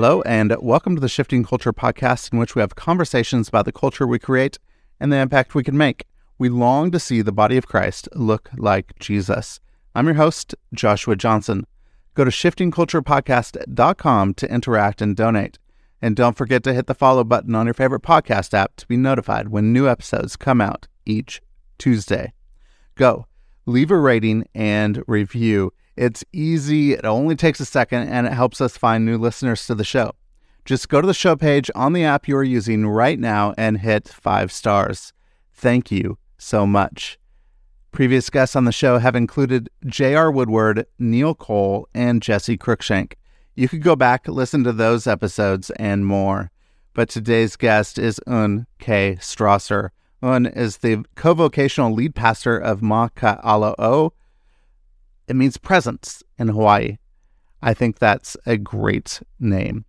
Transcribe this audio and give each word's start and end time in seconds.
Hello, 0.00 0.22
and 0.22 0.54
welcome 0.60 0.94
to 0.94 1.00
the 1.00 1.08
Shifting 1.08 1.42
Culture 1.42 1.72
podcast, 1.72 2.32
in 2.32 2.38
which 2.38 2.54
we 2.54 2.60
have 2.60 2.76
conversations 2.76 3.48
about 3.48 3.64
the 3.64 3.72
culture 3.72 4.06
we 4.06 4.20
create 4.20 4.56
and 5.00 5.12
the 5.12 5.16
impact 5.16 5.56
we 5.56 5.64
can 5.64 5.76
make. 5.76 6.06
We 6.38 6.48
long 6.48 6.92
to 6.92 7.00
see 7.00 7.20
the 7.20 7.32
body 7.32 7.56
of 7.56 7.66
Christ 7.66 8.08
look 8.14 8.48
like 8.56 8.96
Jesus. 9.00 9.58
I'm 9.96 10.06
your 10.06 10.14
host, 10.14 10.54
Joshua 10.72 11.16
Johnson. 11.16 11.66
Go 12.14 12.24
to 12.24 12.30
shiftingculturepodcast.com 12.30 14.34
to 14.34 14.54
interact 14.54 15.02
and 15.02 15.16
donate. 15.16 15.58
And 16.00 16.14
don't 16.14 16.36
forget 16.36 16.62
to 16.62 16.74
hit 16.74 16.86
the 16.86 16.94
follow 16.94 17.24
button 17.24 17.56
on 17.56 17.66
your 17.66 17.74
favorite 17.74 18.02
podcast 18.02 18.54
app 18.54 18.76
to 18.76 18.86
be 18.86 18.96
notified 18.96 19.48
when 19.48 19.72
new 19.72 19.88
episodes 19.88 20.36
come 20.36 20.60
out 20.60 20.86
each 21.06 21.42
Tuesday. 21.76 22.32
Go, 22.94 23.26
leave 23.66 23.90
a 23.90 23.98
rating 23.98 24.46
and 24.54 25.02
review. 25.08 25.72
It's 25.98 26.24
easy, 26.32 26.92
it 26.92 27.04
only 27.04 27.34
takes 27.34 27.58
a 27.58 27.64
second, 27.64 28.08
and 28.08 28.24
it 28.24 28.32
helps 28.32 28.60
us 28.60 28.76
find 28.78 29.04
new 29.04 29.18
listeners 29.18 29.66
to 29.66 29.74
the 29.74 29.82
show. 29.82 30.12
Just 30.64 30.88
go 30.88 31.00
to 31.00 31.06
the 31.08 31.12
show 31.12 31.34
page 31.34 31.72
on 31.74 31.92
the 31.92 32.04
app 32.04 32.28
you 32.28 32.36
are 32.36 32.44
using 32.44 32.86
right 32.86 33.18
now 33.18 33.52
and 33.58 33.78
hit 33.78 34.06
five 34.06 34.52
stars. 34.52 35.12
Thank 35.52 35.90
you 35.90 36.16
so 36.36 36.68
much. 36.68 37.18
Previous 37.90 38.30
guests 38.30 38.54
on 38.54 38.64
the 38.64 38.70
show 38.70 38.98
have 38.98 39.16
included 39.16 39.70
J.R. 39.86 40.30
Woodward, 40.30 40.86
Neil 41.00 41.34
Cole, 41.34 41.88
and 41.92 42.22
Jesse 42.22 42.56
Cruikshank. 42.56 43.14
You 43.56 43.68
could 43.68 43.82
go 43.82 43.96
back, 43.96 44.28
listen 44.28 44.62
to 44.62 44.72
those 44.72 45.08
episodes, 45.08 45.70
and 45.80 46.06
more. 46.06 46.52
But 46.94 47.08
today's 47.08 47.56
guest 47.56 47.98
is 47.98 48.20
Eun 48.28 48.66
K. 48.78 49.16
Strawser. 49.18 49.88
Eun 50.22 50.56
is 50.56 50.76
the 50.76 51.04
co 51.16 51.34
vocational 51.34 51.92
lead 51.92 52.14
pastor 52.14 52.56
of 52.56 52.82
Ma 52.82 53.08
Ke 53.08 53.40
Alo 53.42 53.74
o. 53.80 54.12
It 55.28 55.36
means 55.36 55.56
presence 55.56 56.22
in 56.38 56.48
Hawaii. 56.48 56.96
I 57.60 57.74
think 57.74 57.98
that's 57.98 58.36
a 58.46 58.56
great 58.56 59.20
name. 59.38 59.84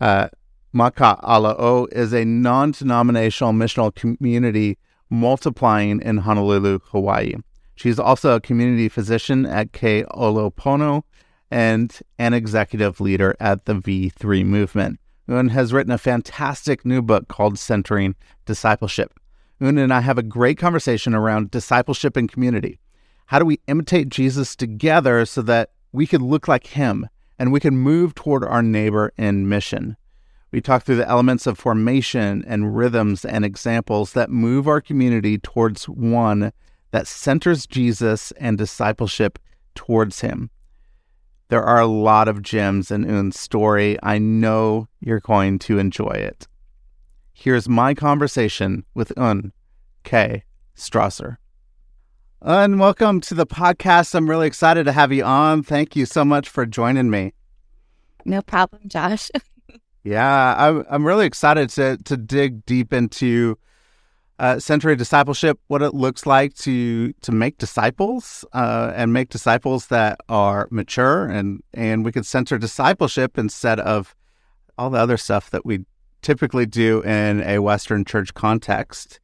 Uh, 0.00 0.28
Ma 0.72 0.90
Ke 0.90 1.18
Alo 1.22 1.54
o 1.58 1.86
is 1.92 2.14
a 2.14 2.24
non 2.24 2.70
denominational 2.70 3.52
missional 3.52 3.94
community 3.94 4.78
multiplying 5.10 6.00
in 6.00 6.16
Honolulu, 6.16 6.78
Hawaii. 6.86 7.34
She's 7.74 7.98
also 7.98 8.34
a 8.34 8.40
community 8.40 8.88
physician 8.88 9.44
at 9.44 9.72
Ke 9.72 10.06
Ola 10.12 10.50
Pono 10.50 11.02
and 11.50 12.00
an 12.18 12.32
executive 12.32 13.00
leader 13.00 13.36
at 13.38 13.66
the 13.66 13.74
V3 13.74 14.44
movement. 14.46 14.98
Eun 15.28 15.50
has 15.50 15.72
written 15.72 15.92
a 15.92 15.98
fantastic 15.98 16.86
new 16.86 17.02
book 17.02 17.28
called 17.28 17.58
Centering 17.58 18.14
Discipleship. 18.46 19.12
Eun 19.60 19.78
and 19.78 19.92
I 19.92 20.00
have 20.00 20.18
a 20.18 20.22
great 20.22 20.56
conversation 20.56 21.14
around 21.14 21.50
discipleship 21.50 22.16
and 22.16 22.30
community. 22.32 22.78
How 23.26 23.38
do 23.38 23.44
we 23.44 23.60
imitate 23.66 24.08
Jesus 24.08 24.54
together 24.54 25.24
so 25.24 25.42
that 25.42 25.70
we 25.92 26.06
can 26.06 26.24
look 26.26 26.48
like 26.48 26.68
him 26.68 27.08
and 27.38 27.52
we 27.52 27.60
can 27.60 27.76
move 27.76 28.14
toward 28.14 28.44
our 28.44 28.62
neighbor 28.62 29.12
in 29.16 29.48
mission? 29.48 29.96
We 30.50 30.60
talk 30.60 30.82
through 30.82 30.96
the 30.96 31.08
elements 31.08 31.46
of 31.46 31.58
formation 31.58 32.44
and 32.46 32.76
rhythms 32.76 33.24
and 33.24 33.44
examples 33.44 34.12
that 34.12 34.30
move 34.30 34.68
our 34.68 34.82
community 34.82 35.38
towards 35.38 35.88
one 35.88 36.52
that 36.90 37.06
centers 37.06 37.66
Jesus 37.66 38.32
and 38.32 38.58
discipleship 38.58 39.38
towards 39.74 40.20
him. 40.20 40.50
There 41.48 41.62
are 41.62 41.80
a 41.80 41.86
lot 41.86 42.28
of 42.28 42.42
gems 42.42 42.90
in 42.90 43.04
Eun's 43.04 43.38
story. 43.38 43.98
I 44.02 44.18
know 44.18 44.88
you're 45.00 45.20
going 45.20 45.58
to 45.60 45.78
enjoy 45.78 46.12
it. 46.12 46.46
Here's 47.32 47.68
my 47.68 47.94
conversation 47.94 48.84
with 48.94 49.12
Eun 49.16 49.52
K. 50.04 50.44
Strawser. 50.76 51.38
Eun, 52.44 52.80
welcome 52.80 53.20
to 53.20 53.34
the 53.34 53.46
podcast. 53.46 54.16
I'm 54.16 54.28
really 54.28 54.48
excited 54.48 54.82
to 54.86 54.92
have 54.92 55.12
you 55.12 55.22
on. 55.22 55.62
Thank 55.62 55.94
you 55.94 56.04
so 56.04 56.24
much 56.24 56.48
for 56.48 56.66
joining 56.66 57.08
me. 57.08 57.34
No 58.24 58.42
problem, 58.42 58.82
Josh. 58.88 59.30
Yeah, 60.04 60.56
I'm 60.58 60.84
I'm 60.90 61.06
really 61.06 61.26
excited 61.26 61.68
to 61.70 61.96
to 61.96 62.16
dig 62.16 62.66
deep 62.66 62.92
into 62.92 63.56
uh, 64.40 64.58
centering 64.58 64.98
discipleship, 64.98 65.60
what 65.68 65.80
it 65.80 65.94
looks 65.94 66.26
like 66.26 66.54
to 66.54 67.12
to 67.12 67.30
make 67.30 67.58
disciples 67.58 68.44
uh, 68.52 68.90
and 68.96 69.12
make 69.12 69.28
disciples 69.28 69.86
that 69.86 70.18
are 70.28 70.66
mature, 70.72 71.26
and 71.26 71.62
and 71.72 72.04
we 72.04 72.10
can 72.10 72.24
center 72.24 72.58
discipleship 72.58 73.38
instead 73.38 73.78
of 73.78 74.16
all 74.76 74.90
the 74.90 74.98
other 74.98 75.16
stuff 75.16 75.50
that 75.50 75.64
we 75.64 75.84
typically 76.20 76.66
do 76.66 77.00
in 77.02 77.40
a 77.44 77.60
Western 77.60 78.04
church 78.04 78.34
context. 78.34 79.20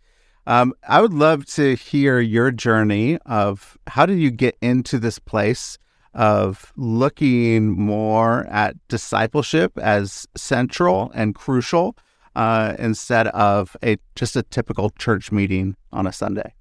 Um, 0.49 0.73
I 0.89 1.03
would 1.03 1.13
love 1.13 1.45
to 1.57 1.77
hear 1.77 2.21
your 2.21 2.51
journey 2.51 3.19
of 3.27 3.77
how 3.87 4.07
did 4.07 4.19
you 4.19 4.31
get 4.31 4.57
into 4.63 4.99
this 4.99 5.19
place 5.19 5.77
of 6.15 6.73
looking 6.75 7.79
more 7.79 8.47
at 8.47 8.75
discipleship 8.89 9.77
as 9.77 10.27
central 10.39 11.13
and 11.15 11.35
crucial 11.35 11.99
uh, 12.35 12.75
instead 12.79 13.27
of 13.29 13.77
a 13.85 13.99
just 14.17 14.37
a 14.37 14.43
typical 14.43 14.89
church 14.99 15.31
meeting 15.31 15.77
on 15.93 16.07
a 16.07 16.13
Sunday? 16.15 16.55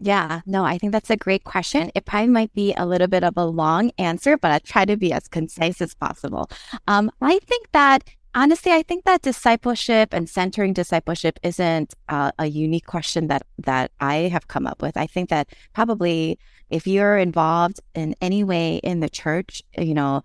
Yeah, 0.00 0.40
no, 0.46 0.64
I 0.64 0.78
think 0.78 0.92
that's 0.92 1.10
a 1.10 1.16
great 1.16 1.44
question. 1.44 1.90
It 1.94 2.06
probably 2.06 2.28
might 2.28 2.54
be 2.54 2.72
a 2.78 2.86
little 2.86 3.08
bit 3.08 3.24
of 3.24 3.36
a 3.36 3.44
long 3.44 3.90
answer, 3.98 4.38
but 4.38 4.52
I 4.52 4.58
try 4.60 4.86
to 4.86 4.96
be 4.96 5.12
as 5.12 5.28
concise 5.28 5.82
as 5.82 5.92
possible. 5.92 6.48
Um, 6.86 7.10
I 7.20 7.40
think 7.40 7.70
that 7.72 8.04
honestly, 8.34 8.72
I 8.72 8.82
think 8.82 9.04
that 9.04 9.22
discipleship 9.22 10.12
and 10.12 10.28
centering 10.28 10.72
discipleship 10.72 11.38
isn't 11.42 11.94
uh, 12.08 12.32
a 12.38 12.46
unique 12.46 12.86
question 12.86 13.28
that 13.28 13.42
that 13.58 13.90
I 14.00 14.28
have 14.32 14.48
come 14.48 14.66
up 14.66 14.82
with. 14.82 14.96
I 14.96 15.06
think 15.06 15.28
that 15.30 15.48
probably 15.74 16.38
if 16.70 16.86
you're 16.86 17.16
involved 17.16 17.80
in 17.94 18.14
any 18.20 18.44
way 18.44 18.76
in 18.76 19.00
the 19.00 19.08
church, 19.08 19.62
you 19.76 19.94
know, 19.94 20.22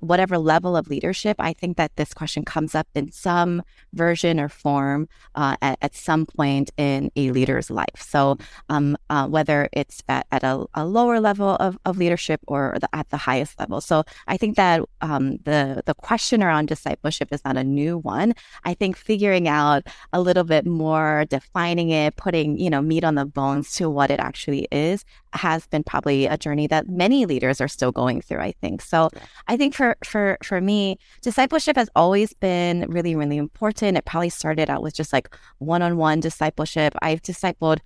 whatever 0.00 0.38
level 0.38 0.76
of 0.76 0.88
leadership, 0.88 1.36
I 1.38 1.52
think 1.52 1.76
that 1.76 1.96
this 1.96 2.14
question 2.14 2.44
comes 2.44 2.74
up 2.74 2.86
in 2.94 3.10
some 3.10 3.62
version 3.92 4.40
or 4.40 4.48
form 4.48 5.08
uh, 5.34 5.56
at, 5.60 5.78
at, 5.82 5.94
some 5.94 6.26
point 6.26 6.70
in 6.76 7.10
a 7.16 7.30
leader's 7.30 7.70
life. 7.70 7.96
So, 7.96 8.38
um, 8.68 8.96
uh, 9.10 9.26
whether 9.26 9.68
it's 9.72 10.02
at, 10.08 10.26
at 10.30 10.42
a, 10.42 10.64
a, 10.74 10.84
lower 10.84 11.20
level 11.20 11.56
of, 11.56 11.78
of 11.84 11.98
leadership 11.98 12.40
or 12.46 12.76
the, 12.80 12.88
at 12.94 13.08
the 13.10 13.16
highest 13.16 13.58
level. 13.58 13.80
So, 13.80 14.04
I 14.26 14.36
think 14.36 14.56
that 14.56 14.82
um, 15.00 15.38
the 15.44 15.82
the 15.86 15.94
question 15.94 16.42
around 16.42 16.66
discipleship 16.68 17.28
is 17.32 17.44
not 17.44 17.56
a 17.56 17.64
new 17.64 17.98
one. 17.98 18.34
I 18.64 18.74
think 18.74 18.96
figuring 18.96 19.48
out 19.48 19.86
a 20.12 20.20
little 20.20 20.44
bit 20.44 20.66
more, 20.66 21.24
defining 21.28 21.90
it, 21.90 22.16
putting 22.16 22.58
you 22.58 22.70
know 22.70 22.82
meat 22.82 23.04
on 23.04 23.14
the 23.14 23.26
bones 23.26 23.74
to 23.74 23.88
what 23.90 24.10
it 24.10 24.20
actually 24.20 24.68
is, 24.70 25.04
has 25.32 25.66
been 25.66 25.82
probably 25.82 26.26
a 26.26 26.36
journey 26.36 26.66
that 26.66 26.88
many 26.88 27.26
leaders 27.26 27.60
are 27.60 27.68
still 27.68 27.92
going 27.92 28.20
through. 28.20 28.40
I 28.40 28.52
think 28.60 28.82
so. 28.82 29.10
I 29.46 29.56
think 29.56 29.65
think 29.66 29.74
for 29.74 29.96
for 30.04 30.38
for 30.42 30.60
me, 30.60 30.98
discipleship 31.22 31.76
has 31.76 31.88
always 31.96 32.32
been 32.34 32.86
really 32.88 33.14
really 33.16 33.36
important. 33.36 33.96
It 33.96 34.04
probably 34.04 34.30
started 34.30 34.70
out 34.70 34.82
with 34.82 34.94
just 34.94 35.12
like 35.12 35.34
one 35.58 35.82
on 35.82 35.96
one 35.96 36.20
discipleship. 36.20 36.94
I've 37.02 37.22
discipled 37.22 37.78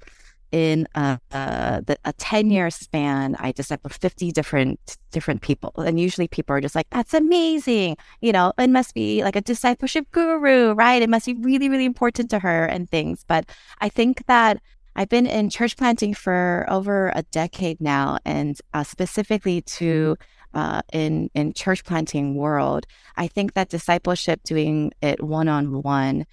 in 0.53 0.89
uh, 0.97 1.17
uh, 1.33 1.81
a, 1.87 1.93
a, 1.93 1.97
a 2.07 2.13
10 2.15 2.51
year 2.51 2.71
span. 2.71 3.37
I 3.39 3.53
discipled 3.53 3.93
50 3.93 4.33
different 4.33 4.99
different 5.13 5.43
people. 5.43 5.73
And 5.77 6.01
usually 6.01 6.27
people 6.27 6.57
are 6.57 6.61
just 6.61 6.75
like 6.75 6.89
that's 6.91 7.15
amazing. 7.15 7.97
You 8.21 8.33
know 8.33 8.53
it 8.59 8.71
must 8.71 8.95
be 8.95 9.23
like 9.23 9.37
a 9.37 9.41
discipleship 9.41 10.07
guru 10.13 10.73
right? 10.73 11.03
It 11.03 11.11
must 11.11 11.27
be 11.27 11.35
really 11.35 11.69
really 11.69 11.87
important 11.87 12.31
to 12.31 12.41
her 12.41 12.65
and 12.67 12.91
things. 12.91 13.25
But 13.27 13.51
i 13.81 13.89
think 13.89 14.27
that 14.27 14.61
I've 14.97 15.09
been 15.09 15.27
in 15.27 15.51
church 15.51 15.77
planting 15.77 16.15
for 16.15 16.67
over 16.69 17.13
a 17.15 17.23
decade 17.31 17.81
now, 17.81 18.19
and 18.25 18.61
uh, 18.75 18.83
specifically 18.83 19.63
to 19.63 20.17
mm-hmm. 20.17 20.40
Uh, 20.55 20.83
in 20.93 21.31
in 21.35 21.53
church 21.53 21.85
planting 21.85 22.35
world, 22.35 22.87
I 23.17 23.29
think 23.29 23.55
that 23.55 23.69
discipleship, 23.69 24.43
doing 24.43 24.93
it 25.03 25.23
one 25.23 25.49
on 25.49 25.83
one, 25.83 26.27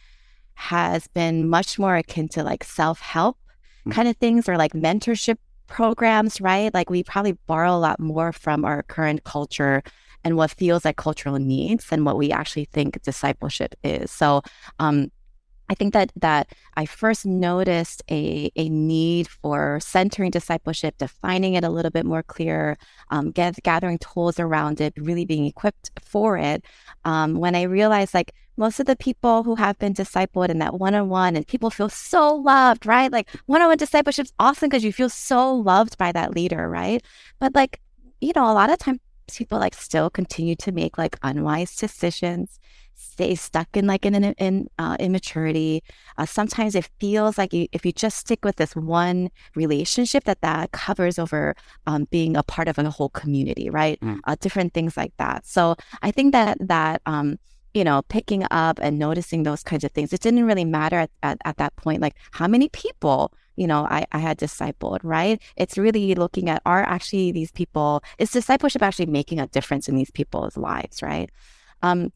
has 0.55 1.08
been 1.08 1.47
much 1.49 1.78
more 1.78 1.96
akin 1.96 2.28
to 2.29 2.43
like 2.43 2.64
self 2.64 2.99
help 2.99 3.37
mm-hmm. 3.81 3.91
kind 3.91 4.08
of 4.08 4.17
things 4.17 4.49
or 4.49 4.58
like 4.58 4.73
mentorship 4.73 5.37
programs, 5.67 6.41
right? 6.41 6.73
Like 6.73 6.90
we 6.90 7.03
probably 7.03 7.34
borrow 7.46 7.75
a 7.75 7.78
lot 7.78 7.99
more 7.99 8.31
from 8.31 8.66
our 8.66 8.84
current 8.84 9.23
culture 9.23 9.84
and 10.23 10.35
what 10.35 10.52
feels 10.52 10.84
like 10.84 10.97
cultural 10.97 11.37
needs 11.37 11.87
than 11.90 12.03
what 12.03 12.17
we 12.17 12.31
actually 12.31 12.66
think 12.66 13.02
discipleship 13.03 13.75
is. 13.84 14.11
So, 14.11 14.41
um, 14.79 15.11
I 15.69 15.75
think 15.75 15.93
that 15.93 16.11
that 16.16 16.47
I 16.75 16.85
first 16.85 17.25
noticed 17.25 18.02
a, 18.09 18.52
a 18.55 18.69
need 18.69 19.28
for 19.28 19.79
centering 19.81 20.31
discipleship, 20.31 20.97
defining 20.97 21.55
it 21.55 21.64
a 21.64 21.69
little 21.69 21.91
bit 21.91 22.05
more 22.05 22.23
clear, 22.23 22.78
um, 23.09 23.31
get, 23.31 23.61
gathering 23.64 23.97
tools 23.97 24.40
around 24.40 24.79
it, 24.79 24.93
really 24.97 25.25
being 25.25 25.46
equipped 25.46 25.91
for 26.02 26.37
it. 26.37 26.64
Um, 27.03 27.35
when 27.35 27.55
I 27.55 27.64
realized 27.64 28.14
like 28.14 28.34
most 28.55 28.79
of 28.79 28.85
the 28.85 28.96
people 28.96 29.43
who 29.43 29.55
have 29.55 29.78
been 29.78 29.93
discipled 29.93 30.49
in 30.49 30.59
that 30.59 30.79
one-on-one 30.79 31.35
and 31.35 31.46
people 31.46 31.70
feel 31.70 31.90
so 31.90 32.35
loved, 32.35 32.85
right? 32.85 33.11
Like 33.11 33.29
one-on-one 33.46 33.78
discipleship 33.78 34.25
is 34.25 34.34
awesome 34.40 34.70
because 34.70 34.84
you 34.84 34.93
feel 34.93 35.09
so 35.09 35.53
loved 35.53 35.97
by 35.97 36.11
that 36.13 36.34
leader, 36.34 36.67
right? 36.67 37.03
But 37.40 37.53
like, 37.53 37.79
you 38.20 38.31
know, 38.35 38.49
a 38.49 38.53
lot 38.53 38.72
of 38.72 38.79
times 38.79 38.99
people 39.28 39.59
like 39.59 39.75
still 39.75 40.09
continue 40.09 40.55
to 40.55 40.72
make 40.72 40.97
like 40.97 41.17
unwise 41.22 41.75
decisions 41.75 42.59
stay 42.97 43.35
stuck 43.35 43.78
in 43.78 43.88
like 43.88 44.05
in 44.05 44.16
an 44.16 44.23
in, 44.34 44.70
uh, 44.79 44.97
immaturity. 44.99 45.84
Uh, 46.17 46.26
sometimes 46.26 46.76
it 46.76 46.90
feels 46.99 47.38
like 47.38 47.53
you, 47.53 47.67
if 47.72 47.85
you 47.85 47.91
just 47.91 48.17
stick 48.17 48.44
with 48.44 48.58
this 48.58 48.76
one 48.76 49.29
relationship, 49.55 50.23
that 50.26 50.41
that 50.41 50.72
covers 50.72 51.20
over 51.20 51.55
um, 51.85 52.08
being 52.09 52.35
a 52.35 52.44
part 52.44 52.67
of 52.67 52.78
a 52.78 52.90
whole 52.90 53.09
community, 53.09 53.70
right? 53.70 53.99
Mm. 54.02 54.20
Uh, 54.26 54.35
different 54.40 54.73
things 54.73 54.97
like 54.97 55.14
that. 55.17 55.46
So 55.46 55.76
I 56.02 56.11
think 56.11 56.32
that 56.34 56.58
that 56.67 57.02
um, 57.05 57.38
you 57.73 57.84
know, 57.84 58.02
picking 58.09 58.44
up 58.49 58.79
and 58.82 58.97
noticing 58.97 59.44
those 59.44 59.61
kinds 59.61 59.84
of 59.84 59.91
things. 59.91 60.11
It 60.11 60.22
didn't 60.22 60.46
really 60.46 60.66
matter 60.66 60.97
at, 60.97 61.11
at, 61.22 61.38
at 61.46 61.58
that 61.58 61.76
point, 61.76 62.02
like 62.02 62.16
how 62.32 62.47
many 62.47 62.70
people, 62.70 63.34
you 63.55 63.67
know, 63.67 63.85
I, 63.85 64.05
I 64.11 64.17
had 64.17 64.40
discipled, 64.40 64.99
right? 65.03 65.40
It's 65.55 65.78
really 65.78 66.16
looking 66.16 66.49
at 66.49 66.64
are 66.66 66.82
actually 66.82 67.32
these 67.32 67.52
people, 67.52 68.03
is 68.17 68.32
discipleship 68.32 68.82
actually 68.82 69.05
making 69.05 69.40
a 69.40 69.46
difference 69.47 69.88
in 69.88 69.96
these 69.96 70.09
people's 70.09 70.58
lives, 70.58 71.03
right? 71.03 71.29
Um, 71.84 72.11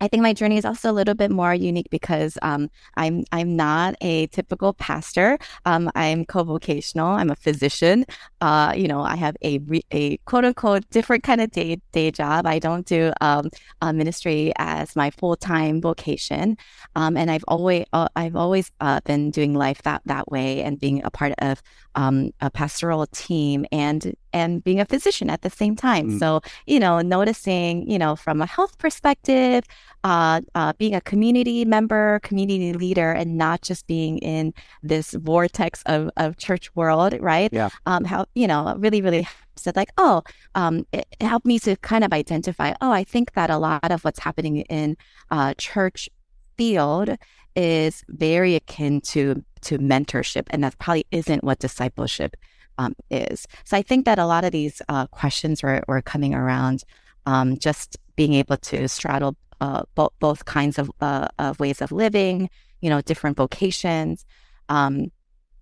I 0.00 0.08
think 0.08 0.22
my 0.22 0.32
journey 0.32 0.56
is 0.56 0.64
also 0.64 0.90
a 0.90 0.92
little 0.92 1.14
bit 1.14 1.30
more 1.30 1.52
unique 1.54 1.88
because 1.90 2.38
um, 2.42 2.70
I'm 2.96 3.24
I'm 3.32 3.54
not 3.54 3.96
a 4.00 4.26
typical 4.28 4.72
pastor. 4.72 5.38
Um, 5.66 5.90
I'm 5.94 6.24
co-vocational. 6.24 7.06
I'm 7.08 7.30
a 7.30 7.36
physician. 7.36 8.06
Uh, 8.40 8.72
you 8.74 8.88
know, 8.88 9.02
I 9.02 9.16
have 9.16 9.36
a 9.42 9.58
re- 9.58 9.84
a 9.90 10.16
quote 10.18 10.44
unquote 10.46 10.88
different 10.90 11.22
kind 11.22 11.40
of 11.40 11.50
day 11.50 11.80
day 11.92 12.10
job. 12.10 12.46
I 12.46 12.58
don't 12.58 12.86
do 12.86 13.12
um, 13.20 13.50
uh, 13.82 13.92
ministry 13.92 14.52
as 14.56 14.96
my 14.96 15.10
full 15.10 15.36
time 15.36 15.82
vocation, 15.82 16.56
um, 16.96 17.16
and 17.16 17.30
I've 17.30 17.44
always 17.46 17.84
uh, 17.92 18.08
I've 18.16 18.36
always 18.36 18.70
uh, 18.80 19.00
been 19.04 19.30
doing 19.30 19.54
life 19.54 19.82
that 19.82 20.02
that 20.06 20.30
way 20.30 20.62
and 20.62 20.78
being 20.80 21.02
a 21.04 21.10
part 21.10 21.34
of 21.38 21.62
um, 21.94 22.30
a 22.40 22.50
pastoral 22.50 23.06
team 23.06 23.66
and 23.72 24.14
and 24.32 24.62
being 24.62 24.80
a 24.80 24.84
physician 24.84 25.30
at 25.30 25.42
the 25.42 25.50
same 25.50 25.76
time. 25.76 26.12
Mm. 26.12 26.18
So 26.18 26.40
you 26.66 26.80
know, 26.80 27.00
noticing 27.00 27.90
you 27.90 27.98
know 27.98 28.16
from 28.16 28.40
a 28.40 28.46
health 28.46 28.78
perspective 28.78 29.64
uh, 30.04 30.40
uh, 30.54 30.72
being 30.78 30.94
a 30.94 31.00
community 31.00 31.64
member, 31.64 32.20
community 32.20 32.72
leader, 32.72 33.12
and 33.12 33.36
not 33.36 33.62
just 33.62 33.86
being 33.86 34.18
in 34.18 34.54
this 34.82 35.12
vortex 35.12 35.82
of, 35.86 36.10
of 36.16 36.36
church 36.38 36.74
world, 36.74 37.14
right? 37.20 37.52
Yeah. 37.52 37.68
Um, 37.86 38.04
how, 38.04 38.26
you 38.34 38.46
know, 38.46 38.74
really, 38.78 39.02
really 39.02 39.28
said 39.56 39.76
like, 39.76 39.90
oh, 39.98 40.22
um, 40.54 40.86
it, 40.92 41.06
it, 41.20 41.26
helped 41.26 41.44
me 41.44 41.58
to 41.58 41.76
kind 41.76 42.02
of 42.02 42.12
identify, 42.12 42.72
oh, 42.80 42.90
I 42.90 43.04
think 43.04 43.32
that 43.34 43.50
a 43.50 43.58
lot 43.58 43.90
of 43.90 44.02
what's 44.04 44.20
happening 44.20 44.58
in 44.62 44.96
uh, 45.30 45.54
church 45.58 46.08
field 46.56 47.16
is 47.56 48.02
very 48.08 48.54
akin 48.54 49.00
to 49.00 49.44
to 49.62 49.78
mentorship, 49.78 50.46
and 50.50 50.64
that 50.64 50.78
probably 50.78 51.04
isn't 51.10 51.44
what 51.44 51.58
discipleship 51.58 52.34
um, 52.80 52.94
is. 53.10 53.46
So 53.64 53.76
I 53.76 53.82
think 53.82 54.06
that 54.06 54.18
a 54.18 54.26
lot 54.26 54.44
of 54.44 54.52
these 54.52 54.80
uh, 54.88 55.06
questions 55.08 55.62
were, 55.62 55.82
were 55.86 56.00
coming 56.00 56.34
around 56.34 56.84
um, 57.26 57.58
just 57.58 57.98
being 58.16 58.34
able 58.34 58.56
to 58.56 58.88
straddle 58.88 59.36
uh, 59.60 59.82
both 59.94 60.12
both 60.20 60.46
kinds 60.46 60.78
of 60.78 60.90
uh, 61.02 61.28
of 61.38 61.60
ways 61.60 61.82
of 61.82 61.92
living, 61.92 62.48
you 62.80 62.88
know, 62.88 63.02
different 63.02 63.36
vocations. 63.36 64.24
Um, 64.70 65.12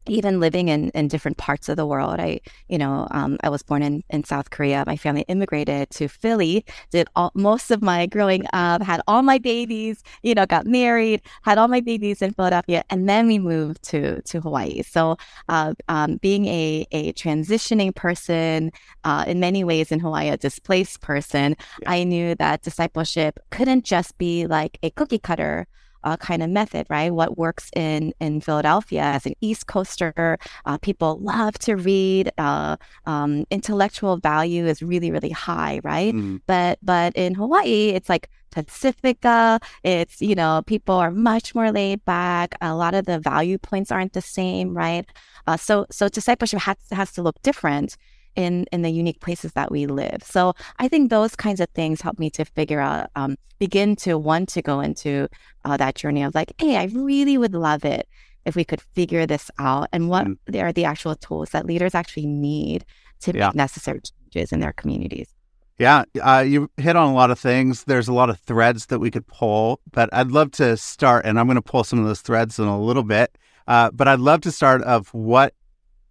even 0.09 0.41
living 0.41 0.69
in, 0.69 0.91
in 0.91 1.09
different 1.09 1.37
parts 1.37 1.69
of 1.69 1.77
the 1.77 1.87
world. 1.87 2.21
I, 2.21 2.41
you 2.69 2.79
know, 2.79 3.07
um, 3.11 3.39
I 3.43 3.49
was 3.49 3.63
born 3.63 3.83
in, 3.83 4.03
in 4.11 4.25
South 4.25 4.51
Korea. 4.51 4.85
My 4.87 4.97
family 4.97 5.25
immigrated 5.29 5.91
to 5.91 6.09
Philly, 6.09 6.65
did 6.91 7.09
all, 7.17 7.31
most 7.35 7.71
of 7.71 7.83
my 7.83 8.07
growing 8.07 8.45
up, 8.53 8.83
had 8.83 9.01
all 9.07 9.23
my 9.23 9.39
babies, 9.39 10.03
you 10.23 10.35
know, 10.35 10.47
got 10.47 10.67
married, 10.67 11.23
had 11.43 11.59
all 11.59 11.69
my 11.69 11.81
babies 11.81 12.23
in 12.23 12.33
Philadelphia, 12.33 12.85
and 12.91 13.09
then 13.09 13.27
we 13.27 13.39
moved 13.39 13.83
to, 13.85 14.21
to 14.23 14.41
Hawaii. 14.41 14.83
So, 14.83 15.17
uh, 15.49 15.75
um, 15.89 16.17
being 16.17 16.47
a, 16.47 16.87
a 16.93 17.13
transitioning 17.13 17.95
person, 17.95 18.73
uh, 19.05 19.25
in 19.27 19.41
many 19.41 19.65
ways 19.65 19.93
in 19.93 20.01
Hawaii, 20.01 20.29
a 20.29 20.37
displaced 20.37 21.01
person, 21.01 21.57
yeah. 21.83 21.91
I 21.91 22.05
knew 22.05 22.35
that 22.37 22.63
discipleship 22.63 23.39
couldn't 23.51 23.85
just 23.85 24.17
be 24.19 24.47
like 24.47 24.79
a 24.83 24.91
cookie 24.91 25.19
cutter 25.19 25.67
uh, 26.05 26.17
kind 26.17 26.43
of 26.43 26.51
method, 26.51 26.87
right? 26.89 27.13
What 27.13 27.39
works 27.39 27.71
in 27.75 28.13
in 28.21 28.41
Philadelphia 28.41 29.03
as 29.03 29.27
an 29.27 29.35
East 29.41 29.67
Coaster, 29.67 30.39
uh, 30.65 30.79
people 30.79 31.19
love 31.21 31.59
to 31.61 31.77
read. 31.77 32.31
Uh, 32.39 32.77
um, 33.07 33.45
intellectual 33.51 34.17
value 34.17 34.67
is 34.67 34.83
really 34.83 35.11
really 35.11 35.31
high, 35.31 35.81
right? 35.83 36.15
Mm. 36.15 36.41
But 36.47 36.79
but 36.83 37.15
in 37.17 37.35
Hawaii, 37.35 37.91
it's 37.91 38.09
like 38.09 38.29
Pacifica. 38.51 39.61
It's 39.85 40.21
you 40.21 40.35
know 40.35 40.63
people 40.67 40.95
are 40.95 41.11
much 41.11 41.55
more 41.55 41.71
laid 41.73 42.05
back. 42.05 42.55
A 42.61 42.75
lot 42.75 42.95
of 42.95 43.07
the 43.07 43.19
value 43.19 43.59
points 43.59 43.93
aren't 43.93 44.13
the 44.13 44.23
same, 44.23 44.77
right? 44.77 45.07
Uh, 45.47 45.57
so 45.57 45.87
so 45.91 46.09
discipleship 46.09 46.61
has 46.61 46.77
has 46.93 47.13
to 47.13 47.23
look 47.23 47.41
different 47.43 47.97
in 48.37 48.67
in 48.73 48.83
the 48.83 48.91
unique 48.91 49.21
places 49.21 49.53
that 49.53 49.71
we 49.71 49.87
live. 49.87 50.23
So 50.23 50.55
I 50.79 50.89
think 50.89 51.11
those 51.11 51.35
kinds 51.37 51.61
of 51.61 51.69
things 51.71 52.01
help 52.01 52.19
me 52.19 52.31
to 52.31 52.45
figure 52.45 52.81
out, 52.81 53.11
um, 53.17 53.37
begin 53.59 53.97
to 53.97 54.17
want 54.17 54.49
to 54.51 54.63
go 54.63 54.81
into 54.81 55.29
uh, 55.65 55.77
that 55.77 55.95
journey 55.95 56.23
of 56.23 56.35
like, 56.35 56.53
hey, 56.59 56.77
I 56.77 56.85
really 56.87 57.37
would 57.39 57.55
love 57.55 57.85
it 57.85 58.09
if 58.45 58.57
we 58.57 58.65
could 58.65 58.81
figure 58.81 59.27
this 59.27 59.51
out, 59.59 59.89
and 59.93 60.09
what 60.09 60.27
mm. 60.27 60.63
are 60.63 60.73
the 60.73 60.85
actual 60.85 61.15
tools 61.17 61.51
that 61.51 61.67
leaders 61.67 61.95
actually 61.95 62.27
need 62.27 62.85
to 63.21 63.33
yeah. 63.35 63.49
make 63.49 63.57
necessary 63.57 64.01
changes 64.33 64.53
in 64.53 64.61
their 64.61 64.73
communities. 64.73 65.35
Yeah, 65.79 66.05
uh, 66.21 66.45
you 66.47 66.71
hit 66.77 66.97
on 66.97 67.09
a 67.09 67.15
lot 67.15 67.31
of 67.31 67.39
things. 67.39 67.85
There's 67.85 68.09
a 68.09 68.13
lot 68.13 68.31
of 68.31 68.39
threads 68.41 68.87
that 68.87 68.99
we 68.99 69.11
could 69.11 69.27
pull, 69.27 69.81
but 69.93 70.09
I'd 70.13 70.33
love 70.33 70.51
to 70.53 70.77
start, 70.77 71.25
and 71.25 71.39
I'm 71.39 71.47
going 71.47 71.57
to 71.57 71.63
pull 71.63 71.85
some 71.85 72.01
of 72.01 72.07
those 72.07 72.21
threads 72.21 72.59
in 72.59 72.65
a 72.65 72.81
little 72.81 73.05
bit. 73.05 73.39
Uh, 73.69 73.91
but 73.93 74.09
I'd 74.09 74.19
love 74.19 74.41
to 74.43 74.51
start 74.51 74.83
of 74.83 75.13
what 75.15 75.55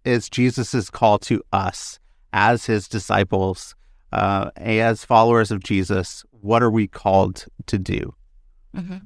is 0.04 0.30
Jesus's 0.30 0.90
call 0.90 1.18
to 1.18 1.42
us 1.52 1.98
as 2.32 2.66
his 2.66 2.88
disciples, 2.88 3.74
uh, 4.12 4.50
as 4.56 5.04
followers 5.04 5.50
of 5.50 5.62
Jesus, 5.62 6.24
what 6.30 6.62
are 6.62 6.70
we 6.70 6.86
called 6.86 7.46
to 7.66 7.78
do? 7.78 8.14
Mm-hmm. 8.76 8.98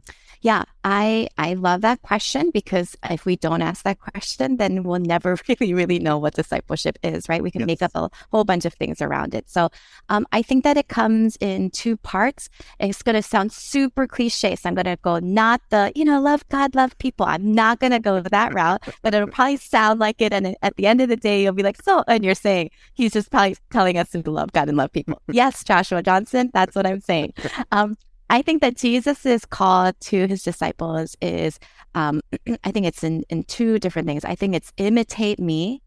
Yeah, 0.43 0.65
I 0.83 1.29
I 1.39 1.55
love 1.55 1.83
that 1.83 2.03
question 2.03 2.51
because 2.51 2.97
if 3.09 3.25
we 3.25 3.37
don't 3.37 3.63
ask 3.63 3.85
that 3.85 4.01
question, 4.01 4.57
then 4.57 4.83
we'll 4.83 4.99
never 4.99 5.39
really 5.49 5.73
really 5.73 6.01
know 6.01 6.19
what 6.19 6.35
discipleship 6.35 6.99
is, 7.05 7.29
right? 7.29 7.43
We 7.43 7.53
can 7.53 7.61
yes. 7.61 7.67
make 7.69 7.83
up 7.83 7.93
a 7.95 8.11
whole 8.33 8.43
bunch 8.43 8.65
of 8.65 8.75
things 8.75 9.01
around 9.01 9.35
it. 9.35 9.49
So, 9.49 9.71
um, 10.09 10.27
I 10.33 10.43
think 10.43 10.65
that 10.65 10.77
it 10.77 10.89
comes 10.89 11.37
in 11.41 11.71
two 11.71 11.97
parts. 11.97 12.49
It's 12.81 13.05
going 13.05 13.15
to 13.15 13.23
sound 13.23 13.53
super 13.53 14.09
cliche, 14.09 14.57
so 14.57 14.69
I'm 14.69 14.75
going 14.75 14.87
to 14.87 14.99
go 15.01 15.21
not 15.21 15.61
the 15.71 15.93
you 15.95 16.05
know 16.05 16.21
love 16.21 16.47
God, 16.49 16.75
love 16.75 16.99
people. 16.99 17.25
I'm 17.25 17.53
not 17.53 17.79
going 17.79 17.93
to 17.93 18.01
go 18.01 18.21
that 18.21 18.53
route, 18.53 18.83
but 19.03 19.15
it'll 19.15 19.29
probably 19.39 19.59
sound 19.59 20.01
like 20.01 20.21
it. 20.21 20.33
And 20.33 20.57
at 20.61 20.75
the 20.75 20.89
end 20.89 21.01
of 21.01 21.09
the 21.09 21.17
day, 21.17 21.45
you'll 21.45 21.53
be 21.53 21.63
like, 21.63 21.81
so, 21.81 22.03
and 22.09 22.25
you're 22.25 22.35
saying 22.35 22.71
he's 22.95 23.13
just 23.13 23.31
probably 23.31 23.57
telling 23.71 23.97
us 23.97 24.11
to 24.11 24.29
love 24.29 24.51
God 24.51 24.69
and 24.69 24.77
love 24.77 24.91
people. 24.91 25.23
yes, 25.31 25.63
Joshua 25.63 26.03
Johnson, 26.03 26.51
that's 26.53 26.75
what 26.75 26.85
I'm 26.85 27.01
saying. 27.01 27.35
Um, 27.71 27.97
I 28.33 28.41
think 28.41 28.63
that 28.63 28.79
Jesus's 28.79 29.45
call 29.45 29.93
to 29.93 30.27
his 30.27 30.43
disciples 30.43 31.15
is, 31.21 31.61
um, 31.95 32.23
I 32.65 32.71
think 32.71 32.87
it's 32.87 33.05
in, 33.05 33.25
in 33.29 33.45
two 33.45 33.79
different 33.79 34.09
things. 34.09 34.25
I 34.25 34.35
think 34.35 34.55
it's 34.55 34.73
imitate 34.79 35.39
me 35.39 35.83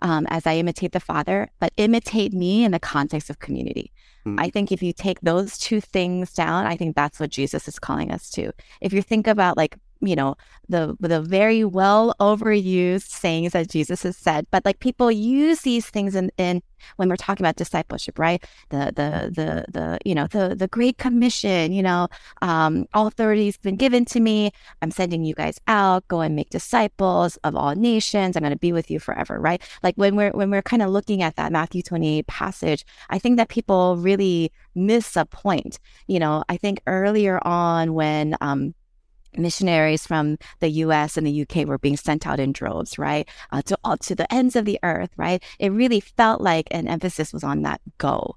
um, 0.00 0.24
as 0.30 0.46
I 0.46 0.54
imitate 0.54 0.92
the 0.92 1.00
Father, 1.00 1.48
but 1.58 1.72
imitate 1.76 2.32
me 2.32 2.64
in 2.64 2.70
the 2.70 2.78
context 2.78 3.28
of 3.28 3.40
community. 3.40 3.90
Mm. 4.24 4.40
I 4.40 4.50
think 4.50 4.70
if 4.70 4.84
you 4.84 4.92
take 4.92 5.20
those 5.22 5.58
two 5.58 5.80
things 5.80 6.32
down, 6.32 6.64
I 6.64 6.76
think 6.76 6.94
that's 6.94 7.18
what 7.18 7.30
Jesus 7.30 7.66
is 7.66 7.80
calling 7.80 8.12
us 8.12 8.30
to. 8.30 8.52
If 8.80 8.92
you 8.92 9.02
think 9.02 9.26
about 9.26 9.56
like 9.56 9.76
you 10.06 10.16
know 10.16 10.36
the 10.68 10.96
the 11.00 11.20
very 11.20 11.64
well 11.64 12.14
overused 12.20 13.08
sayings 13.08 13.52
that 13.52 13.68
Jesus 13.68 14.02
has 14.02 14.16
said, 14.16 14.46
but 14.50 14.64
like 14.64 14.80
people 14.80 15.10
use 15.10 15.62
these 15.62 15.86
things 15.86 16.14
in, 16.14 16.30
in 16.38 16.62
when 16.96 17.08
we're 17.08 17.16
talking 17.16 17.44
about 17.44 17.56
discipleship, 17.56 18.18
right? 18.18 18.44
The 18.70 18.92
the 18.94 19.30
the 19.34 19.64
the 19.72 19.98
you 20.04 20.14
know 20.14 20.26
the 20.26 20.54
the 20.54 20.68
Great 20.68 20.98
Commission, 20.98 21.72
you 21.72 21.82
know, 21.82 22.08
um, 22.42 22.86
all 22.94 23.06
authority's 23.06 23.56
been 23.56 23.76
given 23.76 24.04
to 24.06 24.20
me. 24.20 24.52
I'm 24.82 24.90
sending 24.90 25.24
you 25.24 25.34
guys 25.34 25.58
out. 25.66 26.06
Go 26.08 26.20
and 26.20 26.36
make 26.36 26.50
disciples 26.50 27.36
of 27.44 27.56
all 27.56 27.74
nations. 27.74 28.36
I'm 28.36 28.42
going 28.42 28.52
to 28.52 28.58
be 28.58 28.72
with 28.72 28.90
you 28.90 28.98
forever, 29.00 29.38
right? 29.38 29.62
Like 29.82 29.96
when 29.96 30.16
we're 30.16 30.32
when 30.32 30.50
we're 30.50 30.62
kind 30.62 30.82
of 30.82 30.90
looking 30.90 31.22
at 31.22 31.36
that 31.36 31.52
Matthew 31.52 31.82
28 31.82 32.26
passage, 32.26 32.84
I 33.10 33.18
think 33.18 33.36
that 33.36 33.48
people 33.48 33.96
really 33.96 34.52
miss 34.74 35.16
a 35.16 35.24
point. 35.24 35.78
You 36.06 36.18
know, 36.18 36.44
I 36.48 36.56
think 36.56 36.80
earlier 36.86 37.38
on 37.46 37.94
when 37.94 38.36
um, 38.40 38.74
missionaries 39.38 40.06
from 40.06 40.38
the 40.60 40.68
US 40.68 41.16
and 41.16 41.26
the 41.26 41.42
UK 41.42 41.66
were 41.66 41.78
being 41.78 41.96
sent 41.96 42.26
out 42.26 42.40
in 42.40 42.52
droves, 42.52 42.98
right? 42.98 43.28
Uh, 43.52 43.62
to 43.62 43.78
all 43.84 43.96
to 43.98 44.14
the 44.14 44.32
ends 44.32 44.56
of 44.56 44.64
the 44.64 44.78
earth, 44.82 45.10
right? 45.16 45.42
It 45.58 45.70
really 45.70 46.00
felt 46.00 46.40
like 46.40 46.68
an 46.70 46.88
emphasis 46.88 47.32
was 47.32 47.44
on 47.44 47.62
that 47.62 47.80
go. 47.98 48.36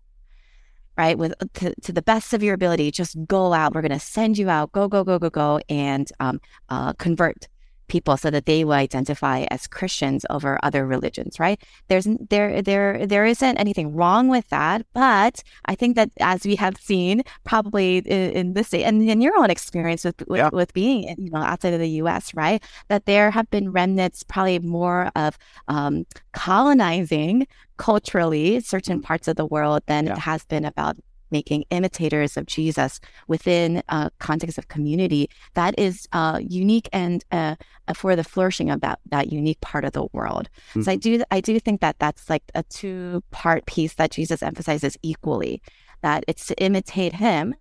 Right, 0.97 1.15
with 1.15 1.35
to, 1.53 1.75
to 1.81 1.93
the 1.93 2.01
best 2.01 2.33
of 2.33 2.41
your 2.41 2.55
ability, 2.55 2.89
just 2.89 3.15
go 3.27 3.53
out. 3.53 3.75
We're 3.75 3.83
going 3.83 3.91
to 3.91 3.99
send 3.99 4.35
you 4.39 4.49
out. 4.49 4.71
Go, 4.71 4.87
go, 4.87 5.03
go, 5.03 5.19
go, 5.19 5.29
go, 5.29 5.59
and 5.69 6.11
um, 6.19 6.41
uh, 6.69 6.93
convert 6.93 7.47
people 7.87 8.17
so 8.17 8.29
that 8.29 8.45
they 8.45 8.63
will 8.63 8.73
identify 8.73 9.45
as 9.49 9.67
Christians 9.67 10.25
over 10.29 10.59
other 10.63 10.85
religions, 10.85 11.39
right? 11.39 11.61
There's 11.87 12.07
there 12.29 12.61
there 12.61 13.05
there 13.05 13.25
isn't 13.25 13.57
anything 13.57 13.95
wrong 13.95 14.27
with 14.27 14.47
that, 14.49 14.85
but 14.93 15.43
I 15.65 15.75
think 15.75 15.95
that 15.95 16.11
as 16.19 16.45
we 16.45 16.55
have 16.55 16.77
seen 16.77 17.23
probably 17.43 17.99
in, 17.99 18.31
in 18.31 18.53
this 18.53 18.67
state 18.67 18.83
and 18.83 19.09
in 19.09 19.21
your 19.21 19.37
own 19.37 19.49
experience 19.49 20.03
with 20.03 20.21
with, 20.27 20.39
yeah. 20.39 20.49
with 20.51 20.73
being 20.73 21.15
you 21.17 21.31
know 21.31 21.39
outside 21.39 21.73
of 21.73 21.79
the 21.79 21.89
U.S., 22.01 22.33
right, 22.33 22.61
that 22.89 23.05
there 23.05 23.31
have 23.31 23.49
been 23.49 23.71
remnants 23.71 24.23
probably 24.23 24.59
more 24.59 25.09
of 25.15 25.37
um, 25.67 26.05
colonizing 26.33 27.47
culturally 27.77 28.59
certain 28.59 28.99
mm. 28.99 29.03
parts 29.03 29.27
of 29.27 29.35
the 29.35 29.45
world 29.45 29.83
than 29.85 30.05
yeah. 30.05 30.13
it 30.13 30.17
has 30.19 30.43
been 30.45 30.65
about 30.65 30.97
making 31.31 31.65
imitators 31.69 32.37
of 32.37 32.45
Jesus 32.45 32.99
within 33.27 33.83
a 33.89 34.11
context 34.19 34.57
of 34.57 34.67
community 34.67 35.29
that 35.53 35.77
is 35.77 36.07
uh, 36.13 36.39
unique 36.41 36.89
and 36.93 37.23
uh, 37.31 37.55
for 37.93 38.15
the 38.15 38.23
flourishing 38.23 38.69
of 38.69 38.81
that 38.81 38.99
that 39.09 39.31
unique 39.31 39.61
part 39.61 39.85
of 39.85 39.93
the 39.93 40.07
world. 40.13 40.49
Mm-hmm. 40.71 40.81
So 40.83 40.91
I 40.91 40.95
do 40.95 41.23
I 41.31 41.41
do 41.41 41.59
think 41.59 41.81
that 41.81 41.99
that's 41.99 42.29
like 42.29 42.43
a 42.55 42.63
two 42.63 43.23
part 43.31 43.65
piece 43.65 43.95
that 43.95 44.11
Jesus 44.11 44.41
emphasizes 44.43 44.97
equally. 45.01 45.61
That 46.01 46.23
it's 46.27 46.45
to 46.47 46.63
imitate 46.63 47.13
Him 47.13 47.55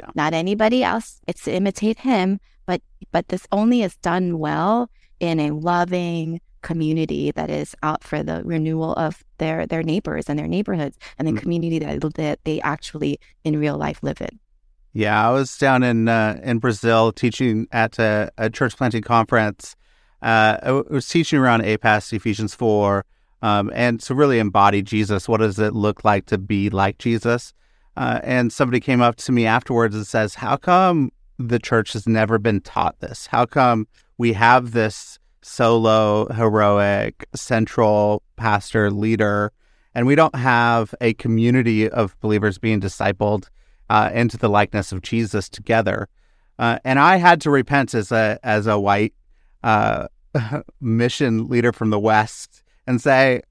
yeah. 0.00 0.10
not 0.14 0.34
anybody 0.34 0.82
else. 0.82 1.20
It's 1.26 1.44
to 1.44 1.52
imitate 1.52 1.98
him, 1.98 2.40
but 2.66 2.82
but 3.12 3.28
this 3.28 3.46
only 3.52 3.82
is 3.82 3.96
done 3.96 4.38
well 4.38 4.90
in 5.20 5.40
a 5.40 5.50
loving 5.50 6.40
community 6.64 7.30
that 7.30 7.50
is 7.50 7.76
out 7.84 8.02
for 8.02 8.24
the 8.24 8.42
renewal 8.44 8.94
of 8.94 9.22
their 9.38 9.66
their 9.66 9.84
neighbors 9.84 10.28
and 10.28 10.38
their 10.38 10.48
neighborhoods 10.48 10.98
and 11.18 11.28
the 11.28 11.32
mm-hmm. 11.32 11.40
community 11.40 11.78
that, 11.78 12.00
that 12.16 12.40
they 12.44 12.60
actually 12.62 13.20
in 13.44 13.60
real 13.60 13.76
life 13.76 14.02
live 14.02 14.20
in. 14.20 14.40
Yeah, 14.94 15.28
I 15.28 15.32
was 15.32 15.56
down 15.58 15.82
in 15.82 16.08
uh, 16.08 16.40
in 16.42 16.58
Brazil 16.58 17.12
teaching 17.12 17.68
at 17.70 17.98
a, 17.98 18.30
a 18.38 18.50
church 18.50 18.76
planting 18.76 19.02
conference. 19.02 19.76
Uh, 20.22 20.56
I 20.62 20.70
was 20.72 21.06
teaching 21.08 21.38
around 21.38 21.62
APEST 21.62 22.12
Ephesians 22.12 22.54
four, 22.54 23.04
um, 23.42 23.70
and 23.74 24.00
to 24.00 24.14
really 24.14 24.38
embody 24.38 24.82
Jesus. 24.82 25.28
What 25.28 25.40
does 25.40 25.58
it 25.58 25.74
look 25.74 26.04
like 26.04 26.26
to 26.26 26.38
be 26.38 26.70
like 26.70 26.98
Jesus? 26.98 27.52
Uh, 27.96 28.20
and 28.24 28.52
somebody 28.52 28.80
came 28.80 29.02
up 29.02 29.16
to 29.16 29.32
me 29.32 29.46
afterwards 29.46 29.94
and 29.94 30.06
says, 30.06 30.36
"How 30.36 30.56
come 30.56 31.10
the 31.38 31.58
church 31.58 31.92
has 31.92 32.06
never 32.06 32.38
been 32.38 32.60
taught 32.60 33.00
this? 33.00 33.26
How 33.26 33.46
come 33.46 33.86
we 34.16 34.32
have 34.32 34.72
this 34.72 35.18
solo, 35.44 36.26
heroic, 36.32 37.26
central 37.34 38.22
pastor 38.36 38.90
leader, 38.90 39.52
and 39.94 40.06
we 40.06 40.14
don't 40.14 40.34
have 40.34 40.94
a 41.00 41.14
community 41.14 41.88
of 41.88 42.18
believers 42.20 42.58
being 42.58 42.80
discipled 42.80 43.48
uh, 43.90 44.10
into 44.12 44.36
the 44.36 44.48
likeness 44.48 44.90
of 44.90 45.02
Jesus 45.02 45.48
together?" 45.48 46.08
Uh, 46.58 46.78
and 46.84 46.98
I 46.98 47.16
had 47.16 47.40
to 47.42 47.50
repent 47.50 47.94
as 47.94 48.10
a 48.10 48.38
as 48.42 48.66
a 48.66 48.78
white 48.78 49.14
uh, 49.62 50.08
mission 50.80 51.48
leader 51.48 51.72
from 51.72 51.90
the 51.90 52.00
West 52.00 52.62
and 52.86 53.00
say, 53.00 53.42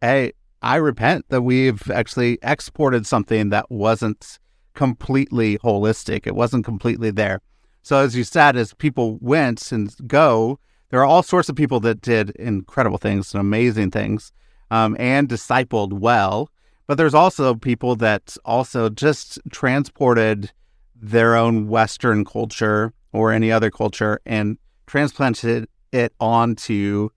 "Hey, 0.00 0.32
I 0.60 0.76
repent 0.76 1.26
that 1.28 1.42
we've 1.42 1.88
actually 1.90 2.38
exported 2.42 3.06
something 3.06 3.50
that 3.50 3.70
wasn't 3.70 4.38
completely 4.74 5.58
holistic. 5.58 6.26
It 6.26 6.34
wasn't 6.34 6.64
completely 6.64 7.10
there. 7.10 7.40
So, 7.82 7.98
as 7.98 8.16
you 8.16 8.24
said, 8.24 8.56
as 8.56 8.74
people 8.74 9.18
went 9.20 9.72
and 9.72 9.94
go, 10.06 10.58
there 10.90 11.00
are 11.00 11.04
all 11.04 11.22
sorts 11.22 11.48
of 11.48 11.56
people 11.56 11.80
that 11.80 12.00
did 12.00 12.30
incredible 12.30 12.98
things 12.98 13.34
and 13.34 13.40
amazing 13.40 13.90
things 13.90 14.32
um, 14.70 14.96
and 14.98 15.28
discipled 15.28 15.92
well. 15.92 16.50
But 16.86 16.96
there's 16.96 17.14
also 17.14 17.54
people 17.54 17.96
that 17.96 18.36
also 18.44 18.88
just 18.88 19.38
transported 19.50 20.50
their 20.94 21.36
own 21.36 21.68
Western 21.68 22.24
culture 22.24 22.92
or 23.12 23.32
any 23.32 23.52
other 23.52 23.70
culture 23.70 24.20
and 24.24 24.56
transplanted 24.86 25.68
it 25.92 26.12
onto 26.20 27.10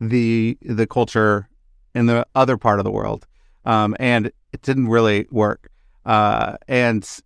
the 0.00 0.56
the 0.62 0.86
culture 0.86 1.48
in 1.94 2.06
the 2.06 2.26
other 2.34 2.56
part 2.56 2.78
of 2.78 2.84
the 2.84 2.90
world, 2.90 3.26
um, 3.64 3.96
and 3.98 4.26
it 4.52 4.62
didn't 4.62 4.88
really 4.88 5.26
work. 5.30 5.70
Uh, 6.06 6.56
and 6.68 7.20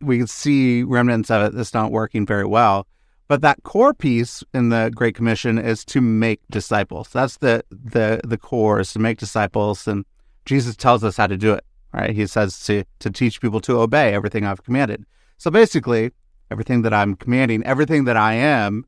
we 0.00 0.18
can 0.18 0.26
see 0.26 0.82
remnants 0.82 1.30
of 1.30 1.42
it 1.42 1.54
that's 1.54 1.74
not 1.74 1.92
working 1.92 2.26
very 2.26 2.44
well. 2.44 2.86
But 3.30 3.42
that 3.42 3.62
core 3.62 3.94
piece 3.94 4.42
in 4.52 4.70
the 4.70 4.90
Great 4.92 5.14
Commission 5.14 5.56
is 5.56 5.84
to 5.84 6.00
make 6.00 6.40
disciples. 6.50 7.10
That's 7.10 7.36
the 7.36 7.62
the 7.70 8.20
the 8.24 8.36
core 8.36 8.80
is 8.80 8.92
to 8.94 8.98
make 8.98 9.18
disciples, 9.18 9.86
and 9.86 10.04
Jesus 10.46 10.74
tells 10.74 11.04
us 11.04 11.16
how 11.16 11.28
to 11.28 11.36
do 11.36 11.52
it. 11.52 11.64
Right? 11.94 12.10
He 12.10 12.26
says 12.26 12.58
to 12.64 12.82
to 12.98 13.08
teach 13.08 13.40
people 13.40 13.60
to 13.60 13.78
obey 13.78 14.14
everything 14.14 14.44
I've 14.44 14.64
commanded. 14.64 15.06
So 15.38 15.48
basically, 15.48 16.10
everything 16.50 16.82
that 16.82 16.92
I'm 16.92 17.14
commanding, 17.14 17.64
everything 17.64 18.02
that 18.06 18.16
I 18.16 18.32
am, 18.32 18.84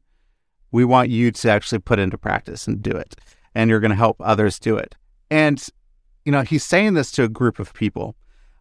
we 0.73 0.85
want 0.85 1.09
you 1.09 1.31
to 1.31 1.49
actually 1.49 1.79
put 1.79 2.01
into 2.01 2.19
practice 2.19 2.67
and 2.67 2.83
do 2.83 2.91
it, 2.91 3.15
and 3.55 3.71
you're 3.71 3.79
going 3.79 3.93
to 3.93 3.97
help 3.97 4.17
others 4.19 4.59
do 4.59 4.77
it. 4.77 4.97
And, 5.31 5.65
you 6.25 6.33
know, 6.33 6.43
he's 6.43 6.65
saying 6.65 6.95
this 6.95 7.13
to 7.13 7.23
a 7.23 7.29
group 7.29 7.61
of 7.61 7.73
people, 7.75 8.17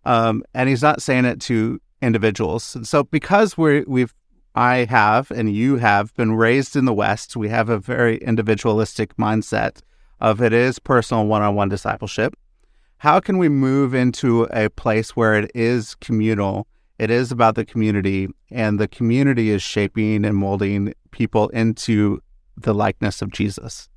um, 0.06 0.44
and 0.54 0.70
he's 0.70 0.84
not 0.84 1.02
saying 1.02 1.26
it 1.26 1.42
to 1.42 1.82
individuals. 2.04 2.78
So 2.84 3.06
because 3.06 3.58
we 3.58 3.84
we've 3.88 4.14
I 4.54 4.86
have 4.86 5.32
and 5.32 5.54
you 5.54 5.78
have 5.78 6.14
been 6.16 6.34
raised 6.34 6.76
in 6.76 6.86
the 6.86 6.94
West, 6.94 7.36
we 7.36 7.50
have 7.50 7.70
a 7.70 7.80
very 7.80 8.18
individualistic 8.18 9.16
mindset 9.16 9.82
of 10.20 10.42
it 10.42 10.54
is 10.54 10.78
personal 10.80 11.26
one-on-one 11.26 11.70
discipleship. 11.70 12.36
How 12.98 13.20
can 13.20 13.38
we 13.38 13.50
move 13.50 13.94
into 13.94 14.44
a 14.52 14.70
place 14.70 15.16
where 15.16 15.34
it 15.34 15.52
is 15.56 15.96
communal? 15.96 16.68
It 17.00 17.10
is 17.10 17.32
about 17.32 17.56
the 17.56 17.66
community, 17.66 18.28
and 18.52 18.80
the 18.80 18.88
community 18.88 19.50
is 19.50 19.64
shaping 19.64 20.24
and 20.24 20.38
molding 20.38 20.94
people 21.10 21.50
into 21.50 22.22
the 22.56 22.76
likeness 22.76 23.24
of 23.24 23.32
Jesus. 23.32 23.90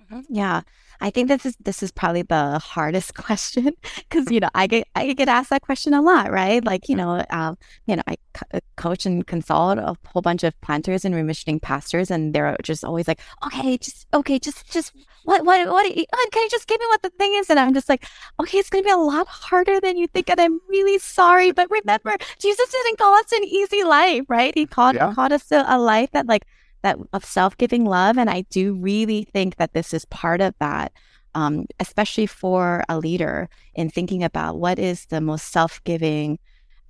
Mm-hmm. 0.00 0.20
Yeah. 0.28 0.60
I 1.00 1.10
think 1.10 1.28
this 1.28 1.46
is 1.46 1.56
this 1.60 1.82
is 1.82 1.90
probably 1.92 2.22
the 2.22 2.58
hardest 2.58 3.14
question 3.26 3.72
because 3.96 4.30
you 4.30 4.40
know 4.40 4.50
I 4.54 4.66
get 4.66 4.88
I 4.94 5.12
get 5.12 5.28
asked 5.28 5.50
that 5.50 5.62
question 5.62 5.94
a 5.94 6.02
lot, 6.02 6.30
right? 6.30 6.64
Like 6.64 6.88
you 6.88 6.96
know, 6.96 7.24
um, 7.30 7.56
you 7.86 7.96
know, 7.96 8.02
I 8.06 8.16
co- 8.34 8.46
uh, 8.54 8.60
coach 8.76 9.06
and 9.06 9.26
consult 9.26 9.78
a 9.78 9.96
whole 10.06 10.22
bunch 10.22 10.44
of 10.44 10.58
planters 10.60 11.04
and 11.04 11.14
remissioning 11.14 11.60
pastors, 11.60 12.10
and 12.10 12.34
they're 12.34 12.56
just 12.62 12.84
always 12.84 13.08
like, 13.08 13.20
okay, 13.46 13.78
just 13.78 14.06
okay, 14.14 14.38
just 14.38 14.70
just 14.70 14.92
what 15.24 15.44
what 15.44 15.68
what 15.68 15.84
can 15.84 16.42
you 16.42 16.50
just 16.50 16.68
give 16.68 16.80
me 16.80 16.86
what 16.86 17.02
the 17.02 17.10
thing 17.10 17.34
is? 17.34 17.50
And 17.50 17.58
I'm 17.58 17.74
just 17.74 17.88
like, 17.88 18.06
okay, 18.40 18.58
it's 18.58 18.70
gonna 18.70 18.84
be 18.84 18.90
a 18.90 18.96
lot 18.96 19.26
harder 19.26 19.80
than 19.80 19.96
you 19.96 20.06
think, 20.08 20.30
and 20.30 20.40
I'm 20.40 20.60
really 20.68 20.98
sorry, 20.98 21.52
but 21.52 21.70
remember, 21.70 22.16
Jesus 22.38 22.70
didn't 22.70 22.98
call 22.98 23.14
us 23.14 23.32
an 23.32 23.44
easy 23.44 23.84
life, 23.84 24.24
right? 24.28 24.52
He 24.54 24.66
called 24.66 24.96
yeah. 24.96 25.12
called 25.14 25.32
us 25.32 25.46
to 25.48 25.64
a 25.66 25.78
life 25.78 26.10
that 26.12 26.26
like 26.26 26.46
that 26.84 26.98
of 27.12 27.24
self-giving 27.24 27.84
love 27.84 28.16
and 28.16 28.30
i 28.30 28.42
do 28.50 28.74
really 28.74 29.24
think 29.24 29.56
that 29.56 29.72
this 29.72 29.92
is 29.92 30.04
part 30.06 30.40
of 30.40 30.54
that 30.60 30.92
um, 31.36 31.66
especially 31.80 32.26
for 32.26 32.84
a 32.88 32.98
leader 32.98 33.48
in 33.74 33.90
thinking 33.90 34.22
about 34.22 34.58
what 34.58 34.78
is 34.78 35.06
the 35.06 35.20
most 35.20 35.50
self-giving 35.50 36.38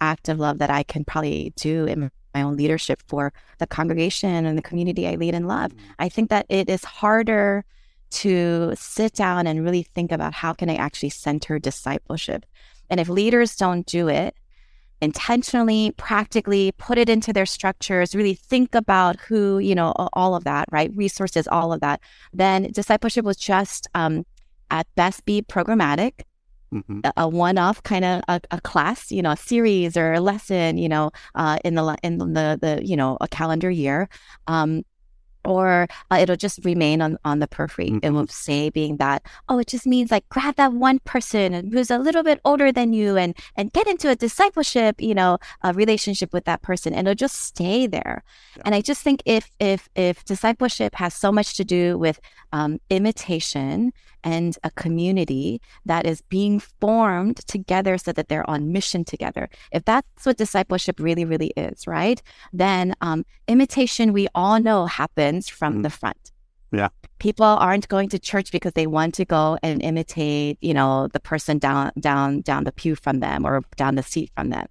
act 0.00 0.28
of 0.28 0.38
love 0.38 0.58
that 0.58 0.70
i 0.70 0.82
can 0.82 1.04
probably 1.04 1.52
do 1.56 1.86
in 1.86 2.10
my 2.34 2.42
own 2.42 2.56
leadership 2.56 3.00
for 3.06 3.32
the 3.58 3.66
congregation 3.66 4.44
and 4.44 4.58
the 4.58 4.62
community 4.62 5.06
i 5.06 5.14
lead 5.14 5.34
and 5.34 5.48
love 5.48 5.72
mm. 5.72 5.80
i 5.98 6.08
think 6.08 6.28
that 6.28 6.44
it 6.48 6.68
is 6.68 6.84
harder 6.84 7.64
to 8.10 8.72
sit 8.76 9.14
down 9.14 9.46
and 9.46 9.64
really 9.64 9.82
think 9.82 10.12
about 10.12 10.34
how 10.34 10.52
can 10.52 10.68
i 10.68 10.74
actually 10.74 11.10
center 11.10 11.58
discipleship 11.58 12.44
and 12.90 13.00
if 13.00 13.08
leaders 13.08 13.56
don't 13.56 13.86
do 13.86 14.08
it 14.08 14.34
intentionally, 15.00 15.92
practically 15.96 16.72
put 16.78 16.98
it 16.98 17.08
into 17.08 17.32
their 17.32 17.46
structures, 17.46 18.14
really 18.14 18.34
think 18.34 18.74
about 18.74 19.20
who, 19.20 19.58
you 19.58 19.74
know, 19.74 19.92
all 20.12 20.34
of 20.34 20.44
that, 20.44 20.66
right? 20.70 20.90
Resources, 20.94 21.46
all 21.48 21.72
of 21.72 21.80
that. 21.80 22.00
Then 22.32 22.70
discipleship 22.72 23.24
was 23.24 23.36
just 23.36 23.88
um, 23.94 24.24
at 24.70 24.86
best 24.94 25.24
be 25.24 25.42
programmatic. 25.42 26.22
Mm-hmm. 26.72 27.00
A, 27.04 27.12
a 27.18 27.28
one-off 27.28 27.84
kind 27.84 28.04
of 28.04 28.22
a, 28.26 28.40
a, 28.50 28.60
class, 28.60 29.12
you 29.12 29.22
know, 29.22 29.30
a 29.30 29.36
series 29.36 29.96
or 29.96 30.12
a 30.12 30.20
lesson, 30.20 30.76
you 30.76 30.88
know, 30.88 31.12
uh, 31.36 31.56
in 31.64 31.76
the 31.76 31.96
in 32.02 32.18
the 32.18 32.58
the 32.60 32.80
you 32.84 32.96
know 32.96 33.16
a 33.20 33.28
calendar 33.28 33.70
year, 33.70 34.08
um, 34.48 34.82
or 35.44 35.86
uh, 36.10 36.16
it'll 36.20 36.36
just 36.36 36.64
remain 36.64 37.00
on, 37.00 37.18
on 37.24 37.38
the 37.38 37.46
periphery. 37.46 37.90
Mm-hmm. 37.90 38.04
It 38.04 38.10
will 38.12 38.26
say 38.26 38.70
being 38.70 38.96
that, 38.98 39.26
oh, 39.48 39.58
it 39.58 39.66
just 39.66 39.86
means 39.86 40.10
like 40.10 40.28
grab 40.28 40.56
that 40.56 40.72
one 40.72 40.98
person 41.00 41.70
who's 41.70 41.90
a 41.90 41.98
little 41.98 42.22
bit 42.22 42.40
older 42.44 42.72
than 42.72 42.92
you 42.92 43.16
and 43.16 43.36
and 43.56 43.72
get 43.72 43.86
into 43.86 44.10
a 44.10 44.16
discipleship, 44.16 45.00
you 45.00 45.14
know, 45.14 45.38
a 45.62 45.72
relationship 45.72 46.32
with 46.32 46.44
that 46.44 46.62
person, 46.62 46.94
and 46.94 47.06
it'll 47.06 47.14
just 47.14 47.36
stay 47.36 47.86
there. 47.86 48.22
Yeah. 48.56 48.62
And 48.66 48.74
I 48.74 48.80
just 48.80 49.02
think 49.02 49.22
if 49.24 49.50
if 49.60 49.88
if 49.94 50.24
discipleship 50.24 50.94
has 50.96 51.14
so 51.14 51.30
much 51.30 51.56
to 51.56 51.64
do 51.64 51.98
with 51.98 52.20
um, 52.52 52.80
imitation 52.90 53.92
and 54.24 54.58
a 54.64 54.70
community 54.70 55.60
that 55.84 56.06
is 56.06 56.22
being 56.22 56.58
formed 56.58 57.36
together 57.46 57.98
so 57.98 58.10
that 58.12 58.28
they're 58.28 58.48
on 58.48 58.72
mission 58.72 59.04
together. 59.04 59.48
If 59.70 59.84
that's 59.84 60.24
what 60.24 60.38
discipleship 60.38 60.98
really, 60.98 61.24
really 61.24 61.52
is, 61.56 61.86
right? 61.86 62.20
Then 62.52 62.94
um, 63.00 63.24
imitation, 63.46 64.12
we 64.12 64.26
all 64.34 64.58
know, 64.58 64.86
happens 64.86 65.48
from 65.48 65.78
mm. 65.78 65.82
the 65.84 65.90
front. 65.90 66.32
Yeah. 66.72 66.88
People 67.18 67.46
aren't 67.46 67.86
going 67.88 68.08
to 68.08 68.18
church 68.18 68.50
because 68.50 68.72
they 68.72 68.88
want 68.88 69.14
to 69.14 69.24
go 69.24 69.58
and 69.62 69.80
imitate, 69.82 70.58
you 70.60 70.74
know, 70.74 71.08
the 71.12 71.20
person 71.20 71.58
down 71.58 71.92
down 72.00 72.40
down 72.40 72.64
the 72.64 72.72
pew 72.72 72.96
from 72.96 73.20
them 73.20 73.46
or 73.46 73.62
down 73.76 73.94
the 73.94 74.02
seat 74.02 74.30
from 74.34 74.50
them. 74.50 74.66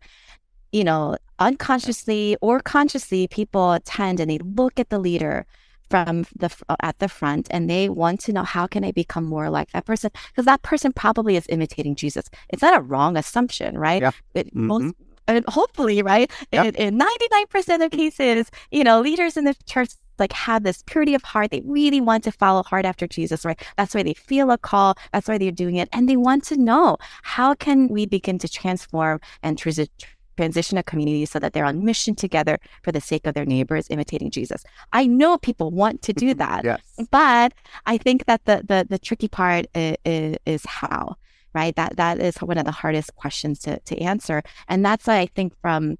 You 0.73 0.83
know, 0.83 1.17
unconsciously 1.39 2.35
or 2.41 2.59
consciously, 2.59 3.27
people 3.27 3.71
attend 3.71 4.19
and 4.19 4.29
they 4.29 4.39
look 4.39 4.79
at 4.79 4.89
the 4.89 4.99
leader 4.99 5.45
from 5.89 6.25
the 6.35 6.53
uh, 6.69 6.75
at 6.81 6.97
the 6.99 7.07
front 7.07 7.47
and 7.51 7.69
they 7.69 7.89
want 7.89 8.19
to 8.21 8.33
know 8.33 8.43
how 8.43 8.67
can 8.67 8.83
I 8.83 8.91
become 8.91 9.25
more 9.25 9.49
like 9.49 9.71
that 9.71 9.85
person 9.85 10.11
because 10.29 10.45
that 10.45 10.61
person 10.61 10.91
probably 10.93 11.35
is 11.35 11.45
imitating 11.49 11.95
Jesus. 11.95 12.29
It's 12.49 12.61
not 12.61 12.77
a 12.77 12.81
wrong 12.81 13.17
assumption, 13.17 13.77
right? 13.77 14.01
Yeah. 14.01 14.11
It, 14.33 14.47
mm-hmm. 14.47 14.67
most, 14.67 14.95
and 15.27 15.45
hopefully, 15.47 16.01
right? 16.01 16.29
Yep. 16.51 16.75
In, 16.75 16.99
99% 16.99 17.85
of 17.85 17.91
cases, 17.91 18.51
you 18.71 18.83
know, 18.83 19.01
leaders 19.01 19.37
in 19.37 19.45
the 19.45 19.55
church 19.65 19.91
like 20.19 20.33
have 20.33 20.63
this 20.63 20.83
purity 20.85 21.15
of 21.15 21.23
heart. 21.23 21.51
They 21.51 21.61
really 21.65 22.01
want 22.01 22.23
to 22.25 22.31
follow 22.31 22.63
hard 22.63 22.85
after 22.85 23.07
Jesus, 23.07 23.45
right? 23.45 23.59
That's 23.77 23.95
why 23.95 24.03
they 24.03 24.13
feel 24.13 24.51
a 24.51 24.57
call. 24.57 24.95
That's 25.11 25.27
why 25.27 25.37
they're 25.37 25.51
doing 25.51 25.77
it. 25.77 25.89
And 25.91 26.07
they 26.07 26.17
want 26.17 26.43
to 26.45 26.57
know 26.57 26.97
how 27.23 27.55
can 27.55 27.87
we 27.87 28.05
begin 28.05 28.37
to 28.39 28.49
transform 28.49 29.19
and 29.41 29.57
transition 29.57 29.91
transition 30.37 30.77
a 30.77 30.83
community 30.83 31.25
so 31.25 31.39
that 31.39 31.53
they're 31.53 31.65
on 31.65 31.83
mission 31.83 32.15
together 32.15 32.59
for 32.83 32.91
the 32.91 33.01
sake 33.01 33.25
of 33.27 33.33
their 33.33 33.45
neighbors, 33.45 33.87
imitating 33.89 34.31
Jesus. 34.31 34.63
I 34.91 35.05
know 35.05 35.37
people 35.37 35.71
want 35.71 36.01
to 36.03 36.13
do 36.13 36.33
that, 36.35 36.63
yes. 36.63 36.81
but 37.11 37.53
I 37.85 37.97
think 37.97 38.25
that 38.25 38.45
the 38.45 38.63
the, 38.67 38.85
the 38.89 38.99
tricky 38.99 39.27
part 39.27 39.65
is, 39.75 40.37
is, 40.45 40.65
how, 40.65 41.15
right? 41.53 41.75
That 41.75 41.97
that 41.97 42.19
is 42.19 42.37
one 42.37 42.57
of 42.57 42.65
the 42.65 42.71
hardest 42.71 43.15
questions 43.15 43.59
to 43.59 43.79
to 43.79 43.97
answer, 43.99 44.43
and 44.67 44.85
that's 44.85 45.07
why 45.07 45.19
I 45.19 45.25
think 45.27 45.53
from 45.61 45.97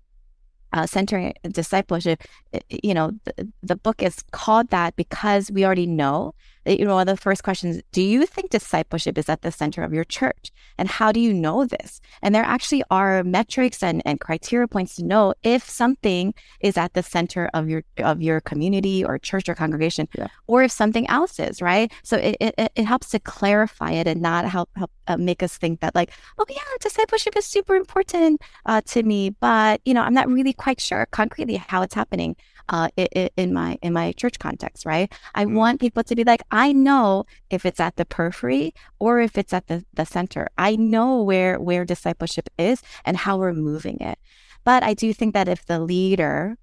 uh, 0.73 0.87
centering 0.87 1.33
discipleship, 1.51 2.23
you 2.69 2.93
know, 2.93 3.11
the, 3.25 3.51
the 3.61 3.75
book 3.75 4.01
is 4.01 4.23
called 4.31 4.69
that 4.69 4.95
because 4.95 5.51
we 5.51 5.63
already 5.63 5.85
know 5.85 6.33
you 6.65 6.85
know, 6.85 6.95
one 6.95 7.07
of 7.07 7.15
the 7.15 7.21
first 7.21 7.43
questions, 7.43 7.81
do 7.91 8.01
you 8.01 8.25
think 8.25 8.49
discipleship 8.49 9.17
is 9.17 9.29
at 9.29 9.41
the 9.41 9.51
center 9.51 9.83
of 9.83 9.93
your 9.93 10.03
church? 10.03 10.51
And 10.77 10.87
how 10.87 11.11
do 11.11 11.19
you 11.19 11.33
know 11.33 11.65
this? 11.65 12.01
And 12.21 12.33
there 12.33 12.43
actually 12.43 12.83
are 12.89 13.23
metrics 13.23 13.83
and, 13.83 14.01
and 14.05 14.19
criteria 14.19 14.67
points 14.67 14.95
to 14.95 15.03
know 15.03 15.33
if 15.43 15.69
something 15.69 16.33
is 16.61 16.77
at 16.77 16.93
the 16.93 17.03
center 17.03 17.49
of 17.53 17.69
your 17.69 17.83
of 17.97 18.21
your 18.21 18.41
community 18.41 19.03
or 19.03 19.17
church 19.19 19.49
or 19.49 19.55
congregation, 19.55 20.07
yeah. 20.17 20.27
or 20.47 20.63
if 20.63 20.71
something 20.71 21.07
else 21.09 21.39
is, 21.39 21.61
right? 21.61 21.91
So 22.03 22.17
it, 22.17 22.37
it, 22.39 22.71
it 22.75 22.85
helps 22.85 23.09
to 23.09 23.19
clarify 23.19 23.91
it 23.91 24.07
and 24.07 24.21
not 24.21 24.45
help, 24.45 24.69
help 24.75 24.91
uh, 25.07 25.17
make 25.17 25.43
us 25.43 25.57
think 25.57 25.81
that 25.81 25.95
like, 25.95 26.11
oh 26.37 26.45
yeah, 26.49 26.57
discipleship 26.79 27.35
is 27.35 27.45
super 27.45 27.75
important 27.75 28.41
uh, 28.65 28.81
to 28.87 29.03
me, 29.03 29.29
but 29.29 29.81
you 29.85 29.93
know, 29.93 30.01
I'm 30.01 30.13
not 30.13 30.27
really 30.27 30.53
quite 30.53 30.79
sure 30.79 31.07
concretely 31.11 31.55
how 31.55 31.81
it's 31.81 31.93
happening 31.93 32.35
uh, 32.69 32.89
in 33.35 33.53
my 33.53 33.77
in 33.81 33.93
my 33.93 34.11
church 34.13 34.39
context, 34.39 34.85
right? 34.85 35.11
I 35.35 35.45
mm. 35.45 35.53
want 35.53 35.81
people 35.81 36.03
to 36.03 36.15
be 36.15 36.23
like, 36.23 36.41
I 36.51 36.71
know 36.71 37.25
if 37.49 37.65
it's 37.65 37.79
at 37.79 37.95
the 37.95 38.05
periphery 38.05 38.73
or 38.99 39.19
if 39.19 39.37
it's 39.37 39.53
at 39.53 39.67
the, 39.67 39.85
the 39.93 40.05
center. 40.05 40.49
I 40.57 40.75
know 40.75 41.21
where 41.21 41.59
where 41.59 41.85
discipleship 41.85 42.49
is 42.57 42.81
and 43.05 43.17
how 43.17 43.37
we're 43.37 43.53
moving 43.53 43.99
it. 43.99 44.17
But 44.63 44.83
I 44.83 44.93
do 44.93 45.13
think 45.13 45.33
that 45.33 45.47
if 45.47 45.65
the 45.65 45.79
leader 45.79 46.57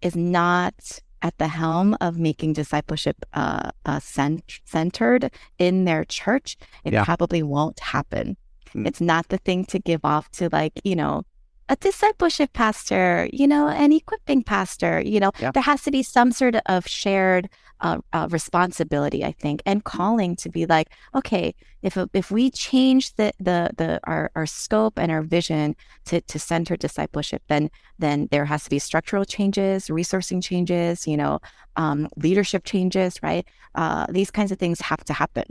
is 0.00 0.14
not 0.16 1.00
at 1.22 1.38
the 1.38 1.48
helm 1.48 1.96
of 2.00 2.18
making 2.18 2.52
discipleship 2.52 3.16
uh, 3.32 3.70
uh, 3.86 4.00
cent- 4.00 4.60
centered 4.64 5.30
in 5.58 5.84
their 5.84 6.04
church, 6.04 6.56
it 6.84 6.92
yeah. 6.92 7.04
probably 7.04 7.42
won't 7.42 7.78
happen. 7.78 8.36
Mm. 8.74 8.86
It's 8.86 9.00
not 9.00 9.28
the 9.28 9.38
thing 9.38 9.64
to 9.66 9.78
give 9.78 10.04
off 10.04 10.30
to 10.32 10.48
like, 10.52 10.80
you 10.84 10.96
know, 10.96 11.22
a 11.68 11.76
discipleship 11.76 12.52
pastor, 12.52 13.28
you 13.32 13.46
know, 13.46 13.68
an 13.68 13.92
equipping 13.92 14.42
pastor, 14.42 15.00
you 15.00 15.20
know, 15.20 15.30
yeah. 15.40 15.50
there 15.52 15.62
has 15.62 15.82
to 15.82 15.90
be 15.90 16.02
some 16.02 16.32
sort 16.32 16.56
of 16.66 16.86
shared 16.86 17.48
uh, 17.80 17.98
uh, 18.12 18.28
responsibility, 18.30 19.24
I 19.24 19.32
think, 19.32 19.62
and 19.66 19.82
calling 19.84 20.36
to 20.36 20.48
be 20.48 20.66
like, 20.66 20.88
okay, 21.14 21.54
if 21.82 21.98
if 22.12 22.30
we 22.30 22.50
change 22.50 23.14
the 23.14 23.32
the 23.38 23.70
the 23.76 24.00
our, 24.04 24.30
our 24.36 24.46
scope 24.46 24.98
and 24.98 25.10
our 25.10 25.22
vision 25.22 25.74
to 26.06 26.20
to 26.20 26.38
center 26.38 26.76
discipleship, 26.76 27.42
then 27.48 27.70
then 27.98 28.28
there 28.30 28.44
has 28.44 28.64
to 28.64 28.70
be 28.70 28.78
structural 28.78 29.24
changes, 29.24 29.88
resourcing 29.88 30.42
changes, 30.42 31.06
you 31.06 31.16
know, 31.16 31.40
um, 31.76 32.08
leadership 32.16 32.64
changes, 32.64 33.20
right? 33.22 33.46
Uh, 33.74 34.06
these 34.08 34.30
kinds 34.30 34.52
of 34.52 34.58
things 34.58 34.80
have 34.80 35.04
to 35.04 35.12
happen. 35.12 35.44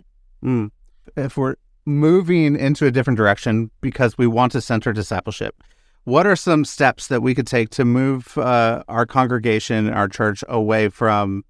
Mm. 0.44 0.72
If 1.18 1.36
we're 1.36 1.56
moving 1.86 2.56
into 2.56 2.86
a 2.86 2.92
different 2.92 3.18
direction 3.18 3.72
because 3.82 4.18
we 4.18 4.28
want 4.28 4.52
to 4.52 4.62
center 4.62 4.94
discipleship 4.94 5.56
what 6.04 6.26
are 6.26 6.36
some 6.36 6.66
steps 6.66 7.08
that 7.08 7.22
we 7.22 7.36
could 7.36 7.48
take 7.48 7.70
to 7.72 7.86
move 7.86 8.38
uh, 8.38 8.84
our 8.88 9.06
congregation, 9.06 9.90
our 9.90 10.08
church, 10.08 10.44
away 10.48 10.90
from 10.90 11.44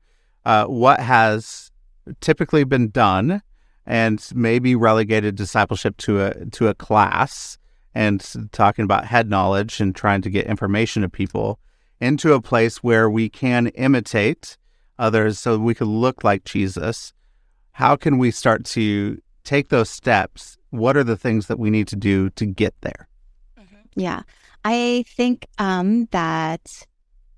uh, 0.46 0.66
what 0.66 1.00
has 1.00 1.72
typically 2.20 2.64
been 2.64 2.90
done 2.90 3.42
and 3.86 4.30
maybe 4.34 4.76
relegated 4.76 5.36
discipleship 5.36 5.98
to 5.98 6.22
a 6.22 6.46
to 6.48 6.68
a 6.68 6.74
class 6.74 7.58
and 7.94 8.24
talking 8.52 8.84
about 8.84 9.06
head 9.06 9.30
knowledge 9.30 9.80
and 9.80 9.96
trying 9.96 10.22
to 10.22 10.30
get 10.30 10.46
information 10.46 11.02
to 11.02 11.10
people 11.10 11.60
into 12.00 12.34
a 12.34 12.42
place 12.42 12.78
where 12.78 13.10
we 13.10 13.30
can 13.30 13.68
imitate 13.68 14.58
others 14.98 15.40
so 15.40 15.58
we 15.58 15.74
could 15.74 15.88
look 15.88 16.24
like 16.24 16.44
Jesus. 16.44 17.14
How 17.74 17.96
can 17.96 18.18
we 18.18 18.32
start 18.32 18.66
to 18.66 19.22
take 19.44 19.70
those 19.70 19.90
steps? 19.90 20.58
What 20.70 20.96
are 20.98 21.04
the 21.04 21.18
things 21.18 21.48
that 21.48 21.60
we 21.60 21.70
need 21.70 21.88
to 21.90 21.96
do 21.96 22.30
to 22.32 22.46
get 22.46 22.74
there? 22.82 23.08
Yeah, 23.96 24.22
I 24.64 25.04
think 25.08 25.48
um, 25.58 26.06
that 26.12 26.86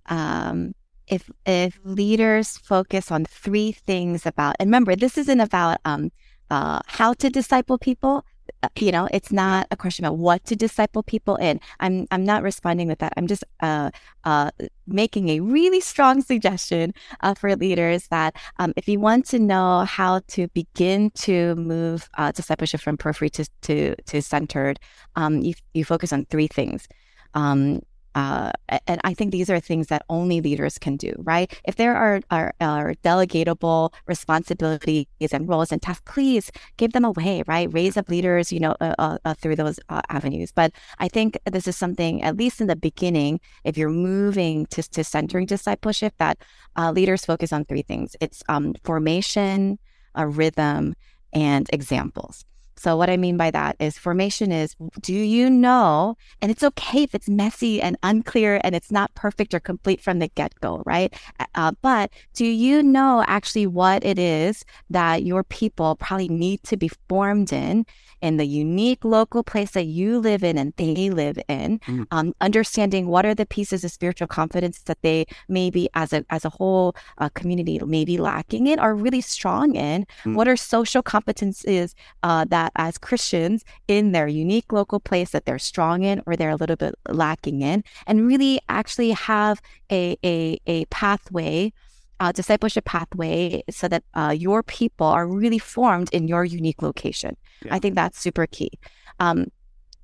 um, 0.07 0.73
if 1.07 1.29
if 1.45 1.79
leaders 1.83 2.57
focus 2.57 3.12
on 3.12 3.25
three 3.25 3.71
things 3.71 4.25
about, 4.25 4.55
and 4.59 4.67
remember, 4.67 4.95
this 4.95 5.17
isn't 5.17 5.39
about 5.39 5.77
um, 5.86 6.12
uh, 6.49 6.79
how 6.88 7.13
to 7.13 7.29
disciple 7.29 7.77
people. 7.77 8.25
Uh, 8.62 8.67
you 8.77 8.91
know, 8.91 9.07
it's 9.12 9.31
not 9.31 9.67
a 9.71 9.77
question 9.77 10.03
about 10.03 10.17
what 10.17 10.43
to 10.45 10.55
disciple 10.55 11.01
people 11.03 11.36
in. 11.38 11.59
I'm 11.79 12.07
I'm 12.12 12.25
not 12.25 12.43
responding 12.43 12.88
with 12.88 12.99
that. 12.99 13.13
I'm 13.15 13.27
just 13.27 13.43
uh, 13.62 13.91
uh, 14.25 14.51
making 14.86 15.29
a 15.29 15.39
really 15.39 15.79
strong 15.79 16.21
suggestion 16.21 16.93
uh, 17.21 17.33
for 17.36 17.55
leaders 17.55 18.07
that 18.09 18.36
um, 18.59 18.73
if 18.75 18.88
you 18.88 18.99
want 18.99 19.25
to 19.27 19.39
know 19.39 19.86
how 19.86 20.21
to 20.29 20.47
begin 20.49 21.12
to 21.12 21.55
move 21.55 22.09
uh, 22.17 22.31
discipleship 22.33 22.81
from 22.81 22.97
periphery 22.97 23.29
to 23.31 23.45
to, 23.62 23.95
to 24.07 24.21
centered, 24.21 24.79
um, 25.15 25.41
you 25.41 25.53
you 25.73 25.86
focus 25.86 26.12
on 26.12 26.25
three 26.25 26.47
things. 26.47 26.88
Um, 27.33 27.81
uh, 28.15 28.51
and 28.85 29.01
I 29.03 29.13
think 29.13 29.31
these 29.31 29.49
are 29.49 29.59
things 29.59 29.87
that 29.87 30.03
only 30.07 30.39
leaders 30.39 30.77
can 30.77 30.97
do, 30.97 31.13
right? 31.17 31.51
If 31.65 31.77
there 31.77 31.95
are, 31.95 32.21
are, 32.29 32.53
are 32.61 32.93
delegatable 33.03 33.91
responsibilities 34.05 35.07
and 35.31 35.49
roles 35.49 35.71
and 35.71 35.81
tasks, 35.81 36.03
please 36.05 36.51
give 36.77 36.93
them 36.93 37.05
away, 37.05 37.43
right? 37.47 37.73
Raise 37.73 37.97
up 37.97 38.09
leaders, 38.09 38.51
you 38.51 38.59
know, 38.59 38.75
uh, 38.79 38.93
uh, 38.99 39.17
uh 39.25 39.33
through 39.33 39.55
those 39.55 39.79
uh, 39.89 40.01
avenues. 40.09 40.51
But 40.51 40.73
I 40.99 41.07
think 41.07 41.39
this 41.51 41.67
is 41.67 41.75
something, 41.75 42.21
at 42.21 42.37
least 42.37 42.61
in 42.61 42.67
the 42.67 42.75
beginning, 42.75 43.39
if 43.63 43.77
you're 43.77 43.89
moving 43.89 44.67
to, 44.67 44.83
to 44.83 45.03
centering 45.03 45.47
discipleship, 45.47 46.13
that 46.19 46.37
uh, 46.77 46.91
leaders 46.91 47.25
focus 47.25 47.51
on 47.51 47.65
three 47.65 47.81
things: 47.81 48.15
it's 48.21 48.43
um, 48.47 48.75
formation, 48.83 49.79
a 50.13 50.27
rhythm, 50.27 50.93
and 51.33 51.67
examples. 51.73 52.45
So, 52.75 52.97
what 52.97 53.09
I 53.09 53.17
mean 53.17 53.38
by 53.38 53.51
that 53.51 53.75
is 53.79 53.97
formation 53.97 54.51
is 54.51 54.75
do 55.01 55.13
you 55.13 55.49
know, 55.49 56.15
and 56.41 56.51
it's 56.51 56.63
okay 56.63 57.03
if 57.03 57.15
it's 57.15 57.29
messy 57.29 57.81
and 57.81 57.97
unclear 58.03 58.59
and 58.63 58.75
it's 58.75 58.91
not 58.91 59.13
perfect 59.15 59.53
or 59.53 59.59
complete 59.59 60.01
from 60.01 60.19
the 60.19 60.27
get 60.29 60.53
go, 60.62 60.83
right? 60.86 61.13
Uh, 61.55 61.71
but 61.81 62.12
do 62.33 62.45
you 62.45 62.83
know 62.83 63.23
actually 63.27 63.67
what 63.67 64.03
it 64.05 64.19
is 64.19 64.65
that 64.89 65.23
your 65.23 65.43
people 65.43 65.95
probably 65.95 66.29
need 66.29 66.63
to 66.63 66.77
be 66.77 66.89
formed 67.09 67.53
in 67.53 67.86
in 68.23 68.38
the 68.38 68.45
unique 68.45 69.03
local 69.03 69.43
place 69.43 69.71
that 69.71 69.83
you 69.83 70.17
live 70.17 70.45
in 70.45 70.57
and 70.57 70.73
they 70.77 71.09
live 71.09 71.38
in, 71.49 71.77
mm. 71.79 72.07
um, 72.12 72.33
understanding 72.39 73.07
what 73.07 73.25
are 73.25 73.36
the 73.36 73.45
pieces 73.45 73.83
of 73.83 73.91
spiritual 73.91 74.27
confidence 74.27 74.79
that 74.83 74.97
they 75.01 75.25
maybe 75.49 75.89
as 75.93 76.13
a 76.13 76.25
as 76.29 76.45
a 76.45 76.49
whole 76.49 76.95
uh, 77.17 77.27
community 77.36 77.77
may 77.86 78.05
be 78.05 78.17
lacking 78.17 78.67
in 78.67 78.79
or 78.79 78.95
really 78.95 79.19
strong 79.19 79.75
in. 79.75 80.07
Mm. 80.23 80.36
What 80.36 80.47
are 80.47 80.55
social 80.55 81.03
competences 81.03 81.95
uh, 82.23 82.45
that 82.45 82.62
as 82.76 82.97
Christians 82.97 83.63
in 83.88 84.12
their 84.12 84.28
unique 84.28 84.71
local 84.71 84.99
place 84.99 85.32
that 85.32 85.45
they're 85.45 85.60
strong 85.60 86.04
in 86.04 86.21
or 86.26 86.36
they're 86.36 86.49
a 86.49 86.56
little 86.56 86.76
bit 86.76 86.95
lacking 87.10 87.62
in, 87.62 87.84
and 88.08 88.28
really 88.28 88.60
actually 88.69 89.12
have 89.12 89.62
a 89.91 90.17
a, 90.23 90.60
a 90.67 90.86
pathway 90.86 91.71
uh, 92.19 92.32
discipleship 92.32 92.86
pathway 92.86 93.62
so 93.69 93.88
that 93.88 94.04
uh, 94.13 94.34
your 94.38 94.63
people 94.63 95.08
are 95.08 95.28
really 95.28 95.60
formed 95.60 96.10
in 96.13 96.28
your 96.28 96.45
unique 96.45 96.82
location. 96.82 97.36
Yeah. 97.65 97.76
I 97.76 97.80
think 97.80 97.95
that's 97.95 98.19
super 98.19 98.47
key. 98.47 98.71
Um, 99.19 99.47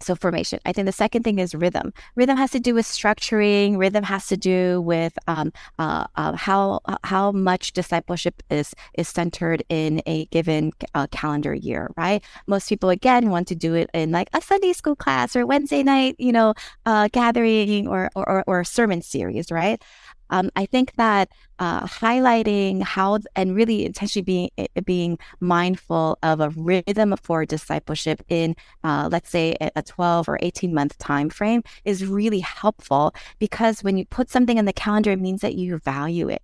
so 0.01 0.15
formation. 0.15 0.59
I 0.65 0.73
think 0.73 0.85
the 0.85 0.91
second 0.91 1.23
thing 1.23 1.39
is 1.39 1.53
rhythm. 1.53 1.93
Rhythm 2.15 2.38
has 2.38 2.51
to 2.51 2.59
do 2.59 2.73
with 2.73 2.85
structuring. 2.85 3.77
Rhythm 3.77 4.03
has 4.03 4.27
to 4.27 4.38
do 4.38 4.81
with 4.81 5.17
um, 5.27 5.51
uh, 5.77 6.07
uh, 6.15 6.35
how 6.35 6.79
uh, 6.85 6.97
how 7.03 7.31
much 7.31 7.73
discipleship 7.73 8.41
is 8.49 8.73
is 8.93 9.07
centered 9.07 9.63
in 9.69 10.01
a 10.05 10.25
given 10.25 10.71
uh, 10.95 11.07
calendar 11.12 11.53
year. 11.53 11.91
Right. 11.97 12.23
Most 12.47 12.69
people 12.69 12.89
again 12.89 13.29
want 13.29 13.47
to 13.49 13.55
do 13.55 13.73
it 13.73 13.89
in 13.93 14.12
like 14.12 14.29
a 14.33 14.41
Sunday 14.41 14.73
school 14.73 14.95
class 14.95 15.35
or 15.35 15.45
Wednesday 15.45 15.83
night, 15.83 16.15
you 16.17 16.31
know, 16.31 16.53
uh, 16.85 17.09
gathering 17.12 17.88
or, 17.88 18.09
or 18.15 18.43
or 18.47 18.63
sermon 18.63 19.01
series. 19.01 19.51
Right 19.51 19.81
um, 20.29 20.49
I 20.55 20.65
think 20.65 20.95
that 20.95 21.29
uh, 21.59 21.85
highlighting 21.85 22.83
how 22.83 23.19
and 23.35 23.55
really 23.55 23.85
intentionally 23.85 24.23
being 24.23 24.49
eh, 24.57 24.81
being 24.85 25.17
mindful 25.39 26.17
of 26.23 26.39
a 26.39 26.49
rhythm 26.51 27.15
for 27.21 27.45
discipleship 27.45 28.21
in, 28.29 28.55
uh, 28.83 29.09
let's 29.11 29.29
say, 29.29 29.55
a 29.75 29.81
12 29.81 30.29
or 30.29 30.39
18 30.41 30.73
month 30.73 30.97
time 30.97 31.29
frame 31.29 31.63
is 31.85 32.05
really 32.05 32.39
helpful 32.39 33.13
because 33.39 33.83
when 33.83 33.97
you 33.97 34.05
put 34.05 34.29
something 34.29 34.57
in 34.57 34.65
the 34.65 34.73
calendar, 34.73 35.11
it 35.11 35.19
means 35.19 35.41
that 35.41 35.55
you 35.55 35.77
value 35.79 36.29
it 36.29 36.41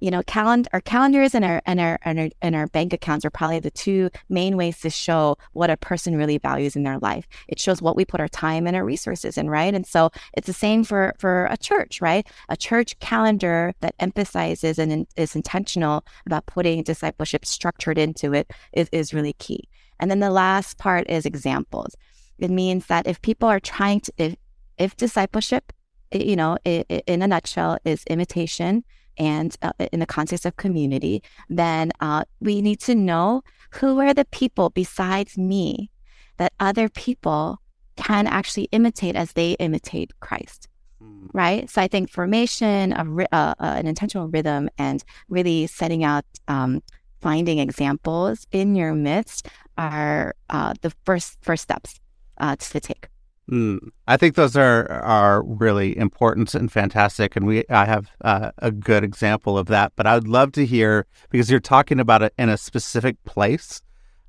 you 0.00 0.10
know, 0.10 0.22
calendar 0.22 0.68
our 0.72 0.80
calendars 0.80 1.34
and 1.34 1.44
our 1.44 1.62
and 1.66 1.80
our, 1.80 1.98
and 2.04 2.18
our 2.18 2.28
and 2.42 2.54
our 2.54 2.66
bank 2.66 2.92
accounts 2.92 3.24
are 3.24 3.30
probably 3.30 3.60
the 3.60 3.70
two 3.70 4.10
main 4.28 4.56
ways 4.56 4.80
to 4.80 4.90
show 4.90 5.36
what 5.52 5.70
a 5.70 5.76
person 5.76 6.16
really 6.16 6.38
values 6.38 6.76
in 6.76 6.82
their 6.82 6.98
life. 6.98 7.26
It 7.48 7.58
shows 7.58 7.80
what 7.80 7.96
we 7.96 8.04
put 8.04 8.20
our 8.20 8.28
time 8.28 8.66
and 8.66 8.76
our 8.76 8.84
resources 8.84 9.38
in, 9.38 9.48
right? 9.48 9.74
And 9.74 9.86
so 9.86 10.10
it's 10.34 10.46
the 10.46 10.52
same 10.52 10.84
for 10.84 11.14
for 11.18 11.46
a 11.46 11.56
church, 11.56 12.00
right? 12.00 12.26
A 12.48 12.56
church 12.56 12.98
calendar 12.98 13.74
that 13.80 13.94
emphasizes 13.98 14.78
and 14.78 15.06
is 15.16 15.34
intentional 15.34 16.04
about 16.26 16.46
putting 16.46 16.82
discipleship 16.82 17.46
structured 17.46 17.98
into 17.98 18.34
it 18.34 18.50
is 18.72 18.88
is 18.92 19.14
really 19.14 19.32
key. 19.34 19.68
And 19.98 20.10
then 20.10 20.20
the 20.20 20.30
last 20.30 20.76
part 20.76 21.08
is 21.08 21.24
examples. 21.24 21.96
It 22.38 22.50
means 22.50 22.86
that 22.86 23.06
if 23.06 23.22
people 23.22 23.48
are 23.48 23.60
trying 23.60 24.00
to 24.00 24.12
if 24.18 24.36
if 24.76 24.94
discipleship, 24.96 25.72
you 26.12 26.36
know, 26.36 26.58
in 26.64 27.22
a 27.22 27.26
nutshell, 27.26 27.78
is 27.86 28.04
imitation 28.10 28.84
and 29.18 29.56
uh, 29.62 29.72
in 29.92 30.00
the 30.00 30.06
context 30.06 30.46
of 30.46 30.56
community, 30.56 31.22
then 31.48 31.92
uh, 32.00 32.24
we 32.40 32.62
need 32.62 32.80
to 32.80 32.94
know 32.94 33.42
who 33.72 33.98
are 34.00 34.14
the 34.14 34.24
people 34.26 34.70
besides 34.70 35.36
me 35.36 35.90
that 36.38 36.52
other 36.60 36.88
people 36.88 37.60
can 37.96 38.26
actually 38.26 38.68
imitate 38.72 39.16
as 39.16 39.32
they 39.32 39.52
imitate 39.52 40.12
Christ. 40.20 40.68
mm. 41.02 41.28
right? 41.32 41.68
So 41.68 41.82
I 41.82 41.88
think 41.88 42.10
formation, 42.10 42.92
a, 42.92 43.04
uh, 43.32 43.54
uh, 43.58 43.74
an 43.78 43.86
intentional 43.86 44.28
rhythm, 44.28 44.68
and 44.78 45.02
really 45.28 45.66
setting 45.66 46.04
out, 46.04 46.24
um, 46.48 46.82
finding 47.20 47.58
examples 47.58 48.46
in 48.52 48.74
your 48.74 48.94
midst 48.94 49.48
are 49.78 50.34
uh, 50.50 50.74
the 50.82 50.92
first 51.04 51.38
first 51.40 51.62
steps 51.62 52.00
uh, 52.38 52.56
to 52.56 52.80
take. 52.80 53.08
Mm. 53.50 53.78
I 54.08 54.16
think 54.16 54.34
those 54.34 54.56
are 54.56 54.90
are 54.90 55.42
really 55.44 55.96
important 55.96 56.54
and 56.54 56.70
fantastic, 56.70 57.36
and 57.36 57.46
we 57.46 57.64
I 57.70 57.84
have 57.84 58.10
uh, 58.22 58.50
a 58.58 58.72
good 58.72 59.04
example 59.04 59.56
of 59.56 59.66
that. 59.66 59.92
But 59.94 60.06
I 60.06 60.14
would 60.14 60.26
love 60.26 60.52
to 60.52 60.66
hear 60.66 61.06
because 61.30 61.50
you're 61.50 61.60
talking 61.60 62.00
about 62.00 62.22
it 62.22 62.34
in 62.38 62.48
a 62.48 62.56
specific 62.56 63.22
place 63.24 63.82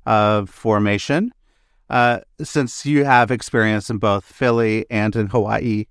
of 0.06 0.48
formation. 0.48 1.32
Uh, 1.90 2.20
since 2.42 2.86
you 2.86 3.04
have 3.04 3.30
experience 3.30 3.90
in 3.90 3.98
both 3.98 4.24
Philly 4.24 4.86
and 4.90 5.16
in 5.16 5.28
Hawaii, 5.28 5.86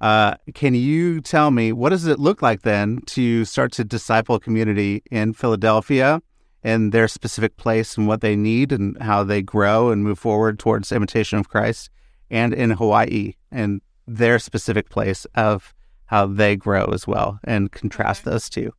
uh, 0.00 0.34
can 0.54 0.74
you 0.74 1.20
tell 1.20 1.50
me 1.50 1.72
what 1.72 1.88
does 1.88 2.06
it 2.06 2.20
look 2.20 2.42
like 2.42 2.62
then 2.62 3.00
to 3.06 3.44
start 3.44 3.72
to 3.72 3.84
disciple 3.84 4.36
a 4.36 4.40
community 4.40 5.02
in 5.10 5.32
Philadelphia 5.32 6.22
and 6.62 6.92
their 6.92 7.08
specific 7.08 7.56
place 7.56 7.96
and 7.96 8.06
what 8.06 8.20
they 8.20 8.36
need 8.36 8.72
and 8.72 9.00
how 9.02 9.24
they 9.24 9.42
grow 9.42 9.90
and 9.90 10.04
move 10.04 10.18
forward 10.18 10.58
towards 10.58 10.92
imitation 10.92 11.38
of 11.38 11.48
Christ? 11.48 11.90
And 12.30 12.52
in 12.52 12.70
Hawaii 12.70 13.34
and 13.50 13.80
their 14.06 14.38
specific 14.38 14.88
place 14.88 15.26
of 15.34 15.74
how 16.06 16.26
they 16.26 16.56
grow 16.56 16.86
as 16.86 17.06
well 17.06 17.38
and 17.44 17.70
contrast 17.70 18.24
those 18.24 18.48
two. 18.48 18.72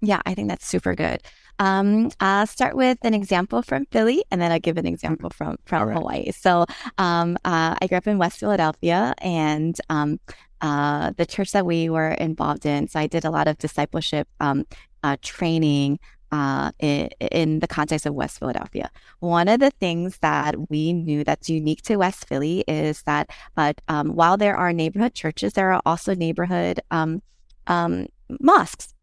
Yeah, 0.00 0.20
I 0.24 0.34
think 0.34 0.48
that's 0.48 0.66
super 0.66 0.94
good. 0.94 1.20
Um, 1.58 2.10
I'll 2.20 2.46
start 2.46 2.74
with 2.74 2.96
an 3.02 3.12
example 3.12 3.60
from 3.60 3.84
Philly, 3.92 4.24
and 4.30 4.40
then 4.40 4.50
I'll 4.50 4.58
give 4.58 4.78
an 4.78 4.86
example 4.86 5.28
from 5.28 5.58
from 5.66 5.88
right. 5.88 5.94
Hawaii. 5.94 6.32
So, 6.32 6.64
um, 6.96 7.36
uh, 7.44 7.76
I 7.80 7.86
grew 7.86 7.98
up 7.98 8.06
in 8.06 8.16
West 8.16 8.40
Philadelphia, 8.40 9.12
and 9.18 9.78
um, 9.90 10.18
uh, 10.62 11.12
the 11.18 11.26
church 11.26 11.52
that 11.52 11.66
we 11.66 11.90
were 11.90 12.12
involved 12.12 12.64
in. 12.64 12.88
So, 12.88 12.98
I 12.98 13.08
did 13.08 13.26
a 13.26 13.30
lot 13.30 13.46
of 13.46 13.58
discipleship 13.58 14.26
um, 14.40 14.64
uh, 15.02 15.18
training 15.20 15.98
uh, 16.32 16.70
in, 16.78 17.60
the 17.60 17.66
context 17.68 18.06
of 18.06 18.14
West 18.14 18.38
Philadelphia. 18.38 18.90
One 19.20 19.48
of 19.48 19.60
the 19.60 19.70
things 19.70 20.18
that 20.18 20.70
we 20.70 20.92
knew 20.92 21.24
that's 21.24 21.50
unique 21.50 21.82
to 21.82 21.96
West 21.96 22.28
Philly 22.28 22.64
is 22.68 23.02
that 23.02 23.30
but 23.54 23.80
um, 23.88 24.10
while 24.14 24.36
there 24.36 24.56
are 24.56 24.72
neighborhood 24.72 25.14
churches, 25.14 25.54
there 25.54 25.72
are 25.72 25.82
also 25.84 26.14
neighborhood 26.14 26.80
um, 26.90 27.22
um, 27.66 28.06
mosques. 28.40 28.94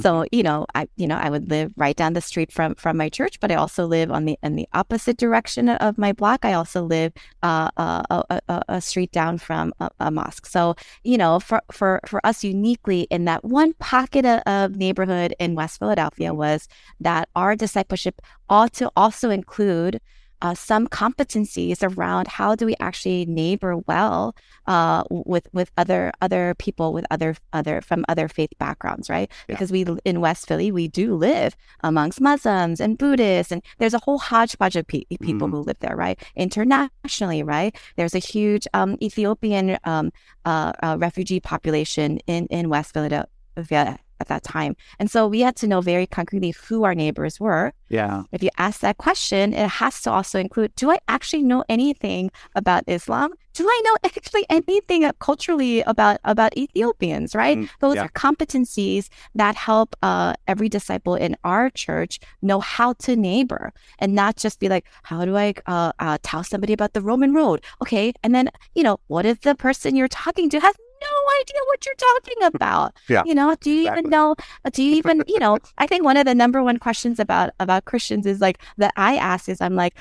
So 0.00 0.24
you 0.32 0.42
know, 0.42 0.66
I 0.74 0.88
you 0.96 1.06
know 1.06 1.16
I 1.16 1.30
would 1.30 1.50
live 1.50 1.72
right 1.76 1.96
down 1.96 2.12
the 2.14 2.20
street 2.20 2.52
from 2.52 2.74
from 2.76 2.96
my 2.96 3.08
church, 3.08 3.40
but 3.40 3.50
I 3.50 3.56
also 3.56 3.86
live 3.86 4.10
on 4.10 4.24
the 4.24 4.38
in 4.42 4.56
the 4.56 4.68
opposite 4.72 5.16
direction 5.16 5.68
of 5.68 5.98
my 5.98 6.12
block. 6.12 6.44
I 6.44 6.54
also 6.54 6.82
live 6.82 7.12
uh, 7.42 7.70
uh 7.76 8.02
a, 8.10 8.40
a, 8.48 8.62
a, 8.68 8.80
street 8.80 9.12
down 9.12 9.38
from 9.38 9.72
a, 9.80 9.90
a, 10.00 10.10
mosque. 10.10 10.46
So 10.46 10.74
you 11.04 11.18
know, 11.18 11.40
for 11.40 11.62
for 11.70 12.00
for 12.06 12.24
us 12.26 12.44
uniquely 12.44 13.02
in 13.10 13.24
that 13.26 13.44
one 13.44 13.74
pocket 13.74 14.24
of, 14.24 14.42
of 14.46 14.76
neighborhood 14.76 15.34
in 15.38 15.54
West 15.54 15.78
Philadelphia 15.78 16.32
was 16.32 16.68
that 17.00 17.28
our 17.36 17.54
discipleship 17.56 18.20
ought 18.48 18.72
to 18.74 18.90
also 18.96 19.30
include 19.30 20.00
uh, 20.42 20.54
some 20.54 20.88
competencies 20.88 21.78
around 21.82 22.26
how 22.26 22.54
do 22.54 22.66
we 22.66 22.74
actually 22.80 23.24
neighbor 23.26 23.76
well 23.86 24.34
uh, 24.66 25.04
with 25.08 25.48
with 25.52 25.70
other 25.78 26.12
other 26.20 26.54
people 26.58 26.92
with 26.92 27.06
other 27.10 27.36
other 27.52 27.80
from 27.80 28.04
other 28.08 28.28
faith 28.28 28.50
backgrounds, 28.58 29.08
right? 29.08 29.30
Yeah. 29.48 29.54
Because 29.54 29.70
we 29.70 29.86
in 30.04 30.20
West 30.20 30.46
Philly 30.48 30.70
we 30.72 30.88
do 30.88 31.14
live 31.14 31.56
amongst 31.80 32.20
Muslims 32.20 32.80
and 32.80 32.98
Buddhists, 32.98 33.52
and 33.52 33.62
there's 33.78 33.94
a 33.94 34.00
whole 34.00 34.18
hodgepodge 34.18 34.76
of 34.76 34.86
pe- 34.86 35.04
people 35.20 35.46
mm-hmm. 35.46 35.56
who 35.56 35.62
live 35.62 35.78
there, 35.78 35.96
right? 35.96 36.20
Internationally, 36.34 37.42
right? 37.42 37.74
There's 37.96 38.14
a 38.14 38.18
huge 38.18 38.66
um, 38.74 38.98
Ethiopian 39.00 39.78
um, 39.84 40.12
uh, 40.44 40.72
uh 40.82 40.96
refugee 40.98 41.40
population 41.40 42.18
in 42.26 42.46
in 42.46 42.68
West 42.68 42.92
Philadelphia 42.92 43.98
at 44.22 44.28
that 44.28 44.42
time. 44.42 44.72
And 44.98 45.10
so 45.10 45.18
we 45.26 45.40
had 45.46 45.56
to 45.56 45.66
know 45.66 45.80
very 45.80 46.06
concretely 46.06 46.52
who 46.64 46.84
our 46.86 46.94
neighbors 46.94 47.34
were. 47.44 47.72
Yeah. 47.88 48.22
If 48.32 48.42
you 48.42 48.50
ask 48.56 48.80
that 48.80 48.96
question, 49.06 49.52
it 49.52 49.68
has 49.82 50.00
to 50.02 50.10
also 50.10 50.38
include 50.38 50.74
do 50.76 50.90
I 50.90 50.98
actually 51.08 51.44
know 51.50 51.62
anything 51.68 52.30
about 52.54 52.84
Islam? 52.86 53.30
Do 53.54 53.64
I 53.68 53.78
know 53.84 53.94
actually 54.04 54.46
anything 54.48 55.10
culturally 55.18 55.82
about, 55.82 56.18
about 56.24 56.56
Ethiopians, 56.56 57.34
right? 57.34 57.58
Mm, 57.58 57.68
Those 57.80 57.96
yeah. 57.96 58.04
are 58.04 58.08
competencies 58.26 59.08
that 59.34 59.54
help 59.56 59.94
uh, 60.02 60.32
every 60.48 60.70
disciple 60.70 61.16
in 61.16 61.36
our 61.44 61.68
church 61.84 62.18
know 62.40 62.60
how 62.60 62.94
to 63.04 63.14
neighbor 63.14 63.74
and 63.98 64.14
not 64.14 64.36
just 64.36 64.58
be 64.58 64.70
like, 64.70 64.86
how 65.02 65.26
do 65.26 65.36
I 65.36 65.52
uh, 65.66 65.92
uh, 65.98 66.16
tell 66.22 66.42
somebody 66.44 66.72
about 66.72 66.94
the 66.94 67.02
Roman 67.02 67.34
road? 67.34 67.62
Okay. 67.82 68.14
And 68.22 68.34
then, 68.34 68.48
you 68.74 68.82
know, 68.82 68.96
what 69.08 69.26
if 69.26 69.42
the 69.42 69.54
person 69.54 69.96
you're 69.96 70.08
talking 70.08 70.48
to 70.48 70.60
has 70.60 70.74
no 71.02 71.40
idea 71.40 71.60
what 71.66 71.86
you're 71.86 71.94
talking 71.94 72.42
about. 72.54 72.96
yeah. 73.08 73.22
You 73.24 73.34
know, 73.34 73.54
do 73.60 73.70
you 73.70 73.82
exactly. 73.82 74.00
even 74.00 74.10
know? 74.10 74.34
Do 74.72 74.82
you 74.82 74.94
even, 74.96 75.22
you 75.26 75.38
know, 75.38 75.58
I 75.78 75.86
think 75.86 76.04
one 76.04 76.16
of 76.16 76.26
the 76.26 76.34
number 76.34 76.62
one 76.62 76.78
questions 76.78 77.18
about 77.18 77.50
about 77.60 77.84
Christians 77.84 78.26
is 78.26 78.40
like 78.40 78.58
that 78.78 78.92
I 78.96 79.16
ask 79.16 79.48
is 79.48 79.60
I'm 79.60 79.74
like, 79.76 79.94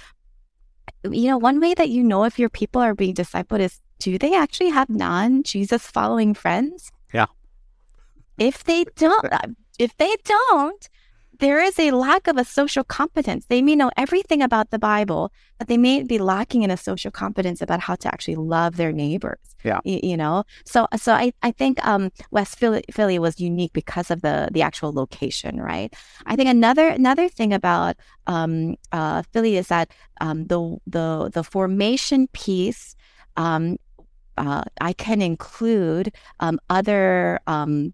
you 1.04 1.28
know, 1.28 1.38
one 1.38 1.60
way 1.60 1.74
that 1.74 1.90
you 1.90 2.04
know 2.04 2.24
if 2.24 2.38
your 2.38 2.50
people 2.50 2.82
are 2.82 2.96
being 2.96 3.16
discipled 3.16 3.60
is 3.60 3.80
do 4.00 4.18
they 4.18 4.36
actually 4.36 4.70
have 4.70 4.90
non 4.90 5.44
Jesus 5.44 5.86
following 5.86 6.34
friends? 6.34 6.92
Yeah. 7.14 7.28
If 8.38 8.64
they 8.64 8.86
don't, 8.96 9.28
if 9.80 9.96
they 9.98 10.16
don't, 10.24 10.90
there 11.42 11.60
is 11.60 11.78
a 11.80 11.90
lack 11.90 12.28
of 12.28 12.38
a 12.38 12.46
social 12.46 12.84
competence. 12.84 13.48
They 13.48 13.64
may 13.64 13.76
know 13.76 13.90
everything 13.98 14.44
about 14.44 14.70
the 14.70 14.78
Bible, 14.78 15.34
but 15.58 15.68
they 15.68 15.78
may 15.78 16.04
be 16.04 16.20
lacking 16.20 16.62
in 16.62 16.70
a 16.70 16.78
social 16.78 17.10
competence 17.10 17.64
about 17.64 17.80
how 17.80 17.96
to 17.96 18.08
actually 18.08 18.36
love 18.36 18.78
their 18.78 18.92
neighbors. 18.92 19.40
Yeah. 19.64 19.80
You, 19.84 20.00
you 20.04 20.18
know, 20.18 20.44
so, 20.66 20.88
so 20.96 21.14
I, 21.14 21.34
I 21.42 21.52
think, 21.52 21.84
um, 21.86 22.12
West 22.30 22.60
Philly, 22.60 22.84
Philly 22.92 23.18
was 23.18 23.40
unique 23.40 23.74
because 23.74 24.12
of 24.12 24.22
the, 24.22 24.50
the 24.52 24.62
actual 24.62 24.94
location, 24.94 25.60
right? 25.60 25.92
I 26.28 26.36
think 26.36 26.48
another, 26.48 26.88
another 26.88 27.28
thing 27.28 27.54
about, 27.54 27.96
um, 28.28 28.76
uh, 28.92 29.24
Philly 29.34 29.58
is 29.58 29.68
that, 29.68 29.92
um, 30.22 30.46
the, 30.46 30.78
the, 30.86 31.32
the 31.34 31.44
formation 31.44 32.28
piece, 32.34 32.96
um, 33.36 33.78
uh, 34.38 34.64
I 34.80 34.94
can 34.94 35.24
include, 35.24 36.14
um, 36.40 36.60
other, 36.70 37.40
um, 37.48 37.94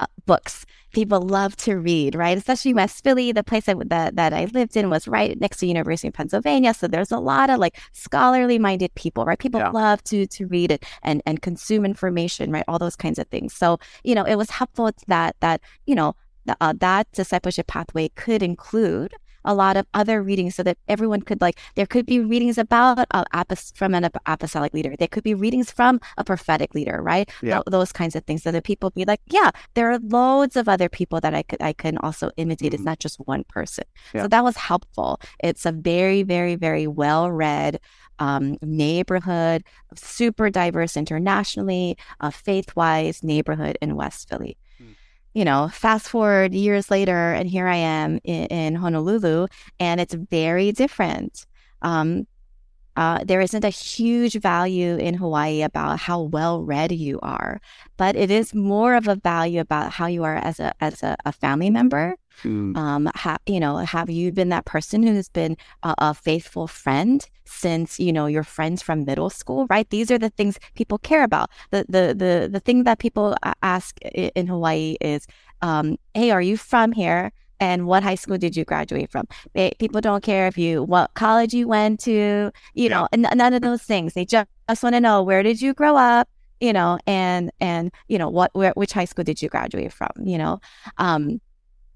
uh, 0.00 0.06
books 0.26 0.64
people 0.92 1.20
love 1.20 1.56
to 1.56 1.76
read, 1.76 2.14
right? 2.14 2.36
Especially 2.38 2.74
West 2.74 3.04
Philly, 3.04 3.32
the 3.32 3.44
place 3.44 3.68
I, 3.68 3.74
that, 3.86 4.16
that 4.16 4.32
I 4.32 4.46
lived 4.46 4.76
in 4.76 4.90
was 4.90 5.06
right 5.06 5.38
next 5.40 5.58
to 5.58 5.66
University 5.66 6.08
of 6.08 6.14
Pennsylvania. 6.14 6.74
So 6.74 6.88
there's 6.88 7.12
a 7.12 7.18
lot 7.18 7.50
of 7.50 7.58
like 7.58 7.78
scholarly 7.92 8.58
minded 8.58 8.94
people, 8.94 9.24
right? 9.24 9.38
People 9.38 9.60
yeah. 9.60 9.70
love 9.70 10.02
to 10.04 10.26
to 10.26 10.46
read 10.46 10.70
it 10.70 10.84
and, 11.02 11.22
and 11.26 11.42
consume 11.42 11.84
information, 11.84 12.50
right? 12.50 12.64
All 12.68 12.78
those 12.78 12.96
kinds 12.96 13.18
of 13.18 13.26
things. 13.28 13.54
So, 13.54 13.78
you 14.04 14.14
know, 14.14 14.24
it 14.24 14.36
was 14.36 14.50
helpful 14.50 14.90
that, 15.06 15.36
that, 15.40 15.60
you 15.86 15.94
know, 15.94 16.14
uh, 16.60 16.72
that 16.78 17.10
discipleship 17.12 17.66
pathway 17.66 18.08
could 18.10 18.42
include 18.42 19.14
a 19.44 19.54
lot 19.54 19.76
of 19.76 19.86
other 19.94 20.22
readings 20.22 20.54
so 20.54 20.62
that 20.62 20.78
everyone 20.88 21.22
could 21.22 21.40
like 21.40 21.58
there 21.74 21.86
could 21.86 22.06
be 22.06 22.20
readings 22.20 22.58
about 22.58 23.06
uh, 23.10 23.24
apos- 23.34 23.74
from 23.76 23.94
an 23.94 24.08
apostolic 24.26 24.74
leader. 24.74 24.94
There 24.98 25.08
could 25.08 25.24
be 25.24 25.34
readings 25.34 25.70
from 25.70 26.00
a 26.16 26.24
prophetic 26.24 26.74
leader 26.74 27.00
right? 27.02 27.30
Yeah. 27.42 27.56
Th- 27.56 27.64
those 27.70 27.92
kinds 27.92 28.16
of 28.16 28.24
things. 28.24 28.42
So 28.42 28.52
that 28.52 28.64
people 28.64 28.90
be 28.90 29.04
like 29.04 29.20
yeah 29.26 29.50
there 29.74 29.90
are 29.90 29.98
loads 29.98 30.56
of 30.56 30.68
other 30.68 30.88
people 30.88 31.20
that 31.20 31.34
i 31.34 31.42
could 31.42 31.60
i 31.62 31.72
can 31.72 31.98
also 31.98 32.30
imitate. 32.36 32.68
Mm-hmm. 32.72 32.74
it's 32.76 32.84
not 32.84 32.98
just 32.98 33.16
one 33.20 33.44
person. 33.44 33.84
Yeah. 34.14 34.22
so 34.22 34.28
that 34.28 34.44
was 34.44 34.56
helpful. 34.56 35.20
It's 35.42 35.66
a 35.66 35.72
very 35.72 36.22
very 36.22 36.54
very 36.54 36.86
well 36.86 37.30
read 37.30 37.80
um, 38.18 38.56
neighborhood, 38.62 39.62
super 39.94 40.50
diverse 40.50 40.96
internationally, 40.96 41.96
uh, 42.20 42.30
faith 42.30 42.74
wise 42.74 43.22
neighborhood 43.22 43.78
in 43.80 43.94
West 43.96 44.28
Philly 44.28 44.56
you 45.38 45.44
know, 45.44 45.68
fast 45.68 46.08
forward 46.08 46.52
years 46.52 46.90
later, 46.90 47.32
and 47.32 47.48
here 47.48 47.68
I 47.68 47.76
am 47.76 48.18
in, 48.24 48.46
in 48.46 48.74
Honolulu, 48.74 49.46
and 49.78 50.00
it's 50.00 50.14
very 50.14 50.72
different. 50.72 51.46
Um, 51.80 52.26
uh, 52.98 53.22
there 53.24 53.40
isn't 53.40 53.64
a 53.64 53.68
huge 53.68 54.40
value 54.40 54.96
in 54.96 55.14
Hawaii 55.14 55.62
about 55.62 56.00
how 56.00 56.22
well 56.22 56.64
read 56.64 56.90
you 56.90 57.20
are, 57.22 57.60
but 57.96 58.16
it 58.16 58.28
is 58.28 58.52
more 58.52 58.96
of 58.96 59.06
a 59.06 59.14
value 59.14 59.60
about 59.60 59.92
how 59.92 60.06
you 60.06 60.24
are 60.24 60.34
as 60.34 60.58
a 60.58 60.72
as 60.80 61.04
a, 61.04 61.16
a 61.24 61.30
family 61.30 61.70
member. 61.70 62.16
Mm. 62.42 62.76
Um, 62.76 63.08
have 63.14 63.38
you 63.46 63.60
know? 63.60 63.76
Have 63.76 64.10
you 64.10 64.32
been 64.32 64.48
that 64.48 64.64
person 64.64 65.04
who's 65.04 65.28
been 65.28 65.56
a, 65.84 65.94
a, 65.98 66.14
faithful 66.14 66.66
friend 66.66 67.24
since 67.44 68.00
you 68.00 68.12
know 68.12 68.26
your 68.26 68.42
friends 68.42 68.82
from 68.82 69.04
middle 69.04 69.30
school? 69.30 69.68
Right? 69.70 69.88
These 69.90 70.10
are 70.10 70.18
the 70.18 70.30
things 70.30 70.58
people 70.74 70.98
care 70.98 71.22
about. 71.22 71.50
The 71.70 71.84
the 71.88 72.14
the 72.18 72.48
the 72.50 72.60
thing 72.60 72.82
that 72.82 72.98
people 72.98 73.36
ask 73.62 73.96
in 74.02 74.48
Hawaii 74.48 74.96
is, 75.00 75.24
um, 75.62 75.98
"Hey, 76.14 76.32
are 76.32 76.42
you 76.42 76.56
from 76.56 76.90
here?" 76.90 77.30
And 77.60 77.86
what 77.86 78.02
high 78.02 78.14
school 78.14 78.38
did 78.38 78.56
you 78.56 78.64
graduate 78.64 79.10
from? 79.10 79.26
They, 79.54 79.72
people 79.78 80.00
don't 80.00 80.22
care 80.22 80.46
if 80.46 80.56
you 80.58 80.82
what 80.82 81.14
college 81.14 81.54
you 81.54 81.68
went 81.68 82.00
to, 82.00 82.50
you 82.74 82.88
know, 82.88 83.08
yeah. 83.12 83.34
none 83.34 83.54
of 83.54 83.62
those 83.62 83.82
things. 83.82 84.14
They 84.14 84.24
just, 84.24 84.48
just 84.68 84.82
want 84.82 84.94
to 84.94 85.00
know 85.00 85.22
where 85.22 85.42
did 85.42 85.60
you 85.60 85.74
grow 85.74 85.96
up, 85.96 86.28
you 86.60 86.72
know, 86.72 86.98
and 87.06 87.50
and 87.60 87.92
you 88.08 88.18
know 88.18 88.28
what 88.28 88.54
where, 88.54 88.72
which 88.72 88.92
high 88.92 89.04
school 89.04 89.24
did 89.24 89.42
you 89.42 89.48
graduate 89.48 89.92
from, 89.92 90.10
you 90.22 90.38
know. 90.38 90.60
Um, 90.98 91.40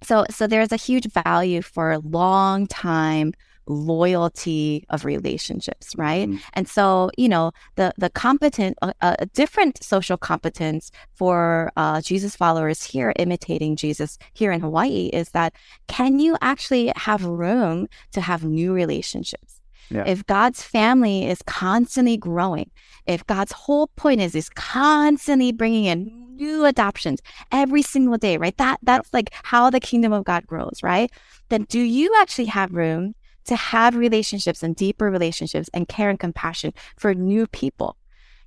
so 0.02 0.26
so 0.30 0.46
there's 0.46 0.72
a 0.72 0.76
huge 0.76 1.06
value 1.12 1.62
for 1.62 1.92
a 1.92 1.98
long 1.98 2.66
time 2.66 3.32
loyalty 3.66 4.84
of 4.90 5.04
relationships, 5.04 5.94
right? 5.96 6.28
Mm-hmm. 6.28 6.38
And 6.54 6.68
so, 6.68 7.10
you 7.16 7.28
know, 7.28 7.52
the 7.76 7.92
the 7.98 8.10
competent, 8.10 8.76
uh, 8.82 8.92
a 9.00 9.22
uh, 9.22 9.26
different 9.34 9.82
social 9.82 10.16
competence 10.16 10.90
for 11.14 11.72
uh, 11.76 12.00
Jesus 12.00 12.36
followers 12.36 12.82
here, 12.82 13.12
imitating 13.18 13.76
Jesus 13.76 14.18
here 14.34 14.52
in 14.52 14.60
Hawaii, 14.60 15.10
is 15.12 15.30
that 15.30 15.54
can 15.86 16.18
you 16.18 16.36
actually 16.40 16.92
have 16.96 17.24
room 17.24 17.88
to 18.12 18.20
have 18.20 18.44
new 18.44 18.72
relationships? 18.72 19.60
Yeah. 19.90 20.04
If 20.06 20.24
God's 20.26 20.62
family 20.62 21.28
is 21.28 21.42
constantly 21.42 22.16
growing, 22.16 22.70
if 23.06 23.26
God's 23.26 23.52
whole 23.52 23.88
point 23.96 24.20
is 24.20 24.34
is 24.34 24.48
constantly 24.50 25.52
bringing 25.52 25.84
in 25.84 26.22
new 26.36 26.64
adoptions 26.64 27.20
every 27.50 27.82
single 27.82 28.16
day, 28.16 28.36
right? 28.36 28.56
That 28.56 28.78
that's 28.82 29.08
yep. 29.08 29.14
like 29.14 29.30
how 29.42 29.70
the 29.70 29.80
kingdom 29.80 30.12
of 30.12 30.24
God 30.24 30.46
grows, 30.46 30.80
right? 30.82 31.10
Then 31.50 31.64
do 31.64 31.80
you 31.80 32.14
actually 32.20 32.46
have 32.46 32.72
room 32.72 33.14
to 33.46 33.56
have 33.56 33.96
relationships 33.96 34.62
and 34.62 34.76
deeper 34.76 35.10
relationships 35.10 35.68
and 35.74 35.88
care 35.88 36.10
and 36.10 36.18
compassion 36.18 36.72
for 36.96 37.14
new 37.14 37.46
people? 37.46 37.96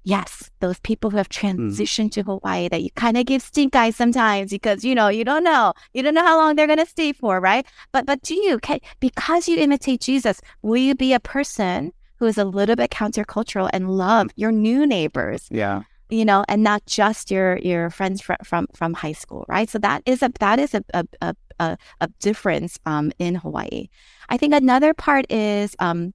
yes, 0.06 0.52
those 0.60 0.80
people 0.80 1.10
who 1.10 1.18
have 1.18 1.28
hmm. 1.28 1.48
transitioned 1.48 2.10
mm. 2.10 2.12
to 2.12 2.24
Hawaii 2.24 2.70
that 2.70 2.82
you 2.82 2.90
kind 2.92 3.18
of 3.18 3.26
give 3.26 3.42
stink 3.42 3.76
eye 3.76 3.90
sometimes 3.90 4.52
because 4.52 4.86
you 4.86 4.96
know 4.96 5.10
you 5.10 5.26
don't 5.26 5.44
know 5.44 5.74
you 5.94 6.02
don't 6.02 6.14
know 6.14 6.24
how 6.24 6.38
long 6.38 6.56
they're 6.56 6.68
going 6.68 6.80
to 6.80 6.86
stay 6.86 7.12
for, 7.12 7.42
right? 7.42 7.66
But 7.92 8.06
but 8.06 8.22
do 8.22 8.36
you 8.36 8.60
can, 8.60 8.80
because 9.02 9.50
you 9.50 9.58
imitate 9.58 10.02
Jesus, 10.02 10.40
will 10.62 10.78
you 10.78 10.96
be 10.96 11.12
a 11.12 11.20
person 11.20 11.92
who 12.20 12.28
is 12.28 12.38
a 12.38 12.46
little 12.46 12.78
bit 12.78 12.92
countercultural 12.92 13.70
and 13.74 13.90
love 13.90 14.30
your 14.36 14.52
new 14.52 14.88
neighbors? 14.88 15.48
Yeah. 15.52 15.84
You 16.10 16.24
know, 16.24 16.46
and 16.48 16.62
not 16.64 16.86
just 16.86 17.32
your 17.32 17.58
your 17.58 17.90
friends 17.90 18.22
from 18.22 18.38
from, 18.44 18.68
from 18.76 18.94
high 18.94 19.14
school, 19.14 19.44
right? 19.50 19.70
So 19.70 19.80
that 19.80 20.04
is 20.06 20.22
a 20.22 20.32
that 20.40 20.60
is 20.60 20.76
a 20.76 20.84
a, 20.94 21.06
a, 21.22 21.36
a, 21.60 21.78
a 22.02 22.08
difference 22.20 22.80
um, 22.86 23.12
in 23.20 23.36
Hawaii. 23.36 23.90
I 24.30 24.38
think 24.38 24.54
another 24.54 24.94
part 24.94 25.26
is 25.32 25.76
um, 25.80 26.14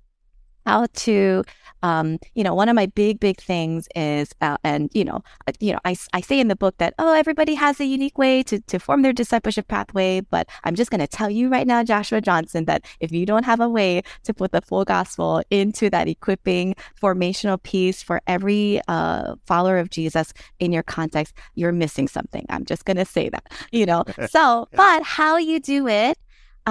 how 0.66 0.86
to 0.94 1.44
um, 1.82 2.18
you 2.34 2.44
know, 2.44 2.54
one 2.54 2.68
of 2.68 2.74
my 2.74 2.86
big, 2.86 3.20
big 3.20 3.40
things 3.40 3.88
is, 3.94 4.34
uh, 4.40 4.58
and 4.64 4.90
you 4.92 5.04
know, 5.04 5.22
you 5.60 5.72
know, 5.72 5.78
I, 5.84 5.96
I 6.12 6.20
say 6.20 6.38
in 6.38 6.48
the 6.48 6.56
book 6.56 6.76
that 6.78 6.94
oh, 6.98 7.14
everybody 7.14 7.54
has 7.54 7.80
a 7.80 7.84
unique 7.84 8.18
way 8.18 8.42
to 8.44 8.60
to 8.60 8.78
form 8.78 9.02
their 9.02 9.12
discipleship 9.12 9.68
pathway, 9.68 10.20
but 10.20 10.48
I'm 10.64 10.74
just 10.74 10.90
going 10.90 11.00
to 11.00 11.06
tell 11.06 11.30
you 11.30 11.48
right 11.48 11.66
now, 11.66 11.82
Joshua 11.82 12.20
Johnson, 12.20 12.66
that 12.66 12.84
if 13.00 13.12
you 13.12 13.26
don't 13.26 13.44
have 13.44 13.60
a 13.60 13.68
way 13.68 14.02
to 14.24 14.34
put 14.34 14.52
the 14.52 14.60
full 14.60 14.84
gospel 14.84 15.42
into 15.50 15.90
that 15.90 16.08
equipping 16.08 16.74
formational 17.00 17.62
piece 17.62 18.02
for 18.02 18.20
every 18.26 18.80
uh, 18.88 19.34
follower 19.46 19.78
of 19.78 19.90
Jesus 19.90 20.32
in 20.58 20.72
your 20.72 20.82
context, 20.82 21.34
you're 21.54 21.72
missing 21.72 22.08
something. 22.08 22.44
I'm 22.50 22.64
just 22.64 22.84
going 22.84 22.98
to 22.98 23.04
say 23.04 23.28
that, 23.30 23.52
you 23.72 23.86
know. 23.86 24.04
So, 24.30 24.68
yeah. 24.70 24.76
but 24.76 25.02
how 25.02 25.38
you 25.38 25.58
do 25.58 25.88
it 25.88 26.16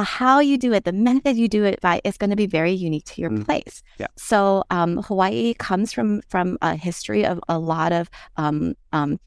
how 0.04 0.40
you 0.40 0.58
do 0.58 0.74
it, 0.74 0.84
the 0.84 0.92
method 0.92 1.38
you 1.38 1.48
do 1.48 1.64
it 1.64 1.80
by 1.82 2.02
is 2.04 2.18
going 2.18 2.30
to 2.30 2.36
be 2.36 2.48
very 2.48 2.72
unique 2.72 3.06
to 3.06 3.22
your 3.22 3.30
mm. 3.30 3.46
place. 3.46 3.84
Yeah. 3.98 4.08
So 4.18 4.64
um, 4.70 4.98
Hawaii 4.98 5.54
comes 5.54 5.94
from 5.94 6.22
from 6.30 6.58
a 6.62 6.76
history 6.76 7.26
of 7.26 7.40
a 7.48 7.58
lot 7.60 7.92
of 7.92 8.10
um, 8.38 8.76
um, 8.92 9.20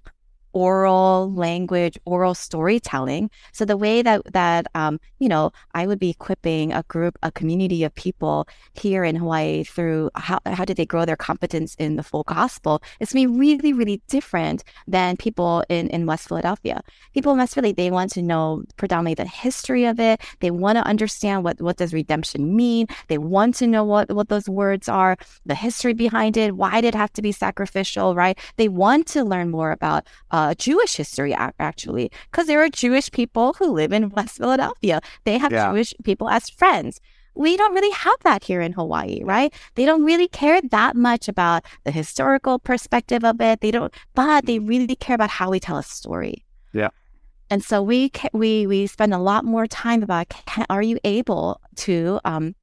oral 0.53 1.33
language, 1.35 1.99
oral 2.05 2.35
storytelling. 2.35 3.31
So 3.53 3.65
the 3.65 3.77
way 3.77 4.03
that 4.03 4.33
that 4.33 4.67
um, 4.75 5.01
you 5.19 5.29
know, 5.29 5.53
I 5.75 5.87
would 5.87 5.99
be 5.99 6.11
equipping 6.11 6.73
a 6.73 6.83
group, 6.89 7.19
a 7.23 7.31
community 7.31 7.85
of 7.85 7.95
people 7.95 8.49
here 8.75 9.05
in 9.05 9.17
Hawaii 9.17 9.65
through 9.65 10.11
how 10.15 10.41
how 10.47 10.65
did 10.65 10.77
they 10.77 10.87
grow 10.87 11.05
their 11.05 11.17
competence 11.17 11.75
in 11.79 11.97
the 11.97 12.03
full 12.03 12.25
gospel? 12.25 12.83
To 13.07 13.15
be 13.15 13.27
really, 13.27 13.73
really 13.73 14.01
different 14.09 14.65
than 14.87 15.17
people 15.17 15.65
in 15.69 15.89
in 15.89 16.07
West 16.07 16.29
Philadelphia. 16.29 16.83
People 17.15 17.33
in 17.33 17.39
West 17.39 17.55
Philly, 17.55 17.73
they 17.73 17.91
want 17.91 18.11
to 18.13 18.23
know 18.23 18.63
predominantly 18.77 19.23
the 19.23 19.31
history 19.31 19.85
of 19.85 20.01
it. 20.01 20.21
They 20.41 20.51
want 20.51 20.77
to 20.79 20.85
understand 20.85 21.45
what 21.45 21.61
what 21.61 21.77
does 21.77 21.93
redemption 21.93 22.57
mean. 22.57 22.87
They 23.09 23.19
want 23.19 23.55
to 23.57 23.67
know 23.67 23.85
what 23.85 24.13
what 24.13 24.29
those 24.29 24.49
words 24.49 24.89
are, 24.89 25.17
the 25.47 25.55
history 25.55 25.95
behind 25.95 26.37
it. 26.37 26.57
Why 26.57 26.81
did 26.81 26.95
it 26.95 26.95
have 26.95 27.13
to 27.15 27.23
be 27.23 27.33
sacrificial? 27.33 28.15
Right? 28.15 28.39
They 28.57 28.69
want 28.69 29.07
to 29.09 29.25
learn 29.25 29.51
more 29.51 29.73
about. 29.73 30.07
Uh, 30.31 30.42
uh, 30.43 30.55
Jewish 30.55 30.97
history, 30.97 31.35
actually, 31.35 32.11
because 32.31 32.47
there 32.47 32.63
are 32.63 32.69
Jewish 32.69 33.11
people 33.11 33.55
who 33.59 33.67
live 33.73 33.93
in 33.93 34.11
West 34.11 34.39
Philadelphia. 34.39 35.01
They 35.25 35.39
have 35.39 35.53
yeah. 35.53 35.71
Jewish 35.71 35.95
people 36.05 36.29
as 36.29 36.51
friends. 36.51 37.01
We 37.35 37.57
don't 37.57 37.75
really 37.75 37.95
have 37.95 38.19
that 38.25 38.45
here 38.45 38.61
in 38.61 38.73
Hawaii, 38.73 39.23
right? 39.25 39.55
They 39.77 39.87
don't 39.87 40.05
really 40.05 40.29
care 40.29 40.61
that 40.61 40.97
much 40.97 41.29
about 41.29 41.65
the 41.85 41.91
historical 41.91 42.59
perspective 42.59 43.25
of 43.25 43.41
it. 43.41 43.61
They 43.61 43.71
don't, 43.71 43.95
but 44.15 44.45
they 44.45 44.59
really 44.59 44.97
care 44.97 45.15
about 45.15 45.31
how 45.31 45.51
we 45.51 45.61
tell 45.61 45.79
a 45.79 45.83
story. 45.83 46.45
Yeah. 46.73 46.91
And 47.49 47.63
so 47.65 47.83
we 47.83 48.11
we 48.33 48.67
we 48.67 48.87
spend 48.87 49.15
a 49.15 49.19
lot 49.19 49.45
more 49.45 49.67
time 49.67 50.03
about 50.03 50.29
can, 50.29 50.67
are 50.69 50.83
you 50.83 50.99
able 51.05 51.61
to 51.77 52.21
um, 52.25 52.55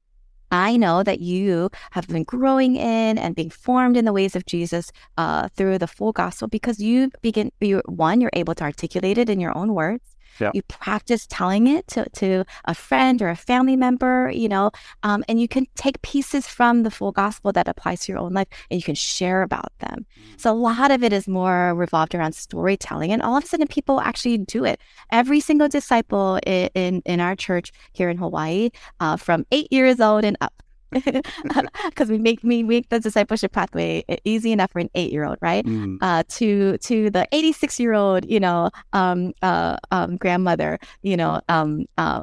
I 0.50 0.76
know 0.76 1.02
that 1.02 1.20
you 1.20 1.70
have 1.92 2.08
been 2.08 2.24
growing 2.24 2.76
in 2.76 3.18
and 3.18 3.34
being 3.34 3.50
formed 3.50 3.96
in 3.96 4.04
the 4.04 4.12
ways 4.12 4.34
of 4.34 4.46
Jesus 4.46 4.90
uh, 5.16 5.48
through 5.56 5.78
the 5.78 5.86
full 5.86 6.12
gospel 6.12 6.48
because 6.48 6.80
you 6.80 7.10
begin, 7.22 7.52
you, 7.60 7.82
one, 7.86 8.20
you're 8.20 8.30
able 8.32 8.54
to 8.56 8.64
articulate 8.64 9.18
it 9.18 9.30
in 9.30 9.40
your 9.40 9.56
own 9.56 9.74
words. 9.74 10.09
Yeah. 10.38 10.50
You 10.54 10.62
practice 10.62 11.26
telling 11.26 11.66
it 11.66 11.86
to, 11.88 12.08
to 12.08 12.44
a 12.64 12.74
friend 12.74 13.20
or 13.20 13.28
a 13.28 13.36
family 13.36 13.76
member, 13.76 14.30
you 14.30 14.48
know, 14.48 14.70
um, 15.02 15.24
and 15.28 15.40
you 15.40 15.48
can 15.48 15.66
take 15.76 16.00
pieces 16.02 16.46
from 16.46 16.82
the 16.82 16.90
full 16.90 17.12
gospel 17.12 17.52
that 17.52 17.68
applies 17.68 18.00
to 18.02 18.12
your 18.12 18.20
own 18.20 18.32
life 18.32 18.48
and 18.70 18.78
you 18.78 18.84
can 18.84 18.94
share 18.94 19.42
about 19.42 19.72
them. 19.78 20.06
Mm. 20.18 20.40
So 20.40 20.52
a 20.52 20.54
lot 20.54 20.90
of 20.90 21.02
it 21.02 21.12
is 21.12 21.26
more 21.28 21.74
revolved 21.74 22.14
around 22.14 22.34
storytelling. 22.34 23.12
And 23.12 23.22
all 23.22 23.36
of 23.36 23.44
a 23.44 23.46
sudden, 23.46 23.66
people 23.66 24.00
actually 24.00 24.38
do 24.38 24.64
it. 24.64 24.80
Every 25.10 25.40
single 25.40 25.68
disciple 25.68 26.38
in, 26.46 26.70
in, 26.74 27.02
in 27.04 27.20
our 27.20 27.36
church 27.36 27.72
here 27.92 28.08
in 28.08 28.16
Hawaii, 28.16 28.70
uh, 29.00 29.16
from 29.16 29.46
eight 29.50 29.72
years 29.72 30.00
old 30.00 30.24
and 30.24 30.36
up, 30.40 30.62
because 31.88 32.08
we 32.08 32.18
make 32.18 32.42
me 32.44 32.62
make 32.62 32.88
the 32.88 33.00
discipleship 33.00 33.52
pathway 33.52 34.04
easy 34.24 34.52
enough 34.52 34.72
for 34.72 34.78
an 34.80 34.90
eight 34.94 35.12
year 35.12 35.24
old, 35.24 35.38
right? 35.40 35.64
Mm. 35.64 35.98
Uh, 36.00 36.22
to 36.28 36.78
to 36.78 37.10
the 37.10 37.26
eighty 37.32 37.52
six 37.52 37.78
year 37.78 37.94
old, 37.94 38.24
you 38.24 38.40
know, 38.40 38.70
um, 38.92 39.32
uh, 39.42 39.76
um, 39.90 40.16
grandmother, 40.16 40.78
you 41.02 41.16
know, 41.16 41.40
um, 41.48 41.86
uh, 41.98 42.22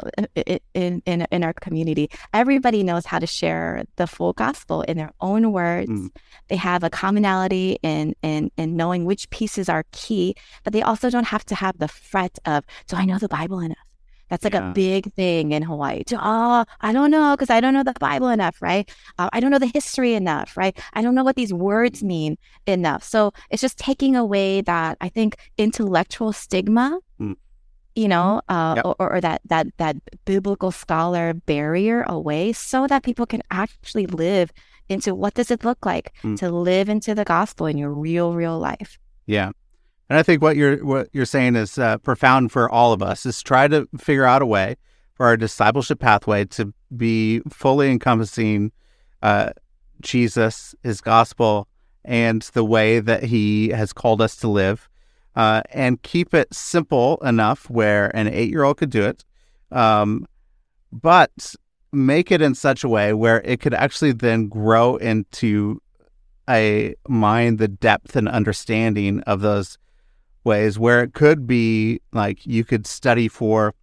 in 0.74 1.02
in 1.06 1.28
in 1.32 1.44
our 1.44 1.54
community, 1.54 2.10
everybody 2.34 2.84
knows 2.84 3.06
how 3.06 3.20
to 3.20 3.28
share 3.28 3.84
the 3.96 4.08
full 4.08 4.34
gospel 4.34 4.82
in 4.84 4.98
their 4.98 5.12
own 5.22 5.52
words. 5.52 5.90
Mm. 5.90 6.10
They 6.50 6.58
have 6.58 6.84
a 6.84 6.90
commonality 6.90 7.78
in 7.84 8.16
in 8.22 8.52
in 8.58 8.76
knowing 8.76 9.06
which 9.06 9.30
pieces 9.30 9.70
are 9.70 9.86
key, 9.92 10.36
but 10.64 10.74
they 10.74 10.82
also 10.82 11.10
don't 11.10 11.28
have 11.28 11.46
to 11.46 11.56
have 11.56 11.78
the 11.78 11.88
fret 11.88 12.38
of, 12.46 12.64
do 12.88 12.96
I 12.96 13.06
know 13.06 13.18
the 13.18 13.28
Bible 13.28 13.60
enough? 13.60 13.87
That's 14.30 14.44
like 14.44 14.54
yeah. 14.54 14.70
a 14.70 14.74
big 14.74 15.14
thing 15.14 15.52
in 15.52 15.64
Hawaii. 15.64 16.04
Oh, 16.14 16.66
I 16.82 16.92
don't 16.92 17.12
know 17.12 17.36
because 17.36 17.50
I 17.50 17.60
don't 17.60 17.74
know 17.74 17.84
the 17.84 17.94
Bible 18.00 18.30
enough, 18.30 18.62
right? 18.62 18.90
Uh, 19.18 19.30
I 19.34 19.40
don't 19.40 19.52
know 19.52 19.60
the 19.60 19.72
history 19.74 20.14
enough, 20.14 20.58
right? 20.58 20.78
I 20.94 21.02
don't 21.02 21.16
know 21.16 21.24
what 21.24 21.36
these 21.36 21.54
words 21.54 22.04
mean 22.04 22.38
enough. 22.66 23.04
So 23.04 23.34
it's 23.50 23.62
just 23.62 23.78
taking 23.78 24.16
away 24.16 24.62
that 24.62 24.98
I 25.02 25.10
think 25.10 25.38
intellectual 25.58 26.34
stigma, 26.34 27.00
mm. 27.20 27.36
you 27.96 28.08
know, 28.08 28.42
uh, 28.50 28.74
yep. 28.78 28.86
or, 28.86 29.14
or, 29.14 29.22
that 29.22 29.42
that 29.46 29.68
that 29.78 29.96
biblical 30.26 30.72
scholar 30.72 31.34
barrier 31.34 32.04
away, 32.04 32.54
so 32.54 32.88
that 32.88 33.04
people 33.04 33.26
can 33.26 33.42
actually 33.52 34.08
live 34.08 34.52
into 34.90 35.14
what 35.14 35.34
does 35.34 35.52
it 35.52 35.64
look 35.64 35.86
like 35.86 36.14
mm. 36.24 36.38
to 36.38 36.50
live 36.50 36.90
into 36.90 37.14
the 37.14 37.26
gospel 37.26 37.66
in 37.66 37.78
your 37.78 37.92
real, 37.92 38.34
real 38.34 38.58
life. 38.58 38.98
Yeah. 39.26 39.52
And 40.10 40.18
I 40.18 40.24
think 40.24 40.42
what 40.42 40.56
you're 40.56 40.86
what 40.86 41.10
you're 41.12 41.26
saying 41.26 41.56
is 41.56 41.78
uh, 41.78 41.98
profound 41.98 42.52
for 42.52 42.70
all 42.70 42.94
of 42.94 43.02
us 43.02 43.26
is 43.26 43.42
try 43.42 43.68
to 43.68 43.88
figure 43.98 44.26
out 44.26 44.42
a 44.42 44.46
way 44.46 44.78
for 45.14 45.26
our 45.26 45.36
discipleship 45.36 46.00
pathway 46.00 46.46
to 46.46 46.74
be 46.96 47.42
fully 47.50 47.92
encompassing 47.92 48.72
uh, 49.22 49.50
Jesus, 50.02 50.76
His 50.84 51.02
gospel, 51.02 51.68
and 52.06 52.44
the 52.54 52.64
way 52.64 53.00
that 53.00 53.24
He 53.24 53.70
has 53.70 53.92
called 53.92 54.22
us 54.22 54.36
to 54.38 54.48
live, 54.48 54.88
uh, 55.36 55.64
and 55.72 56.02
keep 56.04 56.34
it 56.34 56.54
simple 56.54 57.18
enough 57.18 57.70
where 57.70 58.16
an 58.16 58.28
eight-year-old 58.28 58.78
could 58.78 58.92
do 58.92 59.04
it, 59.04 59.26
um, 59.72 60.26
but 60.94 61.56
make 61.92 62.32
it 62.32 62.42
in 62.42 62.56
such 62.56 62.84
a 62.84 62.90
way 62.90 63.14
where 63.14 63.42
it 63.42 63.60
could 63.60 63.74
actually 63.74 64.12
then 64.12 64.48
grow 64.48 64.96
into 64.98 65.82
a 66.50 66.96
mind 67.08 67.58
the 67.58 67.68
depth 67.68 68.16
and 68.16 68.30
understanding 68.30 69.20
of 69.22 69.42
those 69.42 69.78
ways 70.48 70.80
where 70.80 71.04
it 71.04 71.14
could 71.14 71.46
be 71.46 72.02
like 72.12 72.44
you 72.48 72.64
could 72.64 72.88
study 72.88 73.28
for 73.28 73.76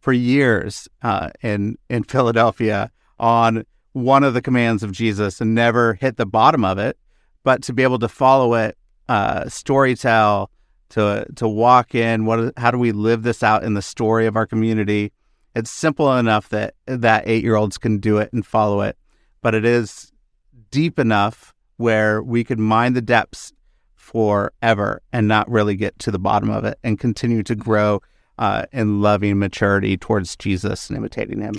for 0.00 0.14
years 0.14 0.88
uh, 1.02 1.28
in 1.42 1.76
in 1.90 2.04
Philadelphia 2.04 2.90
on 3.18 3.64
one 3.92 4.24
of 4.24 4.32
the 4.32 4.40
commands 4.40 4.82
of 4.82 4.92
Jesus 4.92 5.40
and 5.40 5.54
never 5.54 5.94
hit 5.94 6.16
the 6.16 6.24
bottom 6.24 6.64
of 6.64 6.78
it, 6.78 6.96
but 7.44 7.62
to 7.64 7.74
be 7.74 7.82
able 7.82 7.98
to 7.98 8.08
follow 8.08 8.54
it, 8.54 8.78
uh, 9.08 9.42
storytell, 9.42 10.48
to 10.90 11.26
to 11.36 11.46
walk 11.46 11.94
in 11.94 12.24
what 12.24 12.54
how 12.56 12.70
do 12.70 12.78
we 12.78 12.92
live 12.92 13.22
this 13.22 13.42
out 13.42 13.64
in 13.64 13.74
the 13.74 13.82
story 13.82 14.26
of 14.26 14.36
our 14.36 14.46
community? 14.46 15.12
It's 15.54 15.70
simple 15.70 16.16
enough 16.16 16.48
that 16.48 16.74
that 16.86 17.24
eight 17.26 17.44
year 17.44 17.56
olds 17.56 17.76
can 17.76 17.98
do 17.98 18.18
it 18.18 18.32
and 18.32 18.46
follow 18.46 18.80
it, 18.80 18.96
but 19.42 19.54
it 19.54 19.64
is 19.64 20.12
deep 20.70 20.98
enough 20.98 21.52
where 21.76 22.22
we 22.22 22.44
could 22.44 22.58
mine 22.58 22.94
the 22.94 23.02
depths 23.02 23.52
forever 24.02 25.00
and 25.12 25.28
not 25.28 25.48
really 25.48 25.76
get 25.76 25.96
to 26.00 26.10
the 26.10 26.18
bottom 26.18 26.50
of 26.50 26.64
it 26.64 26.76
and 26.82 26.98
continue 26.98 27.42
to 27.44 27.54
grow 27.54 28.02
uh, 28.36 28.66
in 28.72 29.00
loving 29.00 29.38
maturity 29.38 29.96
towards 29.96 30.34
Jesus 30.34 30.90
and 30.90 30.96
imitating 30.96 31.40
him. 31.40 31.54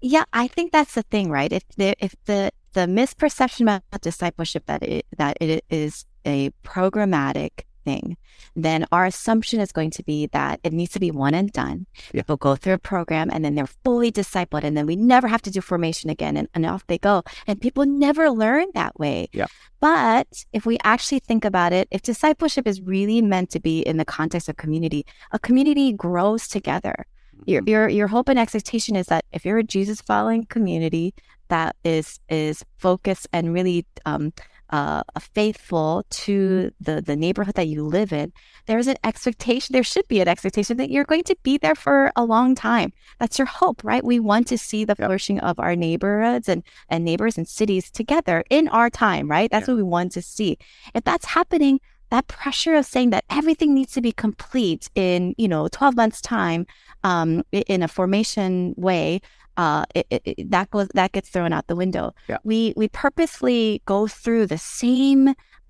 Yeah, 0.00 0.22
I 0.32 0.46
think 0.46 0.70
that's 0.70 0.94
the 0.94 1.02
thing, 1.02 1.30
right? 1.30 1.52
If 1.52 1.64
the 1.76 1.94
if 1.98 2.14
the 2.26 2.52
the 2.74 2.82
misperception 2.82 3.62
about 3.62 4.00
discipleship 4.00 4.66
that 4.66 4.84
it 4.84 5.04
that 5.18 5.36
it 5.40 5.64
is 5.68 6.06
a 6.24 6.50
programmatic 6.62 7.64
thing, 7.84 8.16
then 8.56 8.86
our 8.92 9.06
assumption 9.06 9.60
is 9.60 9.72
going 9.72 9.90
to 9.90 10.02
be 10.02 10.26
that 10.28 10.60
it 10.62 10.72
needs 10.72 10.92
to 10.92 11.00
be 11.00 11.10
one 11.10 11.34
and 11.34 11.52
done. 11.52 11.86
Yeah. 12.12 12.22
People 12.22 12.36
go 12.36 12.56
through 12.56 12.74
a 12.74 12.78
program 12.78 13.30
and 13.32 13.44
then 13.44 13.54
they're 13.54 13.66
fully 13.84 14.10
discipled, 14.12 14.64
and 14.64 14.76
then 14.76 14.86
we 14.86 14.96
never 14.96 15.28
have 15.28 15.42
to 15.42 15.50
do 15.50 15.60
formation 15.60 16.10
again, 16.10 16.36
and, 16.36 16.48
and 16.54 16.66
off 16.66 16.86
they 16.86 16.98
go. 16.98 17.22
And 17.46 17.60
people 17.60 17.86
never 17.86 18.30
learn 18.30 18.66
that 18.74 18.98
way. 18.98 19.28
Yeah. 19.32 19.46
But 19.80 20.44
if 20.52 20.66
we 20.66 20.78
actually 20.84 21.20
think 21.20 21.44
about 21.44 21.72
it, 21.72 21.88
if 21.90 22.02
discipleship 22.02 22.66
is 22.66 22.80
really 22.82 23.22
meant 23.22 23.50
to 23.50 23.60
be 23.60 23.80
in 23.80 23.96
the 23.96 24.04
context 24.04 24.48
of 24.48 24.56
community, 24.56 25.06
a 25.32 25.38
community 25.38 25.92
grows 25.92 26.46
together. 26.48 27.06
Your, 27.46 27.62
Mhm. 27.62 27.68
your 27.68 27.88
your 27.88 28.08
hope 28.08 28.28
and 28.28 28.38
expectation 28.38 28.96
is 28.96 29.06
that 29.06 29.24
if 29.32 29.46
you're 29.46 29.56
a 29.56 29.64
Jesus 29.64 30.02
following 30.02 30.44
community 30.44 31.14
that 31.48 31.74
is 31.84 32.20
is 32.28 32.62
focused 32.76 33.26
and 33.32 33.54
really 33.54 33.86
um, 34.04 34.32
uh, 34.70 35.02
faithful 35.18 36.04
to 36.10 36.70
the 36.80 37.02
the 37.02 37.16
neighborhood 37.16 37.54
that 37.56 37.68
you 37.68 37.84
live 37.84 38.12
in, 38.12 38.32
there's 38.66 38.86
an 38.86 38.96
expectation. 39.04 39.72
There 39.72 39.82
should 39.82 40.06
be 40.08 40.20
an 40.20 40.28
expectation 40.28 40.76
that 40.78 40.90
you're 40.90 41.04
going 41.04 41.24
to 41.24 41.36
be 41.42 41.58
there 41.58 41.74
for 41.74 42.12
a 42.16 42.24
long 42.24 42.54
time. 42.54 42.92
That's 43.18 43.38
your 43.38 43.46
hope, 43.46 43.82
right? 43.84 44.04
We 44.04 44.20
want 44.20 44.46
to 44.48 44.58
see 44.58 44.84
the 44.84 44.94
flourishing 44.94 45.40
of 45.40 45.58
our 45.58 45.76
neighborhoods 45.76 46.48
and 46.48 46.62
and 46.88 47.04
neighbors 47.04 47.36
and 47.36 47.48
cities 47.48 47.90
together 47.90 48.44
in 48.50 48.68
our 48.68 48.90
time, 48.90 49.28
right? 49.28 49.50
That's 49.50 49.68
what 49.68 49.76
we 49.76 49.82
want 49.82 50.12
to 50.12 50.22
see. 50.22 50.58
If 50.94 51.04
that's 51.04 51.26
happening, 51.26 51.80
that 52.10 52.28
pressure 52.28 52.74
of 52.74 52.86
saying 52.86 53.10
that 53.10 53.24
everything 53.30 53.74
needs 53.74 53.92
to 53.92 54.00
be 54.00 54.12
complete 54.12 54.88
in 54.94 55.34
you 55.38 55.48
know 55.48 55.68
12 55.68 55.96
months 55.96 56.20
time 56.20 56.66
um, 57.02 57.42
in 57.52 57.82
a 57.82 57.88
formation 57.88 58.74
way 58.76 59.20
uh, 59.62 59.84
it, 59.98 60.06
it, 60.10 60.50
that 60.54 60.66
goes 60.74 60.88
that 60.98 61.10
gets 61.16 61.28
thrown 61.32 61.52
out 61.56 61.64
the 61.72 61.76
window 61.84 62.06
Yeah. 62.32 62.38
we 62.50 62.58
we 62.80 62.86
purposely 63.04 63.62
go 63.94 63.98
through 64.22 64.44
the 64.54 64.58
same 64.82 65.22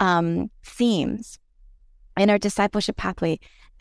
um, 0.09 0.27
themes 0.77 1.25
in 2.23 2.27
our 2.31 2.39
discipleship 2.49 2.97
pathway 3.05 3.35